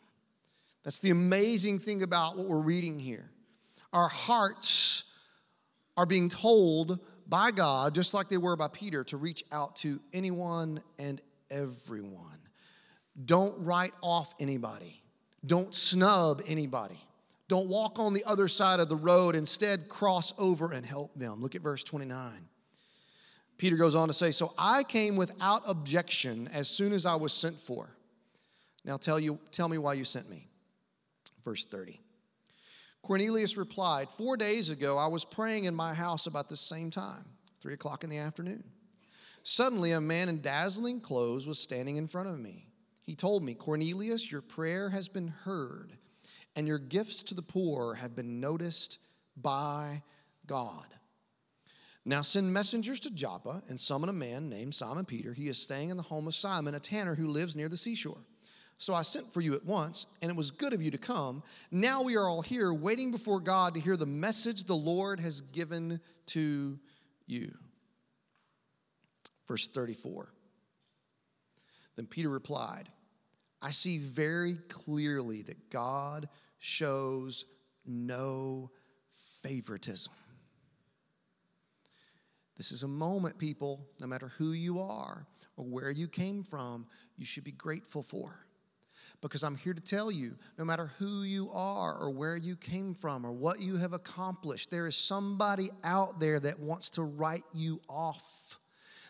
That's 0.84 0.98
the 0.98 1.10
amazing 1.10 1.78
thing 1.78 2.02
about 2.02 2.36
what 2.36 2.46
we're 2.46 2.60
reading 2.60 2.98
here. 2.98 3.30
Our 3.92 4.08
hearts 4.08 5.12
are 5.96 6.06
being 6.06 6.28
told 6.28 6.98
by 7.26 7.50
God, 7.50 7.94
just 7.94 8.14
like 8.14 8.28
they 8.28 8.38
were 8.38 8.56
by 8.56 8.68
Peter, 8.68 9.04
to 9.04 9.16
reach 9.16 9.44
out 9.52 9.76
to 9.76 10.00
anyone 10.12 10.82
and 10.98 11.20
everyone. 11.52 12.38
Don't 13.24 13.54
write 13.64 13.92
off 14.02 14.34
anybody, 14.40 15.02
don't 15.44 15.74
snub 15.74 16.42
anybody. 16.48 16.98
Don't 17.48 17.68
walk 17.68 17.98
on 17.98 18.14
the 18.14 18.24
other 18.24 18.48
side 18.48 18.80
of 18.80 18.88
the 18.88 18.96
road. 18.96 19.36
Instead, 19.36 19.86
cross 19.90 20.32
over 20.38 20.72
and 20.72 20.86
help 20.86 21.14
them. 21.14 21.42
Look 21.42 21.54
at 21.54 21.60
verse 21.60 21.84
29. 21.84 22.32
Peter 23.58 23.76
goes 23.76 23.94
on 23.94 24.08
to 24.08 24.14
say, 24.14 24.30
So 24.30 24.54
I 24.56 24.84
came 24.84 25.16
without 25.16 25.60
objection 25.68 26.48
as 26.52 26.66
soon 26.66 26.94
as 26.94 27.04
I 27.04 27.14
was 27.16 27.34
sent 27.34 27.56
for. 27.56 27.94
Now 28.86 28.96
tell, 28.96 29.20
you, 29.20 29.38
tell 29.50 29.68
me 29.68 29.76
why 29.76 29.92
you 29.94 30.04
sent 30.04 30.30
me. 30.30 30.48
Verse 31.44 31.66
30. 31.66 32.00
Cornelius 33.02 33.56
replied, 33.56 34.08
Four 34.08 34.36
days 34.36 34.70
ago 34.70 34.96
I 34.96 35.08
was 35.08 35.24
praying 35.24 35.64
in 35.64 35.74
my 35.74 35.92
house 35.92 36.26
about 36.26 36.48
the 36.48 36.56
same 36.56 36.90
time, 36.90 37.24
three 37.60 37.74
o'clock 37.74 38.02
in 38.02 38.10
the 38.10 38.18
afternoon. 38.18 38.64
Suddenly, 39.42 39.92
a 39.92 40.00
man 40.00 40.28
in 40.28 40.40
dazzling 40.40 41.00
clothes 41.00 41.46
was 41.46 41.58
standing 41.58 41.96
in 41.96 42.08
front 42.08 42.28
of 42.28 42.38
me. 42.38 42.68
He 43.02 43.16
told 43.16 43.42
me, 43.42 43.54
Cornelius, 43.54 44.30
your 44.30 44.42
prayer 44.42 44.88
has 44.88 45.08
been 45.08 45.28
heard, 45.28 45.92
and 46.54 46.68
your 46.68 46.78
gifts 46.78 47.22
to 47.24 47.34
the 47.34 47.42
poor 47.42 47.94
have 47.94 48.14
been 48.14 48.40
noticed 48.40 48.98
by 49.36 50.02
God. 50.46 50.86
Now 52.04 52.22
send 52.22 52.52
messengers 52.52 53.00
to 53.00 53.10
Joppa 53.10 53.62
and 53.68 53.78
summon 53.78 54.08
a 54.08 54.12
man 54.12 54.48
named 54.48 54.74
Simon 54.74 55.04
Peter. 55.04 55.32
He 55.32 55.48
is 55.48 55.58
staying 55.58 55.90
in 55.90 55.96
the 55.96 56.02
home 56.02 56.26
of 56.26 56.34
Simon, 56.34 56.74
a 56.74 56.80
tanner 56.80 57.14
who 57.14 57.28
lives 57.28 57.54
near 57.54 57.68
the 57.68 57.76
seashore. 57.76 58.24
So 58.78 58.94
I 58.94 59.02
sent 59.02 59.32
for 59.32 59.40
you 59.40 59.54
at 59.54 59.64
once, 59.64 60.06
and 60.20 60.30
it 60.30 60.36
was 60.36 60.50
good 60.50 60.72
of 60.72 60.82
you 60.82 60.90
to 60.90 60.98
come. 60.98 61.44
Now 61.70 62.02
we 62.02 62.16
are 62.16 62.28
all 62.28 62.42
here 62.42 62.74
waiting 62.74 63.12
before 63.12 63.38
God 63.38 63.74
to 63.74 63.80
hear 63.80 63.96
the 63.96 64.06
message 64.06 64.64
the 64.64 64.74
Lord 64.74 65.20
has 65.20 65.40
given 65.40 66.00
to 66.26 66.78
you. 67.26 67.54
Verse 69.46 69.68
34. 69.68 70.32
Then 71.96 72.06
Peter 72.06 72.28
replied, 72.28 72.88
I 73.60 73.70
see 73.70 73.98
very 73.98 74.56
clearly 74.68 75.42
that 75.42 75.70
God 75.70 76.28
shows 76.58 77.44
no 77.86 78.70
favoritism. 79.42 80.12
This 82.56 82.72
is 82.72 82.82
a 82.82 82.88
moment, 82.88 83.38
people, 83.38 83.86
no 84.00 84.06
matter 84.06 84.28
who 84.38 84.52
you 84.52 84.80
are 84.80 85.26
or 85.56 85.64
where 85.64 85.90
you 85.90 86.08
came 86.08 86.42
from, 86.42 86.86
you 87.16 87.24
should 87.24 87.44
be 87.44 87.52
grateful 87.52 88.02
for. 88.02 88.46
Because 89.20 89.44
I'm 89.44 89.56
here 89.56 89.74
to 89.74 89.80
tell 89.80 90.10
you 90.10 90.36
no 90.58 90.64
matter 90.64 90.90
who 90.98 91.22
you 91.22 91.48
are 91.52 91.96
or 91.96 92.10
where 92.10 92.36
you 92.36 92.56
came 92.56 92.94
from 92.94 93.24
or 93.24 93.32
what 93.32 93.60
you 93.60 93.76
have 93.76 93.92
accomplished, 93.92 94.70
there 94.70 94.86
is 94.86 94.96
somebody 94.96 95.70
out 95.84 96.18
there 96.18 96.40
that 96.40 96.58
wants 96.58 96.90
to 96.90 97.02
write 97.02 97.44
you 97.54 97.80
off. 97.88 98.41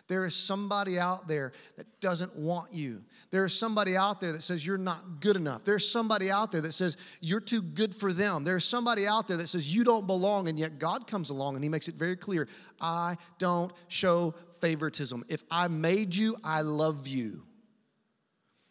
There 0.08 0.26
is 0.26 0.34
somebody 0.34 0.98
out 0.98 1.28
there 1.28 1.52
that 1.76 1.86
doesn't 2.00 2.36
want 2.36 2.72
you. 2.72 3.02
There 3.30 3.44
is 3.44 3.58
somebody 3.58 3.96
out 3.96 4.20
there 4.20 4.32
that 4.32 4.42
says 4.42 4.66
you're 4.66 4.76
not 4.76 5.20
good 5.20 5.36
enough. 5.36 5.64
There's 5.64 5.90
somebody 5.90 6.30
out 6.30 6.52
there 6.52 6.60
that 6.60 6.72
says 6.72 6.96
you're 7.20 7.40
too 7.40 7.62
good 7.62 7.94
for 7.94 8.12
them. 8.12 8.44
There's 8.44 8.64
somebody 8.64 9.06
out 9.06 9.28
there 9.28 9.36
that 9.38 9.48
says 9.48 9.74
you 9.74 9.84
don't 9.84 10.06
belong, 10.06 10.48
and 10.48 10.58
yet 10.58 10.78
God 10.78 11.06
comes 11.06 11.30
along 11.30 11.54
and 11.54 11.64
He 11.64 11.70
makes 11.70 11.88
it 11.88 11.94
very 11.94 12.16
clear 12.16 12.48
I 12.80 13.16
don't 13.38 13.72
show 13.88 14.34
favoritism. 14.60 15.24
If 15.28 15.44
I 15.50 15.68
made 15.68 16.14
you, 16.14 16.36
I 16.44 16.60
love 16.62 17.06
you. 17.06 17.42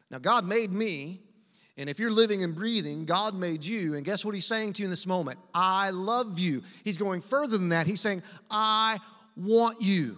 Now, 0.09 0.19
God 0.19 0.45
made 0.45 0.71
me, 0.71 1.21
and 1.77 1.89
if 1.89 1.97
you're 1.97 2.11
living 2.11 2.43
and 2.43 2.53
breathing, 2.53 3.05
God 3.05 3.33
made 3.33 3.63
you. 3.63 3.95
And 3.95 4.05
guess 4.05 4.25
what 4.25 4.35
He's 4.35 4.45
saying 4.45 4.73
to 4.73 4.81
you 4.81 4.85
in 4.85 4.91
this 4.91 5.07
moment? 5.07 5.39
I 5.53 5.89
love 5.91 6.37
you. 6.37 6.61
He's 6.83 6.97
going 6.97 7.21
further 7.21 7.57
than 7.57 7.69
that. 7.69 7.87
He's 7.87 8.01
saying, 8.01 8.21
I 8.49 8.99
want 9.37 9.81
you. 9.81 10.17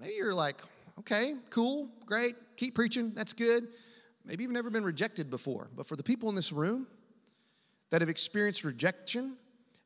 Maybe 0.00 0.14
you're 0.14 0.34
like, 0.34 0.56
okay, 1.00 1.34
cool, 1.50 1.88
great, 2.06 2.34
keep 2.56 2.74
preaching, 2.74 3.12
that's 3.14 3.32
good. 3.32 3.68
Maybe 4.24 4.42
you've 4.42 4.52
never 4.52 4.70
been 4.70 4.84
rejected 4.84 5.30
before. 5.30 5.68
But 5.74 5.86
for 5.86 5.96
the 5.96 6.02
people 6.02 6.28
in 6.28 6.34
this 6.34 6.52
room 6.52 6.86
that 7.90 8.02
have 8.02 8.10
experienced 8.10 8.64
rejection, 8.64 9.36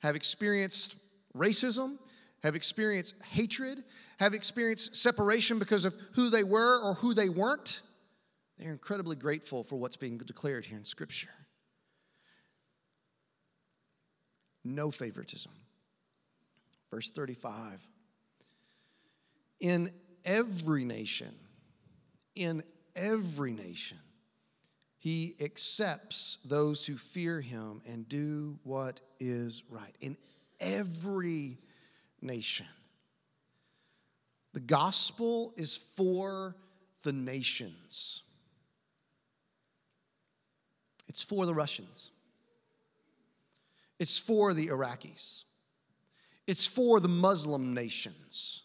have 0.01 0.17
experienced 0.17 0.97
racism, 1.37 1.99
have 2.43 2.55
experienced 2.55 3.15
hatred, 3.23 3.85
have 4.19 4.35
experienced 4.35 4.97
separation 4.97 5.59
because 5.59 5.85
of 5.85 5.95
who 6.15 6.29
they 6.29 6.45
were 6.45 6.83
or 6.83 6.95
who 6.95 7.15
they 7.15 7.29
weren't, 7.29 7.83
they're 8.59 8.73
incredibly 8.73 9.17
grateful 9.17 9.63
for 9.65 9.77
what's 9.77 9.97
being 9.97 10.19
declared 10.19 10.65
here 10.65 10.79
in 10.79 10.85
Scripture. 10.85 11.31
No 14.65 14.91
favoritism. 14.91 15.53
Verse 16.91 17.11
35 17.11 17.87
in 19.63 19.89
every 20.25 20.85
nation, 20.85 21.35
in 22.35 22.63
every 22.97 23.53
nation, 23.53 23.99
he 24.99 25.35
accepts 25.41 26.39
those 26.45 26.87
who 26.87 26.97
fear 26.97 27.41
him 27.41 27.83
and 27.89 28.09
do 28.09 28.59
what 28.63 29.01
is 29.19 29.65
right. 29.69 29.95
In 30.01 30.17
every 30.61 31.59
nation. 32.21 32.67
The 34.53 34.61
gospel 34.61 35.53
is 35.57 35.77
for 35.77 36.55
the 37.03 37.13
nations. 37.13 38.23
It's 41.09 41.25
for 41.25 41.47
the 41.47 41.55
Russians. 41.55 42.11
It's 43.99 44.19
for 44.19 44.55
the 44.55 44.69
Iraqis. 44.69 45.45
It's 46.47 46.67
for 46.67 47.01
the 47.01 47.09
Muslim 47.09 47.75
nations. 47.75 48.62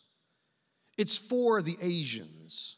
It's 0.97 1.17
for 1.17 1.61
the 1.61 1.75
Asians. 1.81 2.77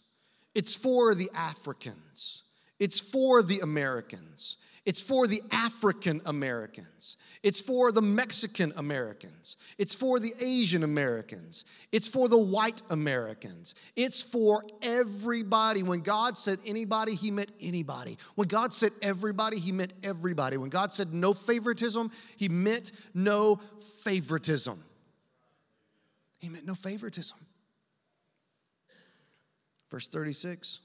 It's 0.54 0.76
for 0.76 1.16
the 1.16 1.30
Africans. 1.36 2.44
It's 2.80 3.00
for 3.00 3.44
the 3.44 3.60
Americans. 3.60 4.58
It's 4.86 5.02
for 5.02 5.28
the 5.28 5.42
African 5.52 6.22
Americans. 6.26 7.18
It's 7.44 7.62
for 7.62 7.92
the 7.92 8.02
Mexican 8.02 8.74
Americans. 8.76 9.58
It's 9.78 9.94
for 9.94 10.20
the 10.20 10.34
Asian 10.42 10.84
Americans. 10.84 11.66
It's 11.92 12.08
for 12.08 12.28
the 12.28 12.40
white 12.40 12.82
Americans. 12.90 13.76
It's 13.96 14.22
for 14.22 14.64
everybody. 14.82 15.84
When 15.84 16.00
God 16.00 16.38
said 16.38 16.60
anybody, 16.66 17.14
He 17.14 17.30
meant 17.30 17.52
anybody. 17.62 18.18
When 18.36 18.48
God 18.48 18.74
said 18.74 18.92
everybody, 19.02 19.60
He 19.60 19.72
meant 19.72 19.94
everybody. 20.04 20.58
When 20.58 20.70
God 20.70 20.94
said 20.94 21.14
no 21.14 21.34
favoritism, 21.34 22.10
He 22.38 22.50
meant 22.50 22.92
no 23.14 23.60
favoritism. 24.04 24.82
He 26.40 26.50
meant 26.50 26.66
no 26.66 26.74
favoritism. 26.74 27.38
Verse 29.90 30.08
36. 30.08 30.80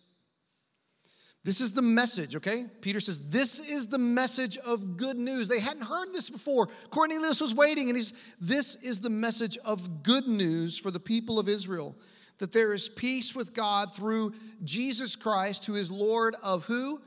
This 1.45 1.61
is 1.61 1.73
the 1.73 1.83
message, 1.83 2.37
okay? 2.37 2.65
Peter 2.81 3.01
says, 3.01 3.29
This 3.29 3.71
is 3.71 3.89
the 3.89 3.99
message 3.99 4.57
of 4.59 4.97
good 4.97 5.19
news. 5.19 5.47
They 5.47 5.61
hadn't 5.61 5.85
heard 5.85 6.13
this 6.13 6.31
before. 6.31 6.69
Cornelius 6.89 7.43
was 7.43 7.55
waiting, 7.55 7.91
and 7.91 7.97
he's, 7.97 8.15
This 8.41 8.83
is 8.83 9.01
the 9.01 9.11
message 9.11 9.59
of 9.59 10.03
good 10.03 10.27
news 10.27 10.79
for 10.79 10.91
the 10.91 11.01
people 11.01 11.39
of 11.39 11.49
Israel 11.49 11.95
that 12.39 12.53
there 12.53 12.73
is 12.73 12.89
peace 12.89 13.35
with 13.35 13.55
God 13.55 13.95
through 13.95 14.33
Jesus 14.65 15.17
Christ, 15.17 15.67
who 15.67 15.75
is 15.75 15.91
Lord 15.91 16.35
of 16.43 16.65
who? 16.65 17.01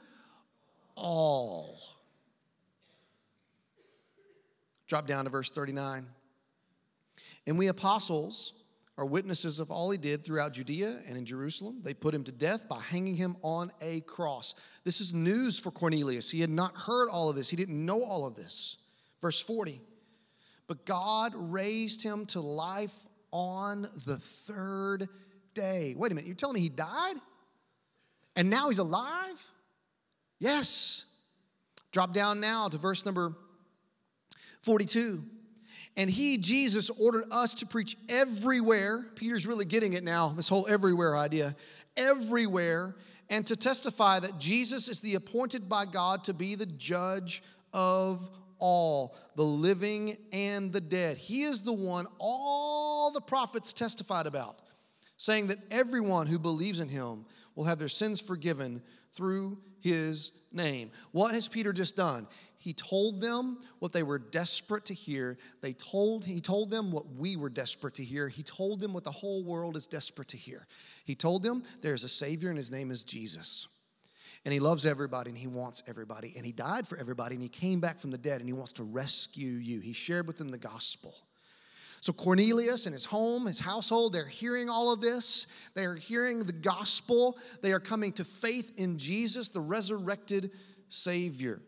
All. 0.95 1.79
Drop 4.88 5.05
down 5.05 5.25
to 5.25 5.29
verse 5.29 5.51
39. 5.51 6.07
And 7.45 7.57
we 7.57 7.67
apostles, 7.67 8.53
are 8.97 9.05
witnesses 9.05 9.60
of 9.60 9.69
all 9.69 9.91
he 9.91 9.97
did 9.97 10.25
throughout 10.25 10.53
Judea 10.53 10.99
and 11.07 11.17
in 11.17 11.25
Jerusalem. 11.25 11.81
They 11.83 11.93
put 11.93 12.15
him 12.15 12.23
to 12.23 12.31
death 12.31 12.67
by 12.67 12.79
hanging 12.79 13.15
him 13.15 13.38
on 13.43 13.71
a 13.79 14.01
cross. 14.01 14.55
This 14.83 15.01
is 15.01 15.13
news 15.13 15.60
for 15.60 15.69
Cornelius. 15.69 16.31
He 16.31 16.41
had 16.41 16.49
not 16.49 16.75
heard 16.75 17.07
all 17.10 17.29
of 17.29 17.36
this, 17.36 17.49
he 17.49 17.55
didn't 17.55 17.86
know 17.86 18.03
all 18.03 18.25
of 18.25 18.36
this. 18.36 18.77
Verse 19.21 19.39
40 19.39 19.81
But 20.67 20.86
God 20.86 21.33
raised 21.36 22.03
him 22.03 22.25
to 22.27 22.41
life 22.41 22.95
on 23.31 23.83
the 23.83 24.17
third 24.17 25.07
day. 25.53 25.93
Wait 25.95 26.12
a 26.12 26.15
minute, 26.15 26.27
you're 26.27 26.36
telling 26.36 26.55
me 26.55 26.62
he 26.62 26.69
died? 26.69 27.15
And 28.36 28.49
now 28.49 28.67
he's 28.67 28.79
alive? 28.79 29.51
Yes. 30.39 31.05
Drop 31.91 32.13
down 32.13 32.39
now 32.39 32.67
to 32.67 32.77
verse 32.77 33.05
number 33.05 33.33
42. 34.62 35.23
And 35.97 36.10
he, 36.10 36.38
Jesus, 36.38 36.91
ordered 36.91 37.25
us 37.31 37.55
to 37.55 37.65
preach 37.65 37.97
everywhere. 38.07 39.03
Peter's 39.15 39.47
really 39.47 39.65
getting 39.65 39.93
it 39.93 40.03
now, 40.03 40.29
this 40.29 40.47
whole 40.47 40.67
everywhere 40.67 41.17
idea. 41.17 41.55
Everywhere. 41.97 42.95
And 43.29 43.45
to 43.47 43.55
testify 43.55 44.19
that 44.19 44.39
Jesus 44.39 44.88
is 44.88 45.01
the 45.01 45.15
appointed 45.15 45.67
by 45.67 45.86
God 45.86 46.23
to 46.25 46.33
be 46.33 46.55
the 46.55 46.67
judge 46.67 47.41
of 47.73 48.29
all, 48.60 49.17
the 49.36 49.43
living 49.43 50.15
and 50.31 50.71
the 50.71 50.81
dead. 50.81 51.17
He 51.17 51.43
is 51.43 51.62
the 51.62 51.73
one 51.73 52.05
all 52.19 53.12
the 53.12 53.21
prophets 53.21 53.73
testified 53.73 54.27
about, 54.27 54.60
saying 55.17 55.47
that 55.47 55.57
everyone 55.71 56.27
who 56.27 56.39
believes 56.39 56.79
in 56.79 56.89
him 56.89 57.25
will 57.57 57.65
have 57.65 57.79
their 57.79 57.89
sins 57.89 58.21
forgiven 58.21 58.81
through 59.11 59.57
his 59.81 60.31
name. 60.53 60.91
What 61.11 61.33
has 61.33 61.47
Peter 61.47 61.73
just 61.73 61.97
done? 61.97 62.27
He 62.59 62.71
told 62.71 63.19
them 63.19 63.57
what 63.79 63.91
they 63.91 64.03
were 64.03 64.19
desperate 64.19 64.85
to 64.85 64.93
hear. 64.93 65.37
They 65.61 65.73
told 65.73 66.23
he 66.23 66.39
told 66.39 66.69
them 66.69 66.91
what 66.91 67.07
we 67.15 67.35
were 67.35 67.49
desperate 67.49 67.95
to 67.95 68.03
hear. 68.03 68.27
He 68.27 68.43
told 68.43 68.79
them 68.79 68.93
what 68.93 69.03
the 69.03 69.11
whole 69.11 69.43
world 69.43 69.75
is 69.75 69.87
desperate 69.87 70.27
to 70.29 70.37
hear. 70.37 70.67
He 71.03 71.15
told 71.15 71.41
them 71.41 71.63
there's 71.81 72.03
a 72.03 72.09
savior 72.09 72.49
and 72.49 72.57
his 72.57 72.71
name 72.71 72.91
is 72.91 73.03
Jesus. 73.03 73.67
And 74.45 74.53
he 74.53 74.59
loves 74.59 74.85
everybody 74.85 75.31
and 75.31 75.37
he 75.37 75.47
wants 75.47 75.81
everybody. 75.87 76.33
And 76.37 76.45
he 76.45 76.51
died 76.51 76.87
for 76.87 76.97
everybody 76.97 77.35
and 77.35 77.43
he 77.43 77.49
came 77.49 77.79
back 77.79 77.97
from 77.97 78.11
the 78.11 78.17
dead 78.19 78.39
and 78.39 78.47
he 78.47 78.53
wants 78.53 78.73
to 78.73 78.83
rescue 78.83 79.53
you. 79.53 79.79
He 79.79 79.93
shared 79.93 80.27
with 80.27 80.37
them 80.37 80.51
the 80.51 80.59
gospel. 80.59 81.15
So 81.99 82.13
Cornelius 82.13 82.86
and 82.86 82.93
his 82.93 83.05
home, 83.05 83.47
his 83.47 83.60
household, 83.60 84.13
they're 84.13 84.27
hearing 84.27 84.69
all 84.69 84.93
of 84.93 85.01
this. 85.01 85.47
They 85.73 85.86
are 85.86 85.95
hearing 85.95 86.43
the 86.43 86.53
gospel. 86.53 87.38
They 87.62 87.71
are 87.71 87.79
coming 87.79 88.13
to 88.13 88.23
faith 88.23 88.79
in 88.79 88.97
Jesus, 88.97 89.49
the 89.49 89.60
resurrected 89.60 90.51
Savior. 90.89 91.62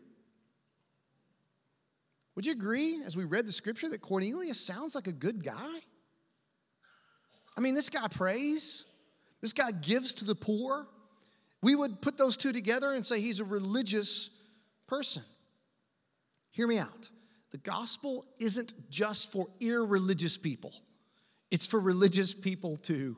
Would 2.36 2.46
you 2.46 2.52
agree, 2.52 3.02
as 3.04 3.16
we 3.16 3.24
read 3.24 3.46
the 3.46 3.52
scripture, 3.52 3.88
that 3.88 4.00
Cornelius 4.00 4.58
sounds 4.58 4.94
like 4.94 5.08
a 5.08 5.12
good 5.12 5.44
guy? 5.44 5.80
I 7.56 7.60
mean, 7.60 7.74
this 7.74 7.90
guy 7.90 8.06
prays, 8.08 8.84
this 9.40 9.52
guy 9.52 9.72
gives 9.72 10.14
to 10.14 10.24
the 10.24 10.34
poor. 10.34 10.86
We 11.60 11.74
would 11.74 12.00
put 12.00 12.16
those 12.16 12.36
two 12.36 12.52
together 12.52 12.92
and 12.92 13.04
say 13.04 13.20
he's 13.20 13.40
a 13.40 13.44
religious 13.44 14.30
person. 14.86 15.22
Hear 16.52 16.66
me 16.66 16.78
out. 16.78 17.10
The 17.50 17.58
gospel 17.58 18.26
isn't 18.38 18.74
just 18.90 19.32
for 19.32 19.46
irreligious 19.60 20.38
people, 20.38 20.72
it's 21.50 21.66
for 21.66 21.80
religious 21.80 22.34
people 22.34 22.76
too. 22.76 23.16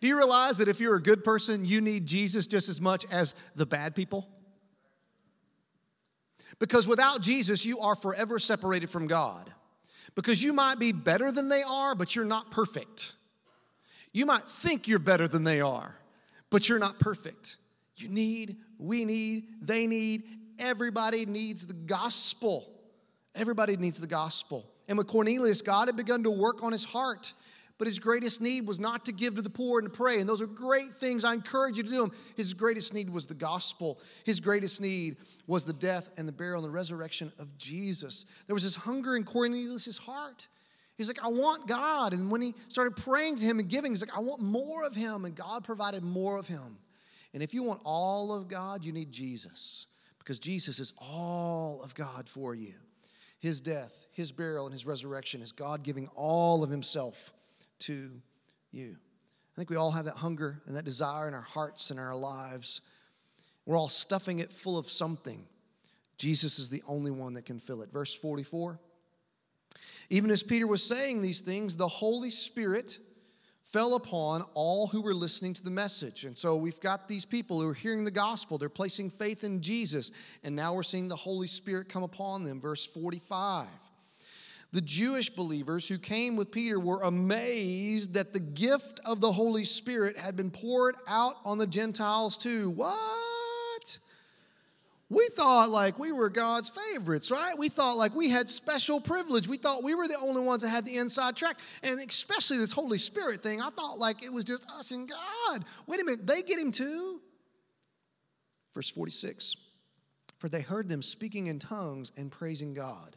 Do 0.00 0.08
you 0.08 0.16
realize 0.16 0.58
that 0.58 0.68
if 0.68 0.80
you're 0.80 0.96
a 0.96 1.02
good 1.02 1.22
person, 1.22 1.64
you 1.64 1.80
need 1.80 2.06
Jesus 2.06 2.46
just 2.46 2.68
as 2.68 2.80
much 2.80 3.04
as 3.12 3.34
the 3.54 3.66
bad 3.66 3.94
people? 3.94 4.26
Because 6.58 6.88
without 6.88 7.20
Jesus, 7.20 7.64
you 7.66 7.78
are 7.80 7.94
forever 7.94 8.38
separated 8.38 8.88
from 8.88 9.06
God. 9.06 9.52
Because 10.14 10.42
you 10.42 10.52
might 10.52 10.78
be 10.78 10.92
better 10.92 11.32
than 11.32 11.48
they 11.48 11.62
are, 11.62 11.94
but 11.94 12.14
you're 12.14 12.24
not 12.24 12.50
perfect. 12.50 13.14
You 14.12 14.26
might 14.26 14.42
think 14.42 14.86
you're 14.86 14.98
better 14.98 15.26
than 15.26 15.44
they 15.44 15.60
are, 15.60 15.94
but 16.50 16.68
you're 16.68 16.78
not 16.78 16.98
perfect. 16.98 17.56
You 17.96 18.08
need, 18.08 18.56
we 18.78 19.04
need, 19.04 19.44
they 19.62 19.86
need, 19.86 20.24
everybody 20.58 21.26
needs 21.26 21.66
the 21.66 21.74
gospel. 21.74 22.71
Everybody 23.34 23.76
needs 23.76 23.98
the 24.00 24.06
gospel. 24.06 24.68
And 24.88 24.98
with 24.98 25.06
Cornelius, 25.06 25.62
God 25.62 25.88
had 25.88 25.96
begun 25.96 26.22
to 26.24 26.30
work 26.30 26.62
on 26.62 26.72
his 26.72 26.84
heart. 26.84 27.32
But 27.78 27.86
his 27.86 27.98
greatest 27.98 28.40
need 28.40 28.66
was 28.66 28.78
not 28.78 29.06
to 29.06 29.12
give 29.12 29.34
to 29.36 29.42
the 29.42 29.50
poor 29.50 29.80
and 29.80 29.90
to 29.90 29.96
pray. 29.96 30.20
And 30.20 30.28
those 30.28 30.40
are 30.40 30.46
great 30.46 30.90
things. 30.90 31.24
I 31.24 31.32
encourage 31.32 31.78
you 31.78 31.82
to 31.82 31.88
do 31.88 32.00
them. 32.02 32.12
His 32.36 32.54
greatest 32.54 32.94
need 32.94 33.10
was 33.10 33.26
the 33.26 33.34
gospel. 33.34 33.98
His 34.24 34.38
greatest 34.38 34.80
need 34.80 35.16
was 35.46 35.64
the 35.64 35.72
death 35.72 36.10
and 36.16 36.28
the 36.28 36.32
burial 36.32 36.62
and 36.62 36.68
the 36.68 36.72
resurrection 36.72 37.32
of 37.38 37.56
Jesus. 37.58 38.26
There 38.46 38.54
was 38.54 38.62
this 38.62 38.76
hunger 38.76 39.16
in 39.16 39.24
Cornelius' 39.24 39.98
heart. 39.98 40.46
He's 40.96 41.08
like, 41.08 41.24
I 41.24 41.28
want 41.28 41.66
God. 41.66 42.12
And 42.12 42.30
when 42.30 42.42
he 42.42 42.54
started 42.68 42.96
praying 42.96 43.36
to 43.36 43.44
him 43.44 43.58
and 43.58 43.68
giving, 43.68 43.90
he's 43.90 44.02
like, 44.02 44.16
I 44.16 44.20
want 44.20 44.42
more 44.42 44.84
of 44.84 44.94
him. 44.94 45.24
And 45.24 45.34
God 45.34 45.64
provided 45.64 46.04
more 46.04 46.36
of 46.38 46.46
him. 46.46 46.78
And 47.34 47.42
if 47.42 47.54
you 47.54 47.62
want 47.62 47.80
all 47.84 48.32
of 48.32 48.46
God, 48.46 48.84
you 48.84 48.92
need 48.92 49.10
Jesus 49.10 49.86
because 50.18 50.38
Jesus 50.38 50.78
is 50.78 50.92
all 51.00 51.80
of 51.82 51.94
God 51.94 52.28
for 52.28 52.54
you 52.54 52.74
his 53.42 53.60
death, 53.60 54.06
his 54.12 54.30
burial, 54.30 54.66
and 54.66 54.72
his 54.72 54.86
resurrection 54.86 55.42
is 55.42 55.50
God 55.50 55.82
giving 55.82 56.08
all 56.14 56.62
of 56.62 56.70
himself 56.70 57.32
to 57.80 58.12
you. 58.70 58.96
I 58.96 59.54
think 59.56 59.68
we 59.68 59.74
all 59.74 59.90
have 59.90 60.04
that 60.04 60.14
hunger 60.14 60.62
and 60.64 60.76
that 60.76 60.84
desire 60.84 61.26
in 61.26 61.34
our 61.34 61.40
hearts 61.40 61.90
and 61.90 61.98
our 61.98 62.14
lives. 62.14 62.82
We're 63.66 63.76
all 63.76 63.88
stuffing 63.88 64.38
it 64.38 64.52
full 64.52 64.78
of 64.78 64.88
something. 64.88 65.44
Jesus 66.18 66.60
is 66.60 66.70
the 66.70 66.84
only 66.86 67.10
one 67.10 67.34
that 67.34 67.44
can 67.44 67.58
fill 67.58 67.82
it. 67.82 67.92
Verse 67.92 68.14
44. 68.14 68.78
Even 70.08 70.30
as 70.30 70.44
Peter 70.44 70.68
was 70.68 70.84
saying 70.84 71.20
these 71.20 71.40
things, 71.40 71.76
the 71.76 71.88
Holy 71.88 72.30
Spirit 72.30 73.00
fell 73.72 73.96
upon 73.96 74.42
all 74.52 74.86
who 74.86 75.00
were 75.00 75.14
listening 75.14 75.54
to 75.54 75.64
the 75.64 75.70
message. 75.70 76.24
And 76.24 76.36
so 76.36 76.56
we've 76.56 76.80
got 76.80 77.08
these 77.08 77.24
people 77.24 77.60
who 77.60 77.68
are 77.70 77.74
hearing 77.74 78.04
the 78.04 78.10
gospel, 78.10 78.58
they're 78.58 78.68
placing 78.68 79.08
faith 79.08 79.44
in 79.44 79.62
Jesus, 79.62 80.12
and 80.44 80.54
now 80.54 80.74
we're 80.74 80.82
seeing 80.82 81.08
the 81.08 81.16
Holy 81.16 81.46
Spirit 81.46 81.88
come 81.88 82.02
upon 82.02 82.44
them. 82.44 82.60
Verse 82.60 82.86
45. 82.86 83.66
The 84.72 84.80
Jewish 84.80 85.30
believers 85.30 85.88
who 85.88 85.98
came 85.98 86.36
with 86.36 86.50
Peter 86.50 86.78
were 86.80 87.02
amazed 87.02 88.14
that 88.14 88.32
the 88.32 88.40
gift 88.40 89.00
of 89.04 89.20
the 89.20 89.32
Holy 89.32 89.64
Spirit 89.64 90.16
had 90.16 90.36
been 90.36 90.50
poured 90.50 90.96
out 91.08 91.34
on 91.44 91.58
the 91.58 91.66
Gentiles 91.66 92.38
too. 92.38 92.70
What? 92.70 93.21
We 95.12 95.28
thought 95.36 95.68
like 95.68 95.98
we 95.98 96.10
were 96.10 96.30
God's 96.30 96.70
favorites, 96.70 97.30
right? 97.30 97.52
We 97.58 97.68
thought 97.68 97.98
like 97.98 98.14
we 98.14 98.30
had 98.30 98.48
special 98.48 98.98
privilege. 98.98 99.46
We 99.46 99.58
thought 99.58 99.84
we 99.84 99.94
were 99.94 100.08
the 100.08 100.16
only 100.22 100.42
ones 100.42 100.62
that 100.62 100.70
had 100.70 100.86
the 100.86 100.96
inside 100.96 101.36
track. 101.36 101.58
And 101.82 102.00
especially 102.00 102.56
this 102.56 102.72
Holy 102.72 102.96
Spirit 102.96 103.42
thing, 103.42 103.60
I 103.60 103.68
thought 103.68 103.98
like 103.98 104.24
it 104.24 104.32
was 104.32 104.44
just 104.44 104.66
us 104.70 104.90
and 104.90 105.06
God. 105.06 105.64
Wait 105.86 106.00
a 106.00 106.04
minute, 106.04 106.26
they 106.26 106.40
get 106.40 106.58
him 106.58 106.72
too? 106.72 107.20
Verse 108.72 108.88
46 108.88 109.56
For 110.38 110.48
they 110.48 110.62
heard 110.62 110.88
them 110.88 111.02
speaking 111.02 111.48
in 111.48 111.58
tongues 111.58 112.10
and 112.16 112.32
praising 112.32 112.72
God. 112.72 113.14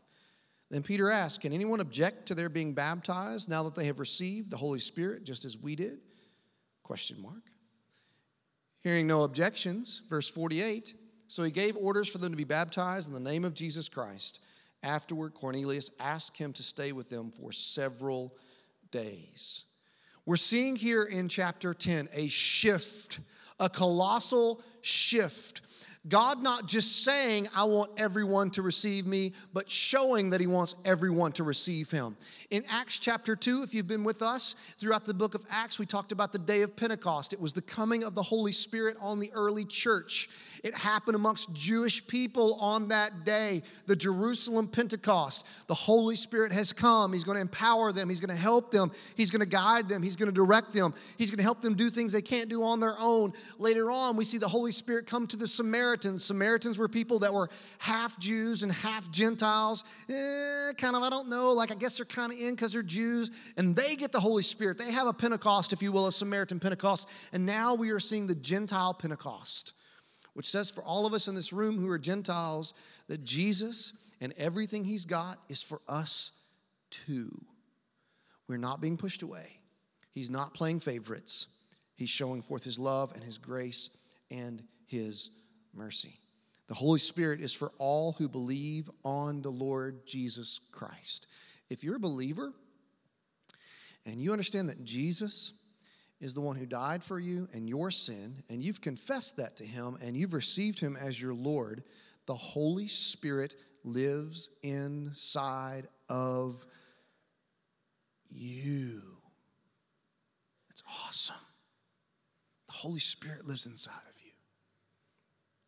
Then 0.69 0.84
Peter 0.84 1.10
asked, 1.10 1.39
Can 1.41 1.53
anyone 1.53 1.79
object 1.79 2.25
to 2.25 2.36
their 2.36 2.49
being 2.49 2.73
baptized 2.73 3.49
now 3.49 3.63
that 3.63 3.75
they 3.75 3.86
have 3.86 4.01
received 4.01 4.51
the 4.51 4.58
Holy 4.58 4.79
Spirit 4.79 5.23
just 5.23 5.45
as 5.45 5.58
we 5.58 5.77
did? 5.77 5.99
Question 6.84 7.21
mark. 7.21 7.43
Hearing 8.79 9.08
no 9.08 9.23
objections, 9.23 10.01
verse 10.10 10.27
48. 10.27 10.93
So 11.28 11.44
he 11.44 11.52
gave 11.52 11.76
orders 11.78 12.08
for 12.08 12.18
them 12.18 12.32
to 12.32 12.38
be 12.38 12.44
baptized 12.44 13.08
in 13.08 13.14
the 13.14 13.20
name 13.20 13.46
of 13.46 13.54
Jesus 13.54 13.90
Christ. 13.90 14.40
Afterward, 14.84 15.34
Cornelius 15.34 15.92
asked 16.00 16.38
him 16.38 16.54
to 16.54 16.64
stay 16.64 16.92
with 16.92 17.10
them 17.10 17.32
for 17.32 17.52
several 17.52 18.36
days. 18.92 19.64
We're 20.26 20.38
seeing 20.38 20.76
here 20.76 21.04
in 21.04 21.28
chapter 21.30 21.74
10 21.74 22.10
a 22.14 22.28
shift, 22.28 23.20
a 23.60 23.70
colossal 23.70 24.62
shift 24.82 25.62
God 26.08 26.44
not 26.44 26.68
just 26.68 27.04
saying, 27.04 27.48
I 27.56 27.64
want 27.64 27.90
everyone 27.98 28.52
to 28.52 28.62
receive 28.62 29.08
me, 29.08 29.34
but 29.54 29.70
showing 29.70 30.30
that 30.30 30.40
He 30.40 30.46
wants 30.46 30.76
everyone 30.86 31.32
to 31.34 31.44
receive 31.44 31.90
Him. 31.90 32.16
In 32.52 32.64
Acts 32.70 33.00
chapter 33.00 33.36
2, 33.36 33.64
if 33.64 33.74
you've 33.74 33.88
been 33.88 34.04
with 34.04 34.22
us 34.22 34.56
throughout 34.78 35.06
the 35.06 35.16
book 35.16 35.34
of 35.34 35.44
Acts, 35.50 35.80
we 35.80 35.88
talked 35.88 36.12
about 36.12 36.32
the 36.32 36.38
day 36.38 36.62
of 36.62 36.76
Pentecost. 36.76 37.34
It 37.34 37.42
was 37.42 37.54
the 37.54 37.62
coming 37.62 38.04
of 38.04 38.14
the 38.14 38.22
Holy 38.22 38.52
Spirit 38.52 38.98
on 39.02 39.20
the 39.20 39.32
early 39.34 39.66
church. 39.66 40.30
It 40.63 40.76
happened 40.76 41.15
amongst 41.15 41.54
Jewish 41.54 42.06
people 42.08 42.56
on 42.56 42.89
that 42.89 43.26
day, 43.26 43.63
the 43.86 43.96
Jerusalem 43.96 44.68
Pentecost. 44.68 45.48
The 45.68 45.74
Holy 45.74 46.15
Spirit 46.15 46.52
has 46.52 46.74
come. 46.74 47.13
He's 47.13 47.24
going 47.24 47.36
to 47.36 47.41
empower 47.41 47.91
them, 47.91 48.10
He's 48.10 48.20
going 48.20 48.36
to 48.36 48.41
help 48.41 48.72
them, 48.72 48.91
He's 49.15 49.32
going 49.32 49.41
to 49.41 49.46
guide 49.46 49.89
them, 49.89 50.02
He's 50.02 50.15
going 50.15 50.30
to 50.30 50.36
direct 50.36 50.74
them, 50.74 50.94
He's 51.18 51.32
going 51.32 51.38
to 51.38 51.44
help 51.44 51.62
them 51.62 51.76
do 51.76 51.89
things 51.89 52.12
they 52.12 52.22
can't 52.22 52.50
do 52.50 52.63
on 52.63 52.80
their 52.80 52.96
own. 53.00 53.34
Later 53.60 53.91
on, 53.91 54.18
we 54.18 54.24
see 54.24 54.38
the 54.38 54.48
Holy 54.48 54.72
Spirit 54.72 55.08
come 55.08 55.28
to 55.28 55.38
the 55.38 55.48
Samaritans 55.48 56.24
Samaritans. 56.24 56.78
Were 56.78 56.88
people 56.88 57.20
that 57.20 57.34
were 57.34 57.50
half 57.80 58.18
Jews 58.20 58.63
and 58.63 58.72
half 58.72 59.10
Gentiles. 59.12 59.84
Eh, 60.10 60.74
kind 60.78 60.96
of, 60.96 61.04
I 61.04 61.10
don't 61.10 61.30
know, 61.30 61.54
like 61.54 61.72
I 61.72 61.76
guess 61.76 61.98
they're 61.98 62.06
kind 62.06 62.32
of 62.32 62.39
in 62.39 62.56
because 62.56 62.74
they're 62.74 62.84
Jews. 62.84 63.32
And 63.58 63.76
they 63.76 63.96
get 63.96 64.12
the 64.12 64.20
Holy 64.20 64.44
Spirit. 64.44 64.78
They 64.78 64.91
have 64.91 65.08
a 65.08 65.13
Pentecost, 65.13 65.74
if 65.74 65.82
you 65.82 65.91
will, 65.91 66.08
a 66.08 66.12
Samaritan 66.12 66.60
Pentecost. 66.60 67.10
And 67.34 67.46
now 67.46 67.76
we 67.76 67.91
are 67.91 68.00
seeing 68.00 68.28
the 68.28 68.36
Gentile 68.36 68.94
Pentecost, 68.94 69.74
which 70.36 70.50
says 70.50 70.69
for 70.69 70.84
all 70.84 71.08
of 71.08 71.13
us 71.13 71.30
in 71.30 71.34
this 71.34 71.54
room 71.54 71.80
who 71.80 71.89
are 71.89 71.98
Gentiles 71.98 72.74
that 73.08 73.24
Jesus 73.24 73.93
and 74.19 74.34
everything 74.38 74.84
he's 74.84 75.06
got 75.06 75.39
is 75.50 75.63
for 75.63 75.80
us 75.88 76.34
too. 76.89 77.32
We're 78.48 78.58
not 78.58 78.82
being 78.82 78.98
pushed 78.98 79.24
away. 79.24 79.60
He's 80.12 80.30
not 80.30 80.54
playing 80.54 80.82
favorites. 80.82 81.48
He's 81.95 82.10
showing 82.10 82.41
forth 82.41 82.65
his 82.65 82.78
love 82.78 83.13
and 83.15 83.24
his 83.24 83.38
grace 83.38 83.89
and 84.30 84.62
his 84.86 85.32
mercy. 85.74 86.19
The 86.67 86.74
Holy 86.74 87.00
Spirit 87.00 87.39
is 87.39 87.54
for 87.54 87.71
all 87.78 88.12
who 88.12 88.28
believe 88.28 88.89
on 89.06 89.41
the 89.41 89.50
Lord 89.50 90.06
Jesus 90.06 90.60
Christ. 90.71 91.28
If 91.69 91.82
you're 91.82 91.95
a 91.95 92.00
believer 92.00 92.52
and 94.06 94.19
you 94.19 94.34
understand 94.34 94.67
that 94.67 94.84
Jesus 94.84 95.54
is 96.19 96.34
the 96.34 96.41
one 96.41 96.56
who 96.56 96.65
died 96.65 97.04
for 97.04 97.19
you 97.19 97.47
and 97.54 97.67
your 97.67 97.91
sin, 97.91 98.43
and 98.49 98.63
you've 98.63 98.82
confessed 98.82 99.38
that 99.38 99.58
to 99.58 99.65
him 99.65 99.97
and 100.01 100.15
you've 100.15 100.34
received 100.34 100.80
him 100.80 100.95
as 100.95 101.21
your 101.21 101.34
Lord, 101.34 101.84
the 102.25 102.36
Holy 102.36 102.88
Spirit 102.88 103.56
lives 103.84 104.49
inside 104.63 105.88
of 106.10 106.65
you. 108.30 109.01
It's 110.69 110.84
awesome. 111.06 111.36
The 112.67 112.73
Holy 112.73 112.99
Spirit 112.99 113.45
lives 113.45 113.67
inside 113.67 113.93
of 114.10 114.21
you, 114.23 114.32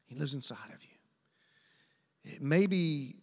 he 0.05 0.15
lives 0.15 0.33
inside 0.33 0.71
of 0.73 0.83
you. 0.83 2.33
It 2.33 2.41
may 2.41 2.67
be 2.67 3.15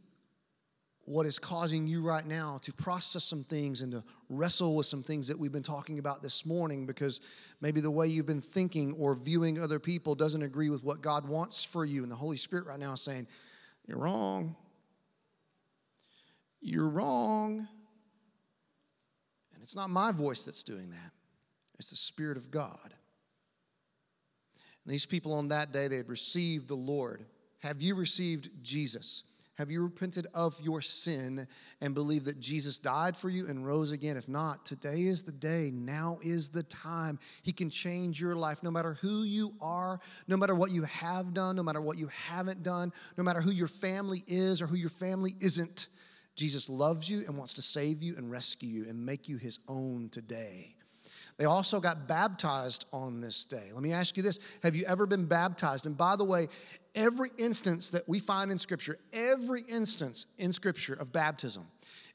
what 1.07 1.27
is 1.27 1.39
causing 1.39 1.87
you 1.87 2.03
right 2.03 2.27
now 2.27 2.59
to 2.63 2.73
process 2.73 3.25
some 3.25 3.45
things 3.45 3.83
and 3.83 3.93
to 3.93 4.03
wrestle 4.31 4.75
with 4.75 4.87
some 4.87 5.03
things 5.03 5.29
that 5.29 5.39
we've 5.39 5.53
been 5.53 5.63
talking 5.63 5.99
about 5.99 6.23
this 6.23 6.47
morning 6.47 6.87
because 6.87 7.21
maybe 7.61 7.81
the 7.81 7.91
way 7.91 8.07
you've 8.07 8.27
been 8.27 8.41
thinking 8.41 8.95
or 8.99 9.15
viewing 9.15 9.61
other 9.61 9.79
people 9.79 10.15
doesn't 10.15 10.43
agree 10.43 10.71
with 10.71 10.83
what 10.83 11.03
God 11.03 11.29
wants 11.29 11.63
for 11.63 11.85
you. 11.85 12.03
And 12.03 12.11
the 12.11 12.17
Holy 12.17 12.39
Spirit 12.39 12.67
right 12.67 12.79
now 12.79 12.95
is 12.95 13.03
saying, 13.03 13.27
You're 13.87 13.99
wrong. 13.99 14.57
You're 16.61 16.89
wrong. 16.89 17.69
And 19.53 19.63
it's 19.63 19.77
not 19.77 19.91
my 19.91 20.11
voice 20.11 20.45
that's 20.45 20.63
doing 20.63 20.91
that, 20.91 21.11
it's 21.79 21.91
the 21.91 21.97
Spirit 21.97 22.39
of 22.39 22.51
God. 22.51 22.95
And 24.85 24.93
these 24.93 25.07
people 25.07 25.35
on 25.35 25.49
that 25.49 25.73
day, 25.73 25.89
they 25.89 25.97
had 25.97 26.09
received 26.09 26.69
the 26.69 26.75
Lord. 26.75 27.25
Have 27.61 27.81
you 27.81 27.95
received 27.95 28.51
Jesus? 28.63 29.25
Have 29.57 29.71
you 29.71 29.83
repented 29.83 30.27
of 30.35 30.61
your 30.61 30.81
sin 30.81 31.47
and 31.81 31.95
believed 31.95 32.25
that 32.25 32.41
Jesus 32.41 32.79
died 32.79 33.17
for 33.17 33.29
you 33.29 33.47
and 33.47 33.65
rose 33.65 33.93
again? 33.93 34.17
If 34.17 34.29
not, 34.29 34.67
today 34.67 35.03
is 35.03 35.23
the 35.23 35.33
day. 35.33 35.71
Now 35.73 36.19
is 36.23 36.49
the 36.49 36.65
time. 36.65 37.21
He 37.43 37.53
can 37.53 37.71
change 37.71 38.21
your 38.21 38.35
life 38.35 38.65
no 38.65 38.73
matter 38.73 38.95
who 38.95 39.23
you 39.23 39.55
are, 39.61 40.01
no 40.27 40.37
matter 40.37 40.57
what 40.57 40.73
you 40.73 40.83
have 40.83 41.35
done, 41.35 41.55
no 41.55 41.63
matter 41.63 41.81
what 41.81 41.99
you 41.99 42.09
haven't 42.09 42.65
done, 42.65 42.93
no 43.17 43.23
matter 43.23 43.41
who 43.41 43.53
your 43.53 43.69
family 43.69 44.25
is 44.27 44.61
or 44.61 44.67
who 44.67 44.77
your 44.77 44.91
family 44.91 45.35
isn't. 45.41 45.87
Jesus 46.35 46.69
loves 46.69 47.09
you 47.09 47.21
and 47.21 47.39
wants 47.39 47.55
to 47.55 47.63
save 47.63 48.03
you 48.03 48.17
and 48.17 48.33
rescue 48.33 48.69
you 48.69 48.89
and 48.89 49.07
make 49.07 49.29
you 49.29 49.37
his 49.37 49.61
own 49.69 50.09
today. 50.11 50.74
They 51.37 51.47
also 51.47 51.81
got 51.81 52.07
baptized 52.07 52.87
on 52.93 53.21
this 53.21 53.45
day. 53.45 53.71
Let 53.73 53.83
me 53.83 53.93
ask 53.93 54.17
you 54.17 54.23
this 54.23 54.39
Have 54.63 54.77
you 54.77 54.85
ever 54.87 55.07
been 55.07 55.27
baptized? 55.27 55.87
And 55.87 55.97
by 55.97 56.17
the 56.17 56.25
way, 56.25 56.47
every 56.95 57.31
instance 57.39 57.91
that 57.91 58.09
we 58.09 58.21
find 58.21 58.51
in 58.51 58.59
Scripture, 58.59 58.99
every 59.13 59.63
instance 59.63 60.27
in 60.39 60.53
Scripture 60.53 60.95
of 60.95 61.13
baptism, 61.13 61.67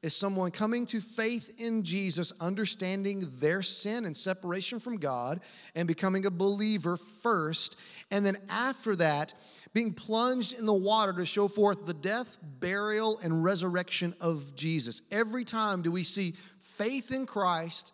is 0.01 0.15
someone 0.15 0.51
coming 0.51 0.85
to 0.85 1.01
faith 1.01 1.55
in 1.57 1.83
Jesus, 1.83 2.31
understanding 2.39 3.27
their 3.39 3.61
sin 3.61 4.05
and 4.05 4.15
separation 4.15 4.79
from 4.79 4.95
God, 4.95 5.41
and 5.75 5.85
becoming 5.85 6.25
a 6.25 6.31
believer 6.31 6.95
first. 6.95 7.77
And 8.09 8.25
then 8.25 8.37
after 8.49 8.95
that, 8.95 9.33
being 9.73 9.93
plunged 9.93 10.57
in 10.57 10.65
the 10.65 10.73
water 10.73 11.11
to 11.13 11.25
show 11.25 11.49
forth 11.49 11.85
the 11.85 11.93
death, 11.93 12.37
burial, 12.61 13.19
and 13.21 13.43
resurrection 13.43 14.15
of 14.21 14.55
Jesus. 14.55 15.01
Every 15.11 15.43
time 15.43 15.81
do 15.81 15.91
we 15.91 16.05
see 16.05 16.35
faith 16.57 17.11
in 17.11 17.25
Christ 17.25 17.93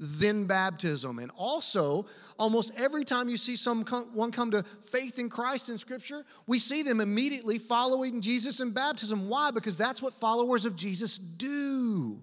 then 0.00 0.46
baptism. 0.46 1.18
And 1.18 1.30
also, 1.36 2.06
almost 2.38 2.78
every 2.78 3.04
time 3.04 3.28
you 3.28 3.36
see 3.36 3.56
someone 3.56 4.32
come 4.32 4.50
to 4.50 4.62
faith 4.82 5.18
in 5.18 5.28
Christ 5.28 5.70
in 5.70 5.78
Scripture, 5.78 6.24
we 6.46 6.58
see 6.58 6.82
them 6.82 7.00
immediately 7.00 7.58
following 7.58 8.20
Jesus 8.20 8.60
in 8.60 8.72
baptism. 8.72 9.28
Why? 9.28 9.50
Because 9.50 9.78
that's 9.78 10.02
what 10.02 10.14
followers 10.14 10.64
of 10.64 10.76
Jesus 10.76 11.16
do. 11.18 12.20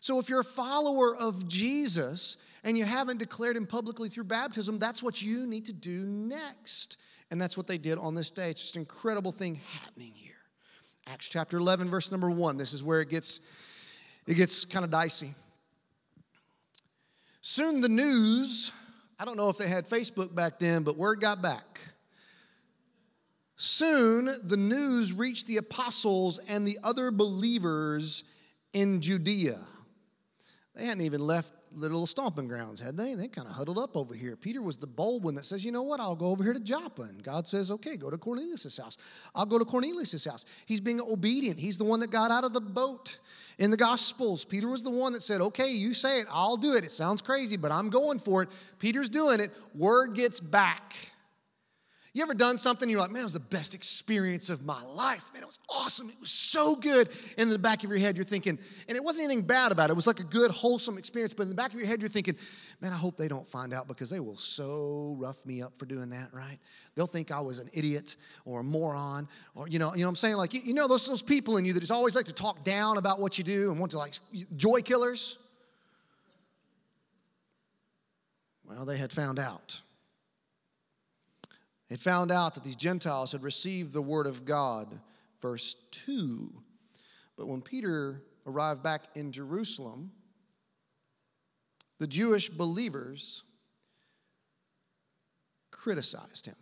So 0.00 0.18
if 0.18 0.28
you're 0.28 0.40
a 0.40 0.44
follower 0.44 1.16
of 1.16 1.48
Jesus 1.48 2.36
and 2.62 2.76
you 2.76 2.84
haven't 2.84 3.18
declared 3.18 3.56
him 3.56 3.66
publicly 3.66 4.08
through 4.08 4.24
baptism, 4.24 4.78
that's 4.78 5.02
what 5.02 5.22
you 5.22 5.46
need 5.46 5.64
to 5.66 5.72
do 5.72 6.04
next. 6.04 6.98
And 7.30 7.40
that's 7.40 7.56
what 7.56 7.66
they 7.66 7.78
did 7.78 7.98
on 7.98 8.14
this 8.14 8.30
day. 8.30 8.50
It's 8.50 8.60
just 8.60 8.76
an 8.76 8.82
incredible 8.82 9.32
thing 9.32 9.60
happening 9.80 10.12
here. 10.14 10.34
Acts 11.08 11.28
chapter 11.28 11.56
11, 11.56 11.88
verse 11.88 12.12
number 12.12 12.30
1. 12.30 12.56
This 12.56 12.72
is 12.72 12.84
where 12.84 13.00
it 13.00 13.08
gets 13.08 13.40
it 14.26 14.34
gets 14.34 14.64
kind 14.64 14.84
of 14.84 14.90
dicey. 14.90 15.34
Soon 17.48 17.80
the 17.80 17.88
news, 17.88 18.72
I 19.20 19.24
don't 19.24 19.36
know 19.36 19.48
if 19.48 19.56
they 19.56 19.68
had 19.68 19.86
Facebook 19.86 20.34
back 20.34 20.58
then, 20.58 20.82
but 20.82 20.96
word 20.96 21.20
got 21.20 21.42
back. 21.42 21.78
Soon 23.54 24.28
the 24.42 24.56
news 24.56 25.12
reached 25.12 25.46
the 25.46 25.58
apostles 25.58 26.40
and 26.48 26.66
the 26.66 26.76
other 26.82 27.12
believers 27.12 28.24
in 28.72 29.00
Judea. 29.00 29.60
They 30.74 30.86
hadn't 30.86 31.04
even 31.04 31.20
left 31.20 31.52
little 31.70 32.04
stomping 32.04 32.48
grounds, 32.48 32.80
had 32.80 32.96
they? 32.96 33.14
They 33.14 33.28
kind 33.28 33.46
of 33.46 33.54
huddled 33.54 33.78
up 33.78 33.96
over 33.96 34.12
here. 34.12 34.34
Peter 34.34 34.60
was 34.60 34.76
the 34.76 34.88
bold 34.88 35.22
one 35.22 35.36
that 35.36 35.44
says, 35.44 35.64
You 35.64 35.70
know 35.70 35.84
what? 35.84 36.00
I'll 36.00 36.16
go 36.16 36.30
over 36.30 36.42
here 36.42 36.52
to 36.52 36.58
Joppa. 36.58 37.02
And 37.02 37.22
God 37.22 37.46
says, 37.46 37.70
Okay, 37.70 37.96
go 37.96 38.10
to 38.10 38.18
Cornelius' 38.18 38.76
house. 38.76 38.98
I'll 39.36 39.46
go 39.46 39.60
to 39.60 39.64
Cornelius' 39.64 40.24
house. 40.24 40.46
He's 40.66 40.80
being 40.80 41.00
obedient. 41.00 41.60
He's 41.60 41.78
the 41.78 41.84
one 41.84 42.00
that 42.00 42.10
got 42.10 42.32
out 42.32 42.42
of 42.42 42.52
the 42.52 42.60
boat 42.60 43.20
in 43.58 43.70
the 43.70 43.76
Gospels, 43.76 44.44
Peter 44.44 44.68
was 44.68 44.82
the 44.82 44.90
one 44.90 45.12
that 45.14 45.22
said, 45.22 45.40
Okay, 45.40 45.70
you 45.70 45.94
say 45.94 46.20
it, 46.20 46.26
I'll 46.30 46.56
do 46.56 46.74
it. 46.74 46.84
It 46.84 46.90
sounds 46.90 47.22
crazy, 47.22 47.56
but 47.56 47.72
I'm 47.72 47.88
going 47.88 48.18
for 48.18 48.42
it. 48.42 48.50
Peter's 48.78 49.08
doing 49.08 49.40
it. 49.40 49.50
Word 49.74 50.14
gets 50.14 50.40
back. 50.40 50.94
You 52.16 52.22
ever 52.22 52.32
done 52.32 52.56
something 52.56 52.88
you're 52.88 52.98
like, 52.98 53.10
man, 53.10 53.20
it 53.20 53.24
was 53.24 53.34
the 53.34 53.40
best 53.40 53.74
experience 53.74 54.48
of 54.48 54.64
my 54.64 54.82
life. 54.84 55.30
Man, 55.34 55.42
it 55.42 55.46
was 55.46 55.60
awesome. 55.68 56.08
It 56.08 56.18
was 56.18 56.30
so 56.30 56.74
good. 56.74 57.10
And 57.36 57.42
in 57.42 57.48
the 57.50 57.58
back 57.58 57.84
of 57.84 57.90
your 57.90 57.98
head, 57.98 58.16
you're 58.16 58.24
thinking, 58.24 58.58
and 58.88 58.96
it 58.96 59.04
wasn't 59.04 59.26
anything 59.26 59.44
bad 59.44 59.70
about 59.70 59.90
it. 59.90 59.92
It 59.92 59.96
was 59.96 60.06
like 60.06 60.20
a 60.20 60.24
good, 60.24 60.50
wholesome 60.50 60.96
experience. 60.96 61.34
But 61.34 61.42
in 61.42 61.50
the 61.50 61.54
back 61.54 61.74
of 61.74 61.78
your 61.78 61.86
head, 61.86 62.00
you're 62.00 62.08
thinking, 62.08 62.34
man, 62.80 62.94
I 62.94 62.96
hope 62.96 63.18
they 63.18 63.28
don't 63.28 63.46
find 63.46 63.74
out 63.74 63.86
because 63.86 64.08
they 64.08 64.18
will 64.18 64.38
so 64.38 65.14
rough 65.18 65.44
me 65.44 65.60
up 65.60 65.76
for 65.76 65.84
doing 65.84 66.08
that, 66.08 66.32
right? 66.32 66.56
They'll 66.94 67.06
think 67.06 67.30
I 67.30 67.40
was 67.40 67.58
an 67.58 67.68
idiot 67.74 68.16
or 68.46 68.60
a 68.60 68.64
moron. 68.64 69.28
Or, 69.54 69.68
you 69.68 69.78
know, 69.78 69.92
you 69.92 70.00
know 70.00 70.06
what 70.06 70.12
I'm 70.12 70.16
saying? 70.16 70.36
Like, 70.36 70.54
you, 70.54 70.62
you 70.64 70.72
know, 70.72 70.88
those, 70.88 71.06
those 71.06 71.20
people 71.20 71.58
in 71.58 71.66
you 71.66 71.74
that 71.74 71.80
just 71.80 71.92
always 71.92 72.16
like 72.16 72.24
to 72.24 72.32
talk 72.32 72.64
down 72.64 72.96
about 72.96 73.20
what 73.20 73.36
you 73.36 73.44
do 73.44 73.70
and 73.70 73.78
want 73.78 73.92
to 73.92 73.98
like 73.98 74.14
joy 74.56 74.80
killers? 74.80 75.36
Well, 78.66 78.86
they 78.86 78.96
had 78.96 79.12
found 79.12 79.38
out. 79.38 79.82
It 81.88 82.00
found 82.00 82.32
out 82.32 82.54
that 82.54 82.64
these 82.64 82.76
Gentiles 82.76 83.32
had 83.32 83.42
received 83.42 83.92
the 83.92 84.02
word 84.02 84.26
of 84.26 84.44
God. 84.44 85.00
Verse 85.40 85.74
2. 86.06 86.50
But 87.36 87.46
when 87.46 87.62
Peter 87.62 88.22
arrived 88.46 88.82
back 88.82 89.02
in 89.14 89.30
Jerusalem, 89.32 90.10
the 91.98 92.06
Jewish 92.06 92.48
believers 92.48 93.44
criticized 95.70 96.46
him. 96.46 96.56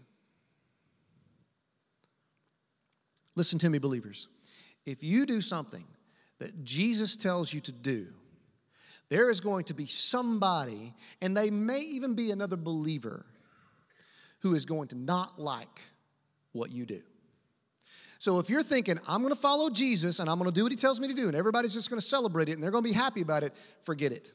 Listen 3.34 3.58
to 3.60 3.70
me, 3.70 3.78
believers. 3.78 4.28
If 4.86 5.02
you 5.02 5.26
do 5.26 5.40
something 5.40 5.84
that 6.38 6.64
Jesus 6.64 7.16
tells 7.16 7.52
you 7.52 7.60
to 7.60 7.72
do, 7.72 8.08
there 9.08 9.30
is 9.30 9.40
going 9.40 9.64
to 9.64 9.74
be 9.74 9.86
somebody, 9.86 10.92
and 11.20 11.36
they 11.36 11.50
may 11.50 11.80
even 11.80 12.14
be 12.14 12.30
another 12.30 12.56
believer, 12.56 13.26
who 14.44 14.54
is 14.54 14.66
going 14.66 14.86
to 14.88 14.96
not 14.96 15.40
like 15.40 15.80
what 16.52 16.70
you 16.70 16.84
do. 16.84 17.00
So 18.18 18.38
if 18.38 18.50
you're 18.50 18.62
thinking, 18.62 18.98
I'm 19.08 19.22
going 19.22 19.34
to 19.34 19.40
follow 19.40 19.70
Jesus 19.70 20.20
and 20.20 20.28
I'm 20.28 20.38
going 20.38 20.50
to 20.50 20.54
do 20.54 20.62
what 20.62 20.70
he 20.70 20.76
tells 20.76 21.00
me 21.00 21.08
to 21.08 21.14
do, 21.14 21.28
and 21.28 21.34
everybody's 21.34 21.72
just 21.72 21.88
going 21.88 21.98
to 21.98 22.06
celebrate 22.06 22.50
it 22.50 22.52
and 22.52 22.62
they're 22.62 22.70
going 22.70 22.84
to 22.84 22.90
be 22.90 22.94
happy 22.94 23.22
about 23.22 23.42
it, 23.42 23.54
forget 23.80 24.12
it. 24.12 24.32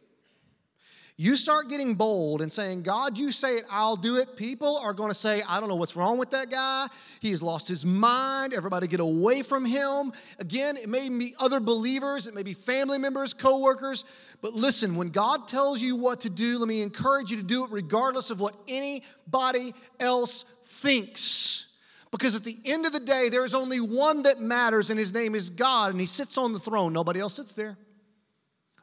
You 1.22 1.36
start 1.36 1.68
getting 1.68 1.96
bold 1.96 2.42
and 2.42 2.50
saying, 2.50 2.84
God, 2.84 3.18
you 3.18 3.34
say 3.34 3.58
it, 3.58 3.66
I'll 3.70 3.98
do 3.98 4.16
it. 4.16 4.38
People 4.38 4.78
are 4.78 4.94
going 4.94 5.10
to 5.10 5.14
say, 5.14 5.42
I 5.50 5.60
don't 5.60 5.68
know 5.68 5.76
what's 5.76 5.98
wrong 5.98 6.18
with 6.18 6.32
that 6.32 6.50
guy. 6.50 6.88
He 7.20 7.32
has 7.32 7.44
lost 7.44 7.68
his 7.68 7.86
mind. 7.86 8.54
Everybody 8.54 8.88
get 8.88 9.02
away 9.02 9.42
from 9.42 9.66
him. 9.66 10.14
Again, 10.40 10.78
it 10.78 10.88
may 10.88 11.10
be 11.10 11.36
other 11.38 11.60
believers, 11.60 12.28
it 12.28 12.36
may 12.36 12.44
be 12.44 12.54
family 12.54 12.98
members, 12.98 13.34
co-workers. 13.34 14.06
But 14.42 14.54
listen, 14.54 14.96
when 14.96 15.10
God 15.10 15.46
tells 15.46 15.82
you 15.82 15.98
what 15.98 16.22
to 16.22 16.30
do, 16.30 16.58
let 16.58 16.70
me 16.70 16.82
encourage 16.82 17.32
you 17.32 17.36
to 17.36 17.44
do 17.44 17.66
it 17.66 17.72
regardless 17.72 18.30
of 18.30 18.40
what 18.40 18.56
anybody 18.70 19.74
else 20.00 20.44
thinks. 20.64 21.78
Because 22.12 22.38
at 22.38 22.46
the 22.46 22.58
end 22.64 22.86
of 22.86 22.94
the 22.94 23.02
day, 23.02 23.28
there 23.28 23.44
is 23.44 23.54
only 23.54 23.82
one 23.82 24.24
that 24.24 24.40
matters, 24.40 24.90
and 24.90 24.98
his 24.98 25.14
name 25.14 25.36
is 25.36 25.50
God, 25.50 25.92
and 25.92 26.00
he 26.00 26.06
sits 26.06 26.38
on 26.38 26.54
the 26.54 26.60
throne. 26.60 26.94
Nobody 26.94 27.20
else 27.20 27.34
sits 27.34 27.56
there. 27.56 27.78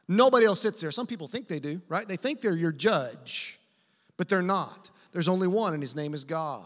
Nobody 0.07 0.45
else 0.45 0.61
sits 0.61 0.79
there. 0.79 0.91
Some 0.91 1.07
people 1.07 1.27
think 1.27 1.47
they 1.47 1.59
do, 1.59 1.81
right? 1.89 2.07
They 2.07 2.15
think 2.15 2.41
they're 2.41 2.55
your 2.55 2.71
judge, 2.71 3.59
but 4.15 4.29
they're 4.29 4.41
not. 4.41 4.89
There's 5.11 5.27
only 5.27 5.47
one, 5.47 5.73
and 5.73 5.83
his 5.83 5.95
name 5.95 6.13
is 6.13 6.23
God. 6.23 6.65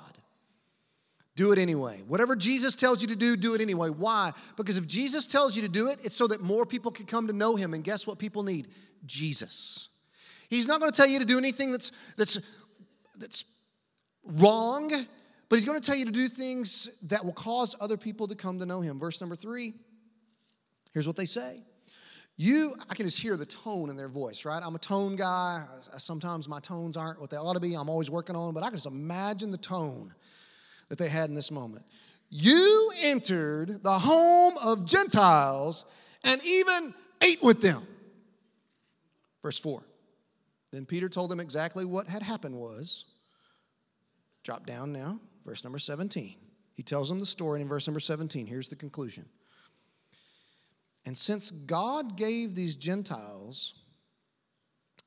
Do 1.36 1.52
it 1.52 1.58
anyway. 1.58 2.04
Whatever 2.08 2.36
Jesus 2.36 2.76
tells 2.76 3.02
you 3.02 3.08
to 3.08 3.16
do, 3.16 3.36
do 3.36 3.54
it 3.56 3.62
anyway. 3.62 3.90
Why? 3.90 4.32
Because 4.58 4.78
if 4.78 4.86
Jesus 4.86 5.28
tells 5.28 5.56
you 5.56 5.62
to 5.62 5.70
do 5.70 5.88
it, 5.88 6.00
it's 6.04 6.16
so 6.16 6.28
that 6.28 6.42
more 6.42 6.66
people 6.66 6.92
can 6.92 7.06
come 7.06 7.28
to 7.28 7.34
know 7.34 7.56
him. 7.56 7.74
And 7.74 7.84
guess 7.84 8.06
what 8.06 8.20
people 8.20 8.44
need? 8.44 8.68
Jesus. 9.06 9.90
He's 10.50 10.68
not 10.68 10.80
going 10.80 10.92
to 10.92 10.96
tell 10.96 11.08
you 11.08 11.20
to 11.20 11.26
do 11.26 11.38
anything 11.38 11.72
that's 11.72 11.92
that's 12.18 12.40
that's 13.18 13.46
wrong, 14.24 14.90
but 15.50 15.56
he's 15.56 15.66
going 15.66 15.80
to 15.80 15.86
tell 15.86 15.98
you 15.98 16.06
to 16.06 16.12
do 16.12 16.28
things 16.28 17.00
that 17.08 17.24
will 17.24 17.34
cause 17.34 17.76
other 17.80 17.98
people 17.98 18.28
to 18.28 18.36
come 18.36 18.60
to 18.60 18.66
know 18.66 18.82
him. 18.82 19.00
Verse 19.00 19.22
number 19.22 19.36
3. 19.36 19.74
Here's 20.94 21.08
what 21.08 21.16
they 21.16 21.26
say. 21.26 21.62
You, 22.42 22.74
I 22.90 22.96
can 22.96 23.06
just 23.06 23.22
hear 23.22 23.38
the 23.38 23.46
tone 23.46 23.92
in 23.92 23.96
their 23.96 24.10
voice, 24.10 24.46
right? 24.46 24.64
I'm 24.66 24.74
a 24.74 24.80
tone 24.80 25.16
guy. 25.16 25.64
Sometimes 26.00 26.50
my 26.50 26.60
tones 26.60 26.98
aren't 26.98 27.22
what 27.22 27.30
they 27.30 27.38
ought 27.38 27.54
to 27.54 27.60
be. 27.60 27.76
I'm 27.76 27.88
always 27.88 28.10
working 28.10 28.36
on, 28.36 28.56
but 28.56 28.64
I 28.64 28.70
can 28.70 28.78
just 28.78 28.88
imagine 28.88 29.52
the 29.52 29.60
tone 29.60 30.12
that 30.90 30.98
they 30.98 31.08
had 31.08 31.30
in 31.30 31.36
this 31.36 31.52
moment. 31.52 31.86
You 32.32 32.92
entered 33.04 33.84
the 33.84 34.00
home 34.00 34.56
of 34.64 34.88
Gentiles 34.88 35.86
and 36.24 36.42
even 36.44 36.96
ate 37.22 37.44
with 37.44 37.62
them. 37.62 37.84
Verse 39.44 39.60
4. 39.60 39.84
Then 40.72 40.88
Peter 40.88 41.10
told 41.10 41.30
them 41.30 41.40
exactly 41.40 41.86
what 41.86 42.08
had 42.08 42.24
happened 42.24 42.56
was. 42.56 43.06
Drop 44.42 44.66
down 44.66 44.92
now, 44.92 45.20
verse 45.46 45.64
number 45.64 45.78
17. 45.78 46.38
He 46.74 46.82
tells 46.82 47.08
them 47.08 47.20
the 47.20 47.26
story 47.28 47.60
and 47.60 47.68
in 47.68 47.70
verse 47.70 47.86
number 47.88 48.00
17. 48.00 48.48
Here's 48.48 48.68
the 48.68 48.76
conclusion. 48.76 49.26
And 51.06 51.18
since 51.18 51.52
God 51.52 52.16
gave 52.16 52.56
these 52.56 52.76
Gentiles 52.76 53.74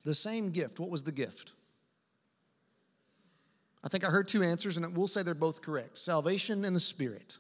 the 0.05 0.15
same 0.15 0.51
gift, 0.51 0.81
what 0.81 0.91
was 0.91 1.05
the 1.05 1.13
gift? 1.13 1.53
I 3.83 3.89
think 3.89 4.05
I 4.05 4.09
heard 4.09 4.29
two 4.29 4.43
answers, 4.43 4.77
and 4.77 4.97
we'll 4.97 5.07
say 5.07 5.23
they're 5.23 5.35
both 5.35 5.63
correct 5.63 5.99
salvation 5.99 6.65
and 6.65 6.75
the 6.75 6.81
Spirit. 6.81 7.39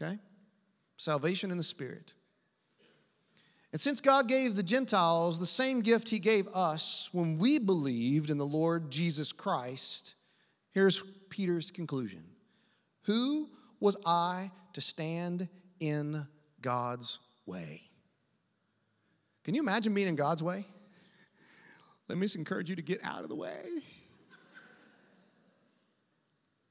Okay? 0.00 0.18
Salvation 0.96 1.50
in 1.50 1.56
the 1.56 1.62
Spirit. 1.62 2.14
And 3.70 3.80
since 3.80 4.00
God 4.00 4.28
gave 4.28 4.54
the 4.54 4.62
Gentiles 4.62 5.38
the 5.38 5.46
same 5.46 5.80
gift 5.80 6.08
He 6.10 6.18
gave 6.18 6.46
us 6.48 7.08
when 7.12 7.38
we 7.38 7.58
believed 7.58 8.28
in 8.28 8.38
the 8.38 8.44
Lord 8.46 8.90
Jesus 8.90 9.32
Christ, 9.32 10.14
here's 10.72 11.02
Peter's 11.30 11.70
conclusion 11.70 12.24
Who 13.04 13.48
was 13.80 13.96
I 14.04 14.50
to 14.74 14.80
stand 14.80 15.48
in 15.80 16.26
God's 16.60 17.18
way? 17.46 17.82
Can 19.44 19.54
you 19.54 19.62
imagine 19.62 19.94
being 19.94 20.08
in 20.08 20.16
God's 20.16 20.42
way? 20.42 20.66
Let 22.08 22.18
me 22.18 22.24
just 22.24 22.36
encourage 22.36 22.70
you 22.70 22.76
to 22.76 22.82
get 22.82 23.00
out 23.02 23.22
of 23.22 23.28
the 23.28 23.34
way. 23.34 23.62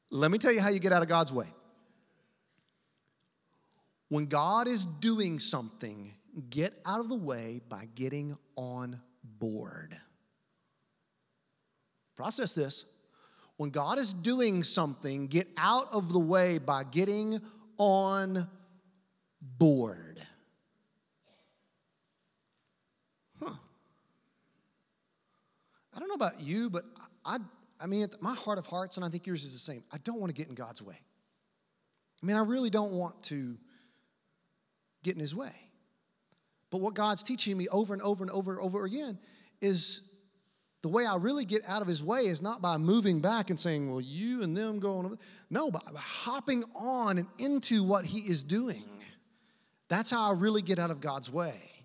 Let 0.09 0.29
me 0.29 0.37
tell 0.37 0.51
you 0.51 0.61
how 0.61 0.69
you 0.69 0.79
get 0.79 0.93
out 0.93 1.01
of 1.01 1.07
God's 1.07 1.31
way. 1.31 1.47
When 4.09 4.25
God 4.25 4.67
is 4.67 4.83
doing 4.83 5.39
something, 5.39 6.13
get 6.49 6.73
out 6.85 6.99
of 6.99 7.07
the 7.07 7.15
way 7.15 7.61
by 7.69 7.87
getting 7.95 8.37
on 8.57 8.99
board. 9.23 9.97
Process 12.17 12.53
this. 12.53 12.85
When 13.55 13.69
God 13.69 13.99
is 13.99 14.11
doing 14.13 14.63
something, 14.63 15.27
get 15.27 15.47
out 15.57 15.87
of 15.93 16.11
the 16.11 16.19
way 16.19 16.57
by 16.57 16.83
getting 16.83 17.39
on 17.77 18.49
board. 19.41 20.21
Huh. 23.41 23.53
I 25.93 25.99
don't 25.99 26.07
know 26.07 26.15
about 26.15 26.39
you, 26.39 26.69
but 26.69 26.83
I, 27.25 27.37
I 27.79 27.87
mean, 27.87 28.07
my 28.21 28.33
heart 28.33 28.57
of 28.57 28.65
hearts, 28.65 28.97
and 28.97 29.05
I 29.05 29.09
think 29.09 29.27
yours 29.27 29.43
is 29.43 29.53
the 29.53 29.59
same. 29.59 29.83
I 29.91 29.97
don't 30.03 30.19
want 30.19 30.33
to 30.33 30.39
get 30.39 30.47
in 30.47 30.55
God's 30.55 30.81
way. 30.81 30.99
I 32.21 32.25
mean, 32.25 32.37
I 32.37 32.41
really 32.41 32.69
don't 32.69 32.93
want 32.93 33.21
to 33.23 33.57
get 35.03 35.15
in 35.15 35.19
His 35.19 35.35
way. 35.35 35.51
But 36.69 36.81
what 36.81 36.93
God's 36.93 37.23
teaching 37.23 37.57
me 37.57 37.67
over 37.69 37.93
and 37.93 38.01
over 38.01 38.23
and 38.23 38.31
over 38.31 38.51
and 38.51 38.61
over 38.61 38.85
again 38.85 39.17
is 39.59 40.01
the 40.81 40.87
way 40.87 41.05
I 41.05 41.17
really 41.17 41.45
get 41.45 41.61
out 41.67 41.81
of 41.81 41.87
His 41.87 42.03
way 42.03 42.21
is 42.21 42.41
not 42.41 42.61
by 42.61 42.77
moving 42.77 43.19
back 43.19 43.49
and 43.49 43.59
saying, 43.59 43.91
well, 43.91 44.01
you 44.01 44.43
and 44.43 44.55
them 44.55 44.79
go 44.79 44.97
on. 44.97 45.17
No, 45.49 45.71
by 45.71 45.81
hopping 45.95 46.63
on 46.75 47.17
and 47.17 47.27
into 47.39 47.83
what 47.83 48.05
He 48.05 48.19
is 48.19 48.43
doing. 48.43 48.83
That's 49.89 50.09
how 50.09 50.29
I 50.29 50.33
really 50.33 50.61
get 50.61 50.79
out 50.79 50.91
of 50.91 51.01
God's 51.01 51.29
way. 51.31 51.80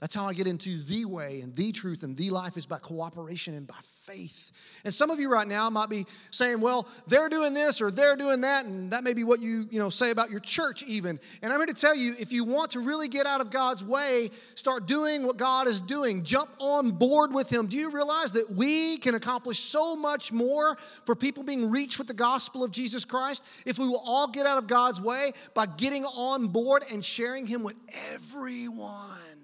That's 0.00 0.14
how 0.14 0.24
I 0.24 0.32
get 0.32 0.46
into 0.46 0.78
the 0.78 1.04
way 1.04 1.40
and 1.42 1.54
the 1.54 1.72
truth 1.72 2.02
and 2.02 2.16
the 2.16 2.30
life 2.30 2.56
is 2.56 2.64
by 2.64 2.78
cooperation 2.78 3.54
and 3.54 3.66
by 3.66 3.76
faith. 3.82 4.50
And 4.82 4.94
some 4.94 5.10
of 5.10 5.20
you 5.20 5.30
right 5.30 5.46
now 5.46 5.68
might 5.68 5.90
be 5.90 6.06
saying, 6.30 6.62
well, 6.62 6.88
they're 7.06 7.28
doing 7.28 7.52
this 7.52 7.82
or 7.82 7.90
they're 7.90 8.16
doing 8.16 8.40
that, 8.40 8.64
and 8.64 8.90
that 8.92 9.04
may 9.04 9.12
be 9.12 9.24
what 9.24 9.40
you, 9.40 9.66
you 9.70 9.78
know, 9.78 9.90
say 9.90 10.10
about 10.10 10.30
your 10.30 10.40
church 10.40 10.82
even. 10.84 11.20
And 11.42 11.52
I'm 11.52 11.58
here 11.58 11.66
to 11.66 11.74
tell 11.74 11.94
you, 11.94 12.14
if 12.18 12.32
you 12.32 12.44
want 12.44 12.70
to 12.70 12.80
really 12.80 13.08
get 13.08 13.26
out 13.26 13.42
of 13.42 13.50
God's 13.50 13.84
way, 13.84 14.30
start 14.54 14.86
doing 14.86 15.26
what 15.26 15.36
God 15.36 15.68
is 15.68 15.82
doing. 15.82 16.24
Jump 16.24 16.48
on 16.58 16.92
board 16.92 17.34
with 17.34 17.52
Him. 17.52 17.66
Do 17.66 17.76
you 17.76 17.90
realize 17.90 18.32
that 18.32 18.50
we 18.50 18.96
can 18.96 19.14
accomplish 19.14 19.58
so 19.58 19.94
much 19.94 20.32
more 20.32 20.78
for 21.04 21.14
people 21.14 21.44
being 21.44 21.70
reached 21.70 21.98
with 21.98 22.08
the 22.08 22.14
gospel 22.14 22.64
of 22.64 22.70
Jesus 22.70 23.04
Christ 23.04 23.46
if 23.66 23.78
we 23.78 23.86
will 23.86 24.02
all 24.06 24.28
get 24.28 24.46
out 24.46 24.56
of 24.56 24.66
God's 24.66 25.00
way 25.00 25.32
by 25.52 25.66
getting 25.66 26.06
on 26.06 26.48
board 26.48 26.84
and 26.90 27.04
sharing 27.04 27.46
Him 27.46 27.62
with 27.62 27.76
everyone? 28.14 29.39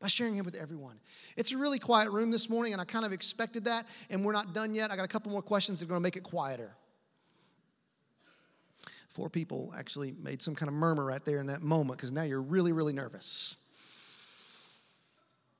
By 0.00 0.08
sharing 0.08 0.34
Him 0.34 0.44
with 0.44 0.56
everyone. 0.56 0.98
It's 1.36 1.52
a 1.52 1.58
really 1.58 1.78
quiet 1.78 2.10
room 2.10 2.30
this 2.30 2.48
morning, 2.48 2.72
and 2.72 2.80
I 2.80 2.84
kind 2.84 3.04
of 3.04 3.12
expected 3.12 3.66
that, 3.66 3.86
and 4.08 4.24
we're 4.24 4.32
not 4.32 4.54
done 4.54 4.74
yet. 4.74 4.90
I 4.90 4.96
got 4.96 5.04
a 5.04 5.08
couple 5.08 5.30
more 5.30 5.42
questions 5.42 5.80
that 5.80 5.86
are 5.86 5.88
going 5.88 6.00
to 6.00 6.02
make 6.02 6.16
it 6.16 6.22
quieter. 6.22 6.70
Four 9.10 9.28
people 9.28 9.74
actually 9.76 10.14
made 10.22 10.40
some 10.40 10.54
kind 10.54 10.68
of 10.68 10.74
murmur 10.74 11.04
right 11.04 11.24
there 11.24 11.38
in 11.38 11.48
that 11.48 11.62
moment 11.62 11.98
because 11.98 12.12
now 12.12 12.22
you're 12.22 12.40
really, 12.40 12.72
really 12.72 12.92
nervous. 12.92 13.56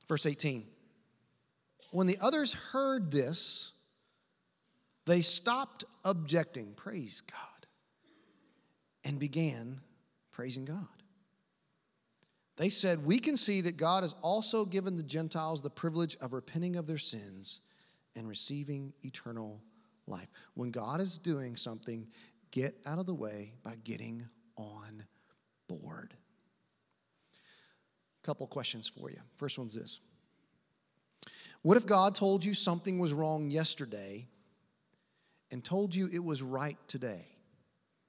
Verse 0.08 0.24
18 0.24 0.64
When 1.90 2.06
the 2.06 2.16
others 2.22 2.54
heard 2.54 3.10
this, 3.10 3.72
they 5.06 5.20
stopped 5.20 5.84
objecting, 6.04 6.72
praise 6.74 7.20
God, 7.22 7.66
and 9.04 9.18
began 9.18 9.80
praising 10.30 10.64
God. 10.64 10.99
They 12.60 12.68
said, 12.68 13.06
We 13.06 13.18
can 13.18 13.38
see 13.38 13.62
that 13.62 13.78
God 13.78 14.02
has 14.02 14.14
also 14.20 14.66
given 14.66 14.98
the 14.98 15.02
Gentiles 15.02 15.62
the 15.62 15.70
privilege 15.70 16.18
of 16.20 16.34
repenting 16.34 16.76
of 16.76 16.86
their 16.86 16.98
sins 16.98 17.60
and 18.14 18.28
receiving 18.28 18.92
eternal 19.02 19.62
life. 20.06 20.28
When 20.52 20.70
God 20.70 21.00
is 21.00 21.16
doing 21.16 21.56
something, 21.56 22.06
get 22.50 22.74
out 22.84 22.98
of 22.98 23.06
the 23.06 23.14
way 23.14 23.54
by 23.64 23.76
getting 23.82 24.28
on 24.56 25.02
board. 25.68 26.12
Couple 28.24 28.46
questions 28.46 28.86
for 28.86 29.10
you. 29.10 29.20
First 29.36 29.58
one's 29.58 29.72
this 29.72 30.00
What 31.62 31.78
if 31.78 31.86
God 31.86 32.14
told 32.14 32.44
you 32.44 32.52
something 32.52 32.98
was 32.98 33.14
wrong 33.14 33.50
yesterday 33.50 34.28
and 35.50 35.64
told 35.64 35.94
you 35.94 36.10
it 36.12 36.22
was 36.22 36.42
right 36.42 36.76
today? 36.88 37.24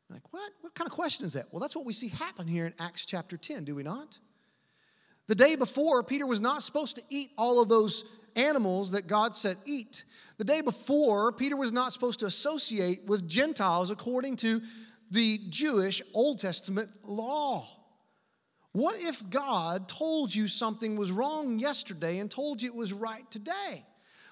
Like, 0.10 0.34
what? 0.34 0.52
What 0.60 0.76
kind 0.76 0.90
of 0.90 0.94
question 0.94 1.26
is 1.26 1.32
that? 1.34 1.46
Well, 1.54 1.62
that's 1.62 1.74
what 1.74 1.86
we 1.86 1.94
see 1.94 2.10
happen 2.10 2.48
here 2.48 2.66
in 2.66 2.74
Acts 2.82 3.06
chapter 3.06 3.38
10, 3.38 3.64
do 3.64 3.76
we 3.76 3.84
not? 3.84 4.20
The 5.28 5.36
day 5.36 5.56
before, 5.56 6.04
Peter 6.04 6.26
was 6.26 6.42
not 6.42 6.64
supposed 6.64 6.98
to 6.98 7.04
eat 7.10 7.30
all 7.38 7.62
of 7.62 7.70
those 7.70 8.04
animals 8.36 8.92
that 8.92 9.08
God 9.08 9.36
said 9.36 9.58
eat. 9.66 10.04
The 10.38 10.44
day 10.44 10.62
before, 10.62 11.32
Peter 11.32 11.56
was 11.56 11.72
not 11.72 11.94
supposed 11.94 12.20
to 12.22 12.26
associate 12.26 13.00
with 13.08 13.28
Gentiles 13.28 13.92
according 13.92 14.38
to 14.38 14.62
the 15.12 15.40
Jewish 15.50 16.02
Old 16.14 16.40
Testament 16.40 16.90
law. 17.04 17.68
What 18.72 18.96
if 18.98 19.30
God 19.30 19.90
told 19.90 20.34
you 20.34 20.48
something 20.48 20.96
was 20.96 21.12
wrong 21.12 21.60
yesterday 21.60 22.20
and 22.20 22.32
told 22.32 22.62
you 22.62 22.70
it 22.70 22.76
was 22.76 22.94
right 22.94 23.30
today? 23.30 23.86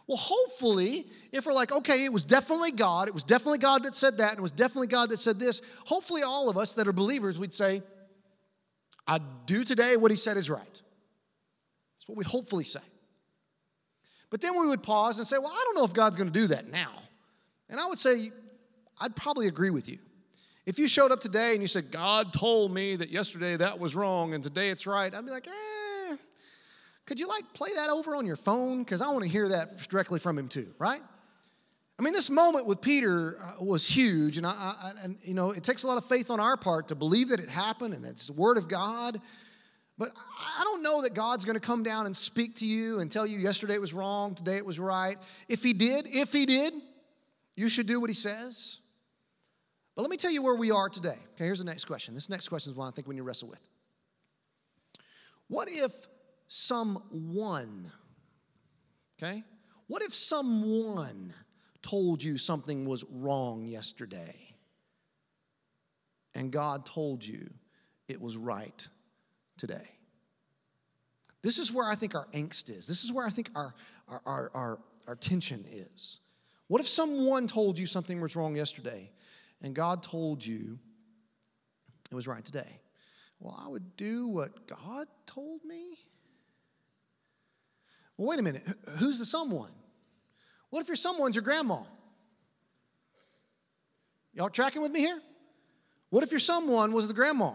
Well, 0.08 0.18
hopefully, 0.18 1.06
if 1.32 1.46
we're 1.46 1.54
like, 1.54 1.72
okay, 1.72 2.06
it 2.06 2.12
was 2.12 2.26
definitely 2.26 2.72
God, 2.72 3.08
it 3.08 3.14
was 3.14 3.24
definitely 3.24 3.60
God 3.60 3.84
that 3.84 3.94
said 3.94 4.18
that, 4.18 4.32
and 4.32 4.40
it 4.40 4.42
was 4.42 4.52
definitely 4.52 4.88
God 4.88 5.10
that 5.10 5.20
said 5.20 5.38
this, 5.38 5.62
hopefully, 5.86 6.24
all 6.24 6.50
of 6.50 6.58
us 6.58 6.74
that 6.76 6.88
are 6.88 6.94
believers, 6.94 7.38
we'd 7.38 7.54
say, 7.54 7.84
I 9.10 9.20
do 9.47 9.64
today 9.64 9.97
what 9.97 10.12
he 10.12 10.18
said 10.18 10.38
is 10.38 10.49
right 10.51 10.62
That's 10.64 12.07
what 12.07 12.18
we 12.18 12.24
hopefully 12.24 12.64
say. 12.64 12.80
But 14.30 14.41
then 14.41 14.60
we 14.60 14.68
would 14.68 14.84
pause 14.84 15.18
and 15.18 15.28
say, 15.28 15.39
well, 15.39 15.51
I 15.51 15.62
don't 15.66 15.76
know 15.76 15.84
if 15.84 15.93
God's 15.93 16.16
going 16.16 16.32
to 16.32 16.39
do 16.39 16.47
that 16.47 16.68
now. 16.68 16.91
And 17.68 17.80
I 17.80 17.88
would 17.88 17.97
say, 17.97 18.30
I'd 19.01 19.16
probably 19.16 19.47
agree 19.47 19.72
with 19.72 19.89
you. 19.89 19.97
If 20.68 20.78
you 20.78 20.88
showed 20.88 21.12
up 21.12 21.20
today 21.20 21.53
and 21.53 21.64
you 21.64 21.68
said, 21.68 21.89
God 21.89 22.32
told 22.32 22.72
me 22.72 22.95
that 22.97 23.10
yesterday 23.10 23.57
that 23.57 23.80
was 23.80 23.95
wrong 23.95 24.36
and 24.36 24.43
today 24.43 24.70
it's 24.70 24.86
right, 24.86 25.12
I'd 25.12 25.26
be 25.26 25.32
like, 25.32 25.47
eh, 25.47 26.16
could 27.07 27.18
you 27.18 27.28
like 27.28 27.51
play 27.53 27.70
that 27.76 27.89
over 27.89 28.16
on 28.16 28.28
your 28.28 28.36
phone? 28.36 28.84
Because 28.84 29.01
I 29.01 29.10
want 29.10 29.24
to 29.24 29.30
hear 29.30 29.49
that 29.49 29.89
directly 29.89 30.20
from 30.20 30.38
him 30.38 30.47
too, 30.47 30.68
right? 30.78 31.01
I 32.00 32.02
mean, 32.02 32.14
this 32.14 32.30
moment 32.30 32.66
with 32.66 32.80
Peter 32.80 33.38
uh, 33.41 33.62
was 33.62 33.86
huge, 33.86 34.38
and, 34.38 34.45
I, 34.45 34.52
I, 34.52 34.91
and 35.04 35.18
you 35.22 35.34
know, 35.34 35.52
it 35.52 35.66
takes 35.66 35.84
a 35.84 35.88
lot 35.88 35.97
of 35.97 36.06
faith 36.06 36.32
on 36.32 36.39
our 36.39 36.56
part 36.56 36.88
to 36.88 36.95
believe 36.95 37.28
that 37.30 37.41
it 37.41 37.50
happened 37.50 37.93
and 37.93 38.06
that 38.06 38.12
it's 38.12 38.28
the 38.28 38.34
Word 38.34 38.58
of 38.58 38.70
God. 38.70 39.20
But 39.97 40.12
I 40.16 40.64
don't 40.64 40.82
know 40.82 41.02
that 41.02 41.14
God's 41.14 41.43
going 41.43 41.60
to 41.60 41.66
come 41.66 41.84
down 41.84 42.06
and 42.06 42.16
speak 42.16 42.56
to 42.58 42.66
you 42.66 43.00
and 43.00 43.12
tell 43.12 43.28
you 43.28 43.38
yesterday 43.38 43.74
it 43.74 43.82
was 43.82 43.93
wrong, 43.93 44.34
today 44.34 44.56
it 44.56 44.66
was 44.66 44.80
right. 44.80 45.18
If 45.50 45.62
He 45.62 45.74
did, 45.74 46.08
if 46.08 46.32
He 46.32 46.45
did, 46.45 46.74
you 47.58 47.68
should 47.68 47.86
do 47.86 48.00
what 48.00 48.10
He 48.10 48.14
says. 48.14 48.80
But 49.93 50.04
let 50.04 50.10
me 50.10 50.16
tell 50.16 50.32
you 50.32 50.41
where 50.41 50.56
we 50.56 50.72
are 50.72 50.88
today. 50.88 51.18
Okay, 51.36 51.43
here's 51.43 51.60
the 51.60 51.66
next 51.66 51.84
question. 51.84 52.14
This 52.14 52.30
next 52.30 52.47
question 52.47 52.72
is 52.72 52.78
one 52.78 52.88
I 52.88 52.91
think 52.91 53.10
we 53.10 53.16
need 53.16 53.20
to 53.20 53.26
wrestle 53.26 53.50
with. 53.50 53.62
What 55.50 55.68
if 55.70 55.91
someone, 56.47 57.91
okay, 59.22 59.43
what 59.88 60.02
if 60.02 60.14
someone 60.14 61.34
told 61.82 62.24
you 62.24 62.38
something 62.38 62.86
was 62.86 63.04
wrong 63.10 63.66
yesterday 63.66 64.50
and 66.36 66.52
God 66.52 66.86
told 66.86 67.26
you 67.26 67.50
it 68.08 68.20
was 68.22 68.38
right 68.38 68.88
today. 69.58 69.90
This 71.42 71.58
is 71.58 71.72
where 71.72 71.90
I 71.90 71.96
think 71.96 72.16
our 72.16 72.28
angst 72.34 72.70
is. 72.70 72.88
This 72.88 73.04
is 73.04 73.12
where 73.12 73.26
I 73.26 73.30
think 73.30 73.50
our, 73.56 73.74
our, 74.08 74.22
our, 74.26 74.52
our, 74.54 74.80
our 75.08 75.16
tension 75.16 75.64
is. 75.72 76.20
What 76.68 76.82
if 76.82 76.88
someone 76.88 77.48
told 77.48 77.78
you 77.78 77.86
something 77.86 78.22
was 78.22 78.36
wrong 78.36 78.56
yesterday 78.56 79.12
and 79.62 79.74
God 79.74 80.04
told 80.04 80.46
you 80.46 80.80
it 82.12 82.16
was 82.16 82.28
right 82.28 82.44
today? 82.44 82.80
Well, 83.40 83.58
I 83.64 83.70
would 83.70 83.96
do 83.96 84.28
what 84.28 84.68
God 84.68 85.08
told 85.26 85.64
me. 85.64 85.98
Well, 88.18 88.30
wait 88.30 88.40
a 88.40 88.44
minute. 88.44 88.68
Who's 88.98 89.18
the 89.18 89.26
someone? 89.26 89.72
What 90.70 90.82
if 90.82 90.88
your 90.88 90.95
someone's 90.95 91.36
your 91.36 91.43
grandma? 91.43 91.82
Y'all 94.34 94.49
tracking 94.49 94.82
with 94.82 94.91
me 94.91 94.99
here? 94.99 95.20
What 96.09 96.24
if 96.24 96.32
your 96.32 96.39
someone 96.39 96.93
was 96.93 97.07
the 97.07 97.13
grandma? 97.13 97.53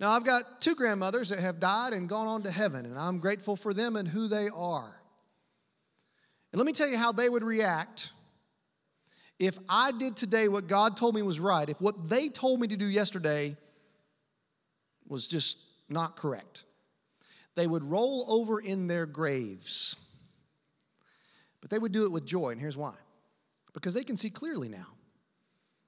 Now, 0.00 0.10
I've 0.10 0.24
got 0.24 0.60
two 0.60 0.74
grandmothers 0.74 1.30
that 1.30 1.40
have 1.40 1.58
died 1.58 1.92
and 1.92 2.08
gone 2.08 2.28
on 2.28 2.42
to 2.44 2.50
heaven, 2.50 2.86
and 2.86 2.96
I'm 2.96 3.18
grateful 3.18 3.56
for 3.56 3.74
them 3.74 3.96
and 3.96 4.06
who 4.06 4.28
they 4.28 4.48
are. 4.48 4.94
And 6.52 6.58
let 6.58 6.66
me 6.66 6.72
tell 6.72 6.88
you 6.88 6.96
how 6.96 7.12
they 7.12 7.28
would 7.28 7.42
react 7.42 8.12
if 9.38 9.56
I 9.68 9.92
did 9.92 10.16
today 10.16 10.48
what 10.48 10.66
God 10.66 10.96
told 10.96 11.14
me 11.14 11.22
was 11.22 11.38
right, 11.38 11.68
if 11.68 11.80
what 11.80 12.08
they 12.08 12.28
told 12.28 12.60
me 12.60 12.68
to 12.68 12.76
do 12.76 12.86
yesterday 12.86 13.56
was 15.06 15.28
just 15.28 15.58
not 15.88 16.16
correct. 16.16 16.64
They 17.54 17.66
would 17.66 17.84
roll 17.84 18.24
over 18.28 18.60
in 18.60 18.88
their 18.88 19.06
graves, 19.06 19.96
but 21.60 21.70
they 21.70 21.78
would 21.78 21.92
do 21.92 22.04
it 22.04 22.12
with 22.12 22.24
joy, 22.24 22.50
and 22.50 22.60
here's 22.60 22.76
why 22.76 22.94
because 23.74 23.94
they 23.94 24.02
can 24.02 24.16
see 24.16 24.30
clearly 24.30 24.68
now. 24.68 24.86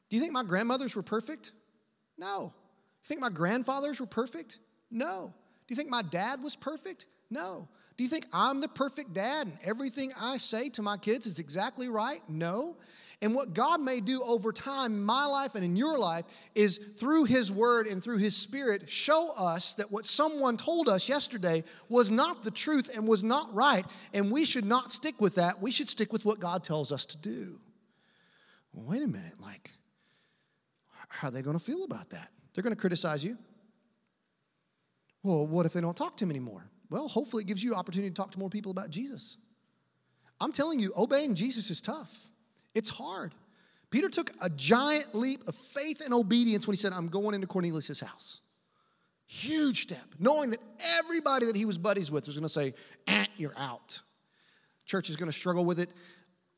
Do 0.08 0.16
you 0.16 0.22
think 0.22 0.32
my 0.32 0.44
grandmothers 0.44 0.94
were 0.94 1.02
perfect? 1.02 1.52
No. 2.18 2.52
Do 3.02 3.06
You 3.06 3.08
think 3.08 3.20
my 3.20 3.30
grandfathers 3.30 3.98
were 3.98 4.06
perfect? 4.06 4.58
No. 4.90 5.32
Do 5.66 5.72
you 5.72 5.76
think 5.76 5.88
my 5.88 6.02
dad 6.02 6.42
was 6.42 6.56
perfect? 6.56 7.06
No. 7.30 7.68
Do 7.96 8.04
you 8.04 8.10
think 8.10 8.26
I'm 8.32 8.60
the 8.60 8.68
perfect 8.68 9.12
dad 9.12 9.46
and 9.46 9.58
everything 9.64 10.12
I 10.20 10.36
say 10.36 10.68
to 10.70 10.82
my 10.82 10.96
kids 10.96 11.26
is 11.26 11.38
exactly 11.38 11.88
right? 11.88 12.20
No. 12.28 12.76
And 13.22 13.34
what 13.34 13.52
God 13.52 13.82
may 13.82 14.00
do 14.00 14.22
over 14.22 14.50
time 14.50 14.92
in 14.92 15.02
my 15.02 15.26
life 15.26 15.54
and 15.54 15.62
in 15.62 15.76
your 15.76 15.98
life 15.98 16.24
is 16.54 16.78
through 16.78 17.24
His 17.24 17.52
Word 17.52 17.86
and 17.86 18.02
through 18.02 18.16
His 18.16 18.34
Spirit 18.34 18.88
show 18.88 19.30
us 19.36 19.74
that 19.74 19.92
what 19.92 20.06
someone 20.06 20.56
told 20.56 20.88
us 20.88 21.06
yesterday 21.06 21.62
was 21.90 22.10
not 22.10 22.42
the 22.42 22.50
truth 22.50 22.96
and 22.96 23.06
was 23.06 23.22
not 23.22 23.52
right, 23.54 23.84
and 24.14 24.32
we 24.32 24.46
should 24.46 24.64
not 24.64 24.90
stick 24.90 25.20
with 25.20 25.34
that. 25.34 25.60
We 25.60 25.70
should 25.70 25.88
stick 25.88 26.12
with 26.12 26.24
what 26.24 26.40
God 26.40 26.64
tells 26.64 26.92
us 26.92 27.04
to 27.06 27.18
do. 27.18 27.60
Well, 28.72 28.86
wait 28.88 29.02
a 29.02 29.06
minute, 29.06 29.34
like, 29.38 29.70
how 31.10 31.28
are 31.28 31.30
they 31.30 31.42
going 31.42 31.58
to 31.58 31.64
feel 31.64 31.84
about 31.84 32.08
that? 32.10 32.30
They're 32.54 32.62
going 32.62 32.74
to 32.74 32.80
criticize 32.80 33.22
you. 33.22 33.36
Well, 35.22 35.46
what 35.46 35.66
if 35.66 35.74
they 35.74 35.82
don't 35.82 35.96
talk 35.96 36.16
to 36.18 36.24
him 36.24 36.30
anymore? 36.30 36.64
Well, 36.88 37.06
hopefully 37.06 37.42
it 37.42 37.46
gives 37.46 37.62
you 37.62 37.74
opportunity 37.74 38.08
to 38.08 38.14
talk 38.14 38.32
to 38.32 38.38
more 38.38 38.48
people 38.48 38.70
about 38.70 38.88
Jesus. 38.88 39.36
I'm 40.40 40.52
telling 40.52 40.78
you, 40.78 40.92
obeying 40.96 41.34
Jesus 41.34 41.70
is 41.70 41.82
tough. 41.82 42.28
It's 42.74 42.90
hard. 42.90 43.34
Peter 43.90 44.08
took 44.08 44.32
a 44.40 44.48
giant 44.50 45.14
leap 45.14 45.40
of 45.48 45.54
faith 45.54 46.00
and 46.00 46.14
obedience 46.14 46.66
when 46.66 46.74
he 46.74 46.78
said, 46.78 46.92
I'm 46.92 47.08
going 47.08 47.34
into 47.34 47.46
Cornelius' 47.46 48.00
house. 48.00 48.40
Huge 49.26 49.82
step, 49.82 50.06
knowing 50.18 50.50
that 50.50 50.60
everybody 50.98 51.46
that 51.46 51.56
he 51.56 51.64
was 51.64 51.78
buddies 51.78 52.10
with 52.10 52.26
was 52.26 52.36
going 52.36 52.42
to 52.42 52.48
say, 52.48 52.74
eh, 53.06 53.26
You're 53.36 53.56
out. 53.56 54.00
Church 54.86 55.08
is 55.08 55.16
going 55.16 55.30
to 55.30 55.36
struggle 55.36 55.64
with 55.64 55.78
it 55.78 55.92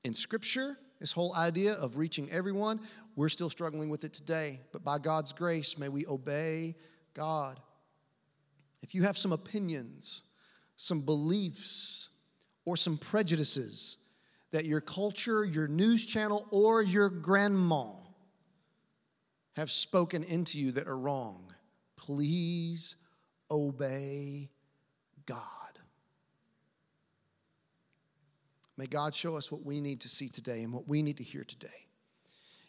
in 0.04 0.14
Scripture, 0.14 0.78
this 0.98 1.12
whole 1.12 1.34
idea 1.34 1.74
of 1.74 1.98
reaching 1.98 2.30
everyone. 2.30 2.80
We're 3.14 3.28
still 3.28 3.50
struggling 3.50 3.90
with 3.90 4.04
it 4.04 4.12
today, 4.12 4.60
but 4.72 4.84
by 4.84 4.98
God's 4.98 5.32
grace, 5.32 5.78
may 5.78 5.88
we 5.88 6.06
obey 6.06 6.76
God. 7.12 7.60
If 8.82 8.94
you 8.94 9.02
have 9.02 9.18
some 9.18 9.32
opinions, 9.32 10.22
some 10.76 11.02
beliefs, 11.02 12.08
or 12.64 12.76
some 12.76 12.96
prejudices 12.96 13.96
that 14.52 14.66
your 14.66 14.80
culture, 14.80 15.44
your 15.44 15.66
news 15.66 16.06
channel, 16.06 16.46
or 16.50 16.82
your 16.82 17.08
grandma 17.08 17.90
have 19.56 19.70
spoken 19.70 20.22
into 20.24 20.58
you 20.58 20.72
that 20.72 20.86
are 20.86 20.96
wrong, 20.96 21.52
please 21.96 22.96
obey 23.50 24.50
God. 25.26 25.38
May 28.76 28.86
God 28.86 29.14
show 29.14 29.36
us 29.36 29.52
what 29.52 29.64
we 29.64 29.80
need 29.80 30.00
to 30.00 30.08
see 30.08 30.28
today 30.28 30.62
and 30.62 30.72
what 30.72 30.88
we 30.88 31.02
need 31.02 31.18
to 31.18 31.24
hear 31.24 31.44
today. 31.44 31.68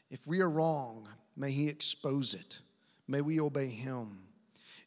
If 0.10 0.28
we 0.28 0.42
are 0.42 0.50
wrong, 0.50 1.08
may 1.36 1.52
He 1.52 1.70
expose 1.70 2.34
it. 2.34 2.60
May 3.08 3.22
we 3.22 3.40
obey 3.40 3.70
Him. 3.70 4.20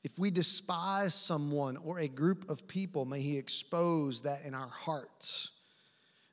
If 0.05 0.19
we 0.19 0.31
despise 0.31 1.15
someone 1.15 1.77
or 1.79 1.99
a 1.99 2.09
group 2.09 2.49
of 2.49 2.69
people, 2.69 3.05
may 3.05 3.21
He 3.21 3.39
expose 3.39 4.23
that 4.23 4.45
in 4.45 4.55
our 4.55 4.69
hearts. 4.69 5.51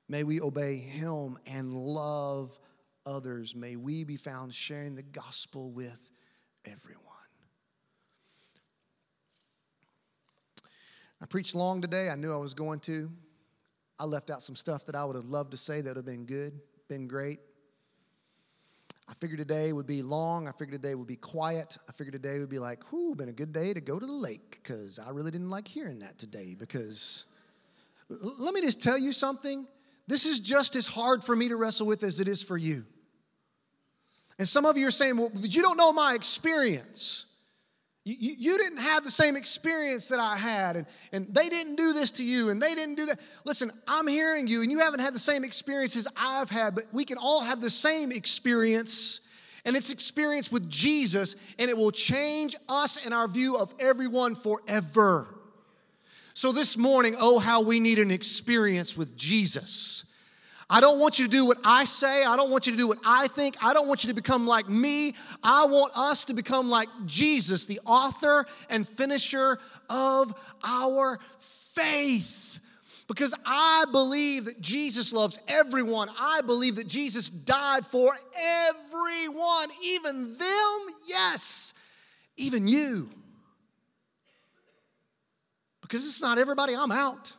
May 0.10 0.24
we 0.24 0.42
obey 0.42 0.78
Him 0.78 1.38
and 1.48 1.74
love 1.74 2.58
others. 3.06 3.56
May 3.56 3.76
we 3.76 4.04
be 4.04 4.18
found 4.18 4.54
sharing 4.54 4.96
the 4.96 5.04
gospel 5.04 5.72
with 5.72 6.12
everyone. 6.66 7.04
I 11.22 11.26
preached 11.26 11.56
long 11.56 11.82
today. 11.82 12.10
I 12.10 12.16
knew 12.16 12.34
I 12.34 12.38
was 12.38 12.54
going 12.54 12.82
to. 12.82 13.10
I 13.98 14.06
left 14.06 14.30
out 14.30 14.42
some 14.42 14.56
stuff 14.56 14.86
that 14.88 14.96
I 14.96 15.06
would 15.06 15.16
have 15.16 15.26
loved 15.26 15.52
to 15.52 15.58
say 15.58 15.82
that 15.82 15.90
would 15.90 15.98
have 15.98 16.06
been 16.06 16.26
good, 16.26 16.60
been 16.90 17.08
great. 17.08 17.40
I 19.08 19.14
figured 19.20 19.40
today 19.40 19.74
would 19.74 19.86
be 19.86 20.02
long. 20.02 20.48
I 20.48 20.52
figured 20.52 20.82
today 20.82 20.96
would 20.96 21.08
be 21.08 21.16
quiet. 21.16 21.78
I 21.88 21.92
figured 21.92 22.14
today 22.14 22.40
would 22.40 22.50
be 22.50 22.60
like, 22.60 22.92
whew, 22.92 23.16
been 23.16 23.30
a 23.30 23.34
good 23.34 23.54
day 23.54 23.74
to 23.74 23.82
go 23.82 24.00
to 24.00 24.06
the 24.06 24.12
lake 24.12 24.60
because 24.62 25.00
I 25.00 25.12
really 25.12 25.32
didn't 25.32 25.50
like 25.50 25.68
hearing 25.68 26.00
that 26.00 26.18
today. 26.18 26.56
Because 26.58 27.26
let 28.10 28.54
me 28.54 28.62
just 28.62 28.82
tell 28.82 28.98
you 28.98 29.12
something. 29.12 29.68
This 30.08 30.26
is 30.26 30.40
just 30.40 30.76
as 30.76 30.88
hard 30.88 31.24
for 31.24 31.36
me 31.36 31.50
to 31.50 31.56
wrestle 31.56 31.88
with 31.88 32.04
as 32.04 32.20
it 32.20 32.28
is 32.28 32.44
for 32.44 32.58
you. 32.58 32.86
And 34.38 34.48
some 34.48 34.66
of 34.66 34.78
you 34.78 34.88
are 34.88 34.92
saying, 34.92 35.18
well, 35.18 35.32
but 35.34 35.56
you 35.56 35.62
don't 35.62 35.78
know 35.78 35.94
my 35.94 36.14
experience. 36.14 37.28
You, 38.06 38.36
you, 38.38 38.58
didn't 38.58 38.80
have 38.80 39.06
the 39.06 39.12
same 39.12 39.38
experience 39.38 40.10
that 40.10 40.20
I 40.20 40.36
had, 40.36 40.76
and, 40.76 40.86
and 41.14 41.34
they 41.34 41.48
didn't 41.48 41.78
do 41.78 41.94
this 41.94 42.12
to 42.12 42.24
you, 42.24 42.50
and 42.50 42.62
they 42.62 42.76
didn't 42.76 42.96
do 42.96 43.06
that. 43.06 43.18
Listen, 43.46 43.72
I'm 43.88 44.08
hearing 44.08 44.46
you, 44.46 44.62
and 44.62 44.70
you 44.70 44.80
haven't 44.80 45.00
had 45.00 45.16
the 45.16 45.20
same 45.20 45.46
experiences 45.46 46.06
I've 46.18 46.50
had, 46.50 46.76
but 46.76 46.84
we 46.92 47.06
can 47.06 47.18
all 47.18 47.42
have 47.42 47.62
the 47.62 47.70
same 47.70 48.12
experience, 48.12 49.22
and 49.64 49.78
it's 49.78 49.90
experience 49.90 50.52
with 50.52 50.70
Jesus, 50.70 51.38
and 51.58 51.70
it 51.70 51.78
will 51.78 51.92
change 51.92 52.58
us 52.68 53.06
and 53.06 53.14
our 53.14 53.30
view 53.30 53.56
of 53.56 53.74
everyone 53.80 54.36
forever. 54.36 55.33
So 56.34 56.52
this 56.52 56.78
morning, 56.78 57.16
oh, 57.20 57.40
how 57.40 57.62
we 57.62 57.80
need 57.80 58.00
an 58.00 58.10
experience 58.10 58.98
with 58.98 59.16
Jesus. 59.16 60.06
I 60.70 60.82
don't 60.82 61.00
want 61.00 61.20
you 61.20 61.26
to 61.26 61.32
do 61.32 61.46
what 61.46 61.60
I 61.64 61.86
say. 61.86 62.24
I 62.24 62.36
don't 62.36 62.50
want 62.50 62.66
you 62.66 62.72
to 62.72 62.78
do 62.78 62.88
what 62.88 62.98
I 63.06 63.28
think. 63.28 63.56
I 63.62 63.74
don't 63.74 63.88
want 63.88 64.04
you 64.04 64.08
to 64.08 64.16
become 64.16 64.48
like 64.48 64.68
me. 64.68 65.14
I 65.44 65.68
want 65.68 65.94
us 65.96 66.26
to 66.26 66.34
become 66.34 66.70
like 66.70 66.88
Jesus, 67.06 67.66
the 67.66 67.80
author 67.86 68.46
and 68.70 68.88
finisher 68.88 69.60
of 69.90 70.34
our 70.68 71.20
faith. 71.40 72.60
Because 73.08 73.36
I 73.46 73.86
believe 73.92 74.46
that 74.46 74.62
Jesus 74.62 75.14
loves 75.14 75.40
everyone. 75.48 76.10
I 76.18 76.42
believe 76.46 76.78
that 76.78 76.88
Jesus 76.88 77.30
died 77.30 77.86
for 77.86 78.10
everyone, 78.70 79.68
even 79.84 80.36
them, 80.38 80.80
yes, 81.06 81.76
even 82.38 82.68
you. 82.68 83.10
Because 85.94 86.08
it's 86.08 86.22
not 86.22 86.40
everybody, 86.40 86.74
I'm 86.76 86.92
out. 86.92 87.34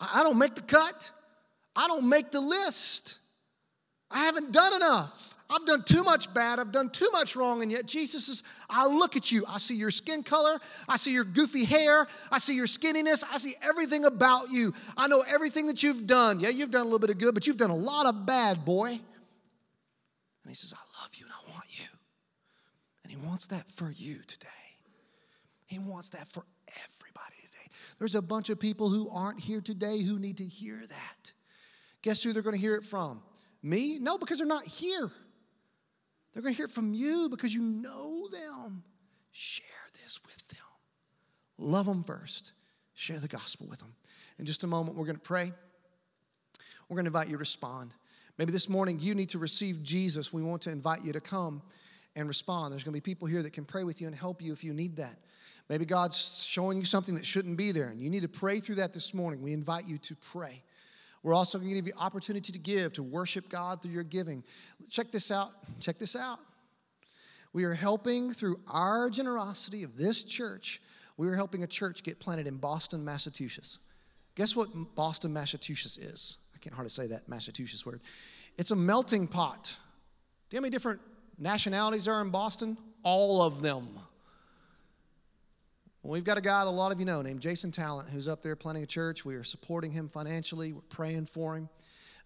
I 0.00 0.22
don't 0.22 0.38
make 0.38 0.54
the 0.54 0.62
cut. 0.62 1.10
I 1.76 1.86
don't 1.86 2.08
make 2.08 2.30
the 2.30 2.40
list. 2.40 3.18
I 4.10 4.24
haven't 4.24 4.52
done 4.52 4.72
enough. 4.72 5.34
I've 5.50 5.66
done 5.66 5.82
too 5.82 6.02
much 6.02 6.32
bad. 6.32 6.58
I've 6.58 6.72
done 6.72 6.88
too 6.88 7.10
much 7.12 7.36
wrong. 7.36 7.60
And 7.60 7.70
yet, 7.70 7.84
Jesus 7.84 8.24
says, 8.24 8.42
I 8.70 8.86
look 8.86 9.16
at 9.16 9.30
you. 9.30 9.44
I 9.46 9.58
see 9.58 9.74
your 9.74 9.90
skin 9.90 10.22
color. 10.22 10.58
I 10.88 10.96
see 10.96 11.12
your 11.12 11.24
goofy 11.24 11.66
hair. 11.66 12.06
I 12.32 12.38
see 12.38 12.56
your 12.56 12.68
skinniness. 12.68 13.22
I 13.30 13.36
see 13.36 13.52
everything 13.62 14.06
about 14.06 14.48
you. 14.50 14.72
I 14.96 15.06
know 15.06 15.22
everything 15.28 15.66
that 15.66 15.82
you've 15.82 16.06
done. 16.06 16.40
Yeah, 16.40 16.48
you've 16.48 16.70
done 16.70 16.80
a 16.80 16.84
little 16.84 16.98
bit 16.98 17.10
of 17.10 17.18
good, 17.18 17.34
but 17.34 17.46
you've 17.46 17.58
done 17.58 17.68
a 17.68 17.76
lot 17.76 18.06
of 18.06 18.24
bad, 18.24 18.64
boy. 18.64 18.92
And 18.92 18.98
he 20.48 20.54
says, 20.54 20.72
I 20.72 21.02
love 21.02 21.10
you 21.16 21.26
and 21.26 21.34
I 21.34 21.52
want 21.52 21.78
you. 21.78 21.88
And 23.02 23.12
he 23.12 23.18
wants 23.18 23.48
that 23.48 23.68
for 23.68 23.90
you 23.90 24.20
today. 24.26 24.48
He 25.66 25.78
wants 25.78 26.08
that 26.08 26.28
for. 26.28 26.44
There's 27.98 28.14
a 28.14 28.22
bunch 28.22 28.50
of 28.50 28.58
people 28.58 28.90
who 28.90 29.08
aren't 29.10 29.40
here 29.40 29.60
today 29.60 30.02
who 30.02 30.18
need 30.18 30.38
to 30.38 30.44
hear 30.44 30.76
that. 30.76 31.32
Guess 32.02 32.22
who 32.22 32.32
they're 32.32 32.42
going 32.42 32.56
to 32.56 32.60
hear 32.60 32.74
it 32.74 32.84
from? 32.84 33.22
Me? 33.62 33.98
No, 33.98 34.18
because 34.18 34.38
they're 34.38 34.46
not 34.46 34.66
here. 34.66 35.10
They're 36.32 36.42
going 36.42 36.54
to 36.54 36.56
hear 36.56 36.66
it 36.66 36.72
from 36.72 36.92
you 36.92 37.28
because 37.30 37.54
you 37.54 37.62
know 37.62 38.28
them. 38.28 38.82
Share 39.30 39.64
this 39.92 40.20
with 40.24 40.46
them. 40.48 40.58
Love 41.58 41.86
them 41.86 42.04
first. 42.04 42.52
Share 42.94 43.18
the 43.18 43.28
gospel 43.28 43.66
with 43.68 43.78
them. 43.78 43.94
In 44.38 44.44
just 44.44 44.64
a 44.64 44.66
moment, 44.66 44.96
we're 44.96 45.06
going 45.06 45.16
to 45.16 45.22
pray. 45.22 45.52
We're 46.88 46.96
going 46.96 47.04
to 47.04 47.08
invite 47.08 47.28
you 47.28 47.34
to 47.34 47.38
respond. 47.38 47.94
Maybe 48.36 48.52
this 48.52 48.68
morning 48.68 48.98
you 49.00 49.14
need 49.14 49.30
to 49.30 49.38
receive 49.38 49.82
Jesus. 49.82 50.32
We 50.32 50.42
want 50.42 50.62
to 50.62 50.70
invite 50.70 51.04
you 51.04 51.12
to 51.12 51.20
come 51.20 51.62
and 52.16 52.28
respond. 52.28 52.72
There's 52.72 52.84
going 52.84 52.92
to 52.94 53.00
be 53.00 53.00
people 53.00 53.28
here 53.28 53.42
that 53.42 53.52
can 53.52 53.64
pray 53.64 53.84
with 53.84 54.00
you 54.00 54.06
and 54.06 54.16
help 54.16 54.42
you 54.42 54.52
if 54.52 54.64
you 54.64 54.72
need 54.72 54.96
that. 54.96 55.16
Maybe 55.68 55.86
God's 55.86 56.44
showing 56.44 56.78
you 56.78 56.84
something 56.84 57.14
that 57.14 57.24
shouldn't 57.24 57.56
be 57.56 57.72
there, 57.72 57.88
and 57.88 58.00
you 58.00 58.10
need 58.10 58.22
to 58.22 58.28
pray 58.28 58.60
through 58.60 58.74
that 58.76 58.92
this 58.92 59.14
morning. 59.14 59.40
We 59.40 59.52
invite 59.52 59.86
you 59.86 59.98
to 59.98 60.14
pray. 60.16 60.62
We're 61.22 61.34
also 61.34 61.56
going 61.58 61.70
to 61.70 61.74
give 61.74 61.86
you 61.86 61.94
opportunity 61.98 62.52
to 62.52 62.58
give, 62.58 62.92
to 62.94 63.02
worship 63.02 63.48
God 63.48 63.80
through 63.80 63.92
your 63.92 64.04
giving. 64.04 64.44
Check 64.90 65.10
this 65.10 65.30
out. 65.30 65.52
Check 65.80 65.98
this 65.98 66.14
out. 66.14 66.38
We 67.54 67.64
are 67.64 67.72
helping 67.72 68.32
through 68.32 68.56
our 68.70 69.08
generosity 69.08 69.84
of 69.84 69.96
this 69.96 70.22
church. 70.24 70.82
We 71.16 71.28
are 71.28 71.34
helping 71.34 71.62
a 71.62 71.66
church 71.66 72.02
get 72.02 72.20
planted 72.20 72.46
in 72.46 72.58
Boston, 72.58 73.02
Massachusetts. 73.02 73.78
Guess 74.34 74.54
what 74.54 74.68
Boston, 74.94 75.32
Massachusetts 75.32 75.96
is? 75.96 76.36
I 76.54 76.58
can't 76.58 76.74
hardly 76.74 76.90
say 76.90 77.06
that 77.06 77.26
Massachusetts 77.28 77.86
word. 77.86 78.00
It's 78.58 78.72
a 78.72 78.76
melting 78.76 79.26
pot. 79.26 79.76
Do 80.50 80.56
you 80.56 80.60
know 80.60 80.60
how 80.60 80.62
many 80.62 80.72
different 80.72 81.00
nationalities 81.38 82.06
are 82.06 82.20
in 82.20 82.30
Boston? 82.30 82.76
All 83.02 83.40
of 83.40 83.62
them. 83.62 83.88
We've 86.06 86.22
got 86.22 86.36
a 86.36 86.42
guy 86.42 86.62
that 86.62 86.68
a 86.68 86.70
lot 86.70 86.92
of 86.92 87.00
you 87.00 87.06
know 87.06 87.22
named 87.22 87.40
Jason 87.40 87.70
Talent 87.70 88.10
who's 88.10 88.28
up 88.28 88.42
there 88.42 88.54
planning 88.56 88.82
a 88.82 88.86
church. 88.86 89.24
We 89.24 89.36
are 89.36 89.42
supporting 89.42 89.90
him 89.90 90.06
financially, 90.06 90.74
we're 90.74 90.82
praying 90.90 91.24
for 91.24 91.56
him. 91.56 91.70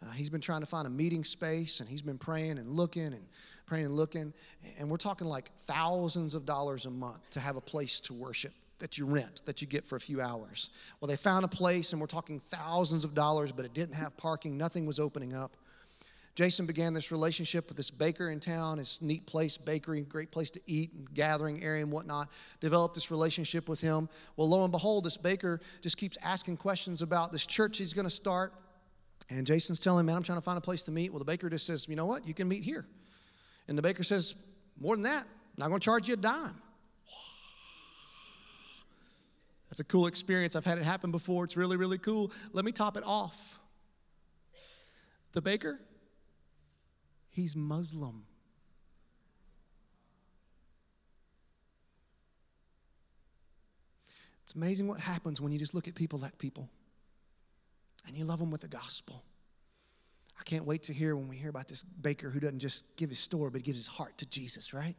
Uh, 0.02 0.10
he's 0.10 0.28
been 0.28 0.40
trying 0.40 0.60
to 0.60 0.66
find 0.66 0.84
a 0.88 0.90
meeting 0.90 1.22
space 1.22 1.78
and 1.78 1.88
he's 1.88 2.02
been 2.02 2.18
praying 2.18 2.58
and 2.58 2.68
looking 2.68 3.06
and 3.06 3.24
praying 3.66 3.86
and 3.86 3.94
looking. 3.94 4.32
And 4.80 4.90
we're 4.90 4.96
talking 4.96 5.28
like 5.28 5.52
thousands 5.58 6.34
of 6.34 6.44
dollars 6.44 6.86
a 6.86 6.90
month 6.90 7.30
to 7.30 7.40
have 7.40 7.54
a 7.54 7.60
place 7.60 8.00
to 8.02 8.14
worship 8.14 8.52
that 8.80 8.98
you 8.98 9.06
rent, 9.06 9.42
that 9.46 9.62
you 9.62 9.68
get 9.68 9.86
for 9.86 9.94
a 9.94 10.00
few 10.00 10.20
hours. 10.20 10.70
Well, 11.00 11.08
they 11.08 11.16
found 11.16 11.44
a 11.44 11.48
place 11.48 11.92
and 11.92 12.00
we're 12.00 12.08
talking 12.08 12.40
thousands 12.40 13.04
of 13.04 13.14
dollars, 13.14 13.52
but 13.52 13.64
it 13.64 13.74
didn't 13.74 13.94
have 13.94 14.16
parking, 14.16 14.58
nothing 14.58 14.86
was 14.86 14.98
opening 14.98 15.34
up. 15.36 15.56
Jason 16.38 16.66
began 16.66 16.94
this 16.94 17.10
relationship 17.10 17.66
with 17.66 17.76
this 17.76 17.90
baker 17.90 18.30
in 18.30 18.38
town, 18.38 18.78
his 18.78 19.02
neat 19.02 19.26
place, 19.26 19.58
bakery, 19.58 20.02
great 20.02 20.30
place 20.30 20.52
to 20.52 20.60
eat 20.68 20.92
and 20.92 21.12
gathering 21.12 21.64
area 21.64 21.82
and 21.82 21.90
whatnot. 21.90 22.30
Developed 22.60 22.94
this 22.94 23.10
relationship 23.10 23.68
with 23.68 23.80
him. 23.80 24.08
Well, 24.36 24.48
lo 24.48 24.62
and 24.62 24.70
behold, 24.70 25.02
this 25.02 25.16
baker 25.16 25.58
just 25.82 25.96
keeps 25.96 26.16
asking 26.22 26.58
questions 26.58 27.02
about 27.02 27.32
this 27.32 27.44
church 27.44 27.78
he's 27.78 27.92
going 27.92 28.06
to 28.06 28.10
start. 28.10 28.52
And 29.28 29.44
Jason's 29.44 29.80
telling 29.80 30.02
him, 30.02 30.06
man, 30.06 30.14
I'm 30.14 30.22
trying 30.22 30.38
to 30.38 30.44
find 30.44 30.56
a 30.56 30.60
place 30.60 30.84
to 30.84 30.92
meet. 30.92 31.10
Well, 31.10 31.18
the 31.18 31.24
baker 31.24 31.50
just 31.50 31.66
says, 31.66 31.88
you 31.88 31.96
know 31.96 32.06
what? 32.06 32.24
You 32.24 32.34
can 32.34 32.46
meet 32.46 32.62
here. 32.62 32.86
And 33.66 33.76
the 33.76 33.82
baker 33.82 34.04
says, 34.04 34.36
more 34.80 34.94
than 34.94 35.02
that, 35.02 35.22
I'm 35.22 35.56
not 35.56 35.68
going 35.70 35.80
to 35.80 35.84
charge 35.84 36.06
you 36.06 36.14
a 36.14 36.18
dime. 36.18 36.54
That's 39.70 39.80
a 39.80 39.84
cool 39.84 40.06
experience. 40.06 40.54
I've 40.54 40.64
had 40.64 40.78
it 40.78 40.84
happen 40.84 41.10
before. 41.10 41.42
It's 41.42 41.56
really, 41.56 41.76
really 41.76 41.98
cool. 41.98 42.30
Let 42.52 42.64
me 42.64 42.70
top 42.70 42.96
it 42.96 43.02
off. 43.04 43.58
The 45.32 45.42
baker 45.42 45.80
He's 47.38 47.54
Muslim. 47.54 48.24
It's 54.42 54.56
amazing 54.56 54.88
what 54.88 54.98
happens 54.98 55.40
when 55.40 55.52
you 55.52 55.58
just 55.60 55.72
look 55.72 55.86
at 55.86 55.94
people 55.94 56.18
like 56.18 56.36
people 56.38 56.68
and 58.08 58.16
you 58.16 58.24
love 58.24 58.40
them 58.40 58.50
with 58.50 58.62
the 58.62 58.66
gospel. 58.66 59.22
I 60.40 60.42
can't 60.42 60.64
wait 60.64 60.82
to 60.84 60.92
hear 60.92 61.14
when 61.14 61.28
we 61.28 61.36
hear 61.36 61.50
about 61.50 61.68
this 61.68 61.84
baker 61.84 62.28
who 62.28 62.40
doesn't 62.40 62.58
just 62.58 62.96
give 62.96 63.08
his 63.08 63.20
store, 63.20 63.50
but 63.50 63.62
gives 63.62 63.78
his 63.78 63.86
heart 63.86 64.18
to 64.18 64.26
Jesus, 64.26 64.74
right? 64.74 64.96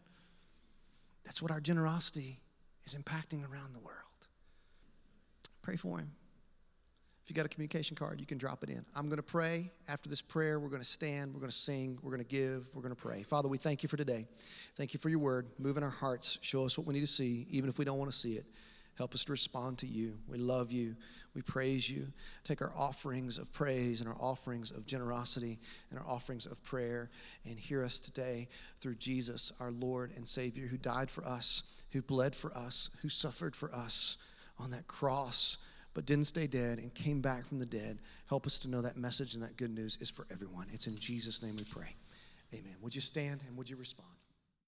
That's 1.25 1.41
what 1.41 1.51
our 1.51 1.59
generosity 1.59 2.39
is 2.85 2.95
impacting 2.95 3.43
around 3.51 3.75
the 3.75 3.79
world. 3.79 3.97
Pray 5.61 5.75
for 5.75 5.99
him. 5.99 6.13
If 7.29 7.35
you 7.35 7.43
got 7.43 7.45
a 7.45 7.49
communication 7.49 7.95
card, 7.95 8.19
you 8.19 8.25
can 8.25 8.39
drop 8.39 8.63
it 8.63 8.71
in. 8.71 8.83
I'm 8.95 9.05
going 9.05 9.17
to 9.17 9.21
pray. 9.21 9.71
After 9.87 10.09
this 10.09 10.19
prayer, 10.19 10.59
we're 10.59 10.69
going 10.69 10.81
to 10.81 10.87
stand, 10.87 11.31
we're 11.31 11.39
going 11.39 11.51
to 11.51 11.55
sing, 11.55 11.99
we're 12.01 12.09
going 12.09 12.23
to 12.23 12.27
give, 12.27 12.67
we're 12.73 12.81
going 12.81 12.95
to 12.95 12.99
pray. 12.99 13.21
Father, 13.21 13.47
we 13.47 13.59
thank 13.59 13.83
you 13.83 13.87
for 13.87 13.97
today. 13.97 14.25
Thank 14.75 14.95
you 14.95 14.99
for 14.99 15.09
your 15.09 15.19
word. 15.19 15.45
Move 15.59 15.77
in 15.77 15.83
our 15.83 15.91
hearts. 15.91 16.39
Show 16.41 16.65
us 16.65 16.75
what 16.75 16.87
we 16.87 16.95
need 16.95 17.01
to 17.01 17.05
see, 17.07 17.45
even 17.51 17.69
if 17.69 17.77
we 17.77 17.85
don't 17.85 17.99
want 17.99 18.09
to 18.09 18.17
see 18.17 18.33
it. 18.33 18.47
Help 18.97 19.13
us 19.13 19.23
to 19.25 19.31
respond 19.31 19.77
to 19.77 19.85
you. 19.85 20.17
We 20.27 20.39
love 20.39 20.71
you. 20.71 20.95
We 21.35 21.43
praise 21.43 21.87
you. 21.87 22.07
Take 22.43 22.63
our 22.63 22.73
offerings 22.75 23.37
of 23.37 23.53
praise 23.53 24.01
and 24.01 24.09
our 24.09 24.17
offerings 24.19 24.71
of 24.71 24.87
generosity 24.87 25.59
and 25.91 25.99
our 25.99 26.07
offerings 26.07 26.47
of 26.47 26.63
prayer 26.63 27.11
and 27.45 27.59
hear 27.59 27.83
us 27.83 27.99
today 27.99 28.47
through 28.77 28.95
Jesus, 28.95 29.53
our 29.59 29.69
Lord 29.69 30.13
and 30.15 30.27
Savior, 30.27 30.65
who 30.65 30.77
died 30.77 31.11
for 31.11 31.23
us, 31.27 31.61
who 31.91 32.01
bled 32.01 32.33
for 32.33 32.51
us, 32.57 32.89
who 33.03 33.09
suffered 33.09 33.55
for 33.55 33.71
us 33.71 34.17
on 34.57 34.71
that 34.71 34.87
cross 34.87 35.59
but 35.99 36.05
didn't 36.05 36.27
stay 36.27 36.47
dead 36.47 36.79
and 36.79 36.93
came 36.93 37.19
back 37.19 37.45
from 37.45 37.59
the 37.59 37.65
dead. 37.65 37.99
Help 38.29 38.45
us 38.45 38.57
to 38.57 38.69
know 38.69 38.81
that 38.81 38.95
message 38.95 39.33
and 39.33 39.43
that 39.43 39.57
good 39.57 39.69
news 39.69 39.97
is 39.99 40.09
for 40.09 40.25
everyone. 40.31 40.65
It's 40.71 40.87
in 40.87 40.95
Jesus' 40.95 41.43
name 41.43 41.57
we 41.57 41.65
pray. 41.65 41.93
Amen. 42.53 42.73
Would 42.81 42.95
you 42.95 43.01
stand 43.01 43.43
and 43.45 43.57
would 43.57 43.69
you 43.69 43.75
respond? 43.75 44.07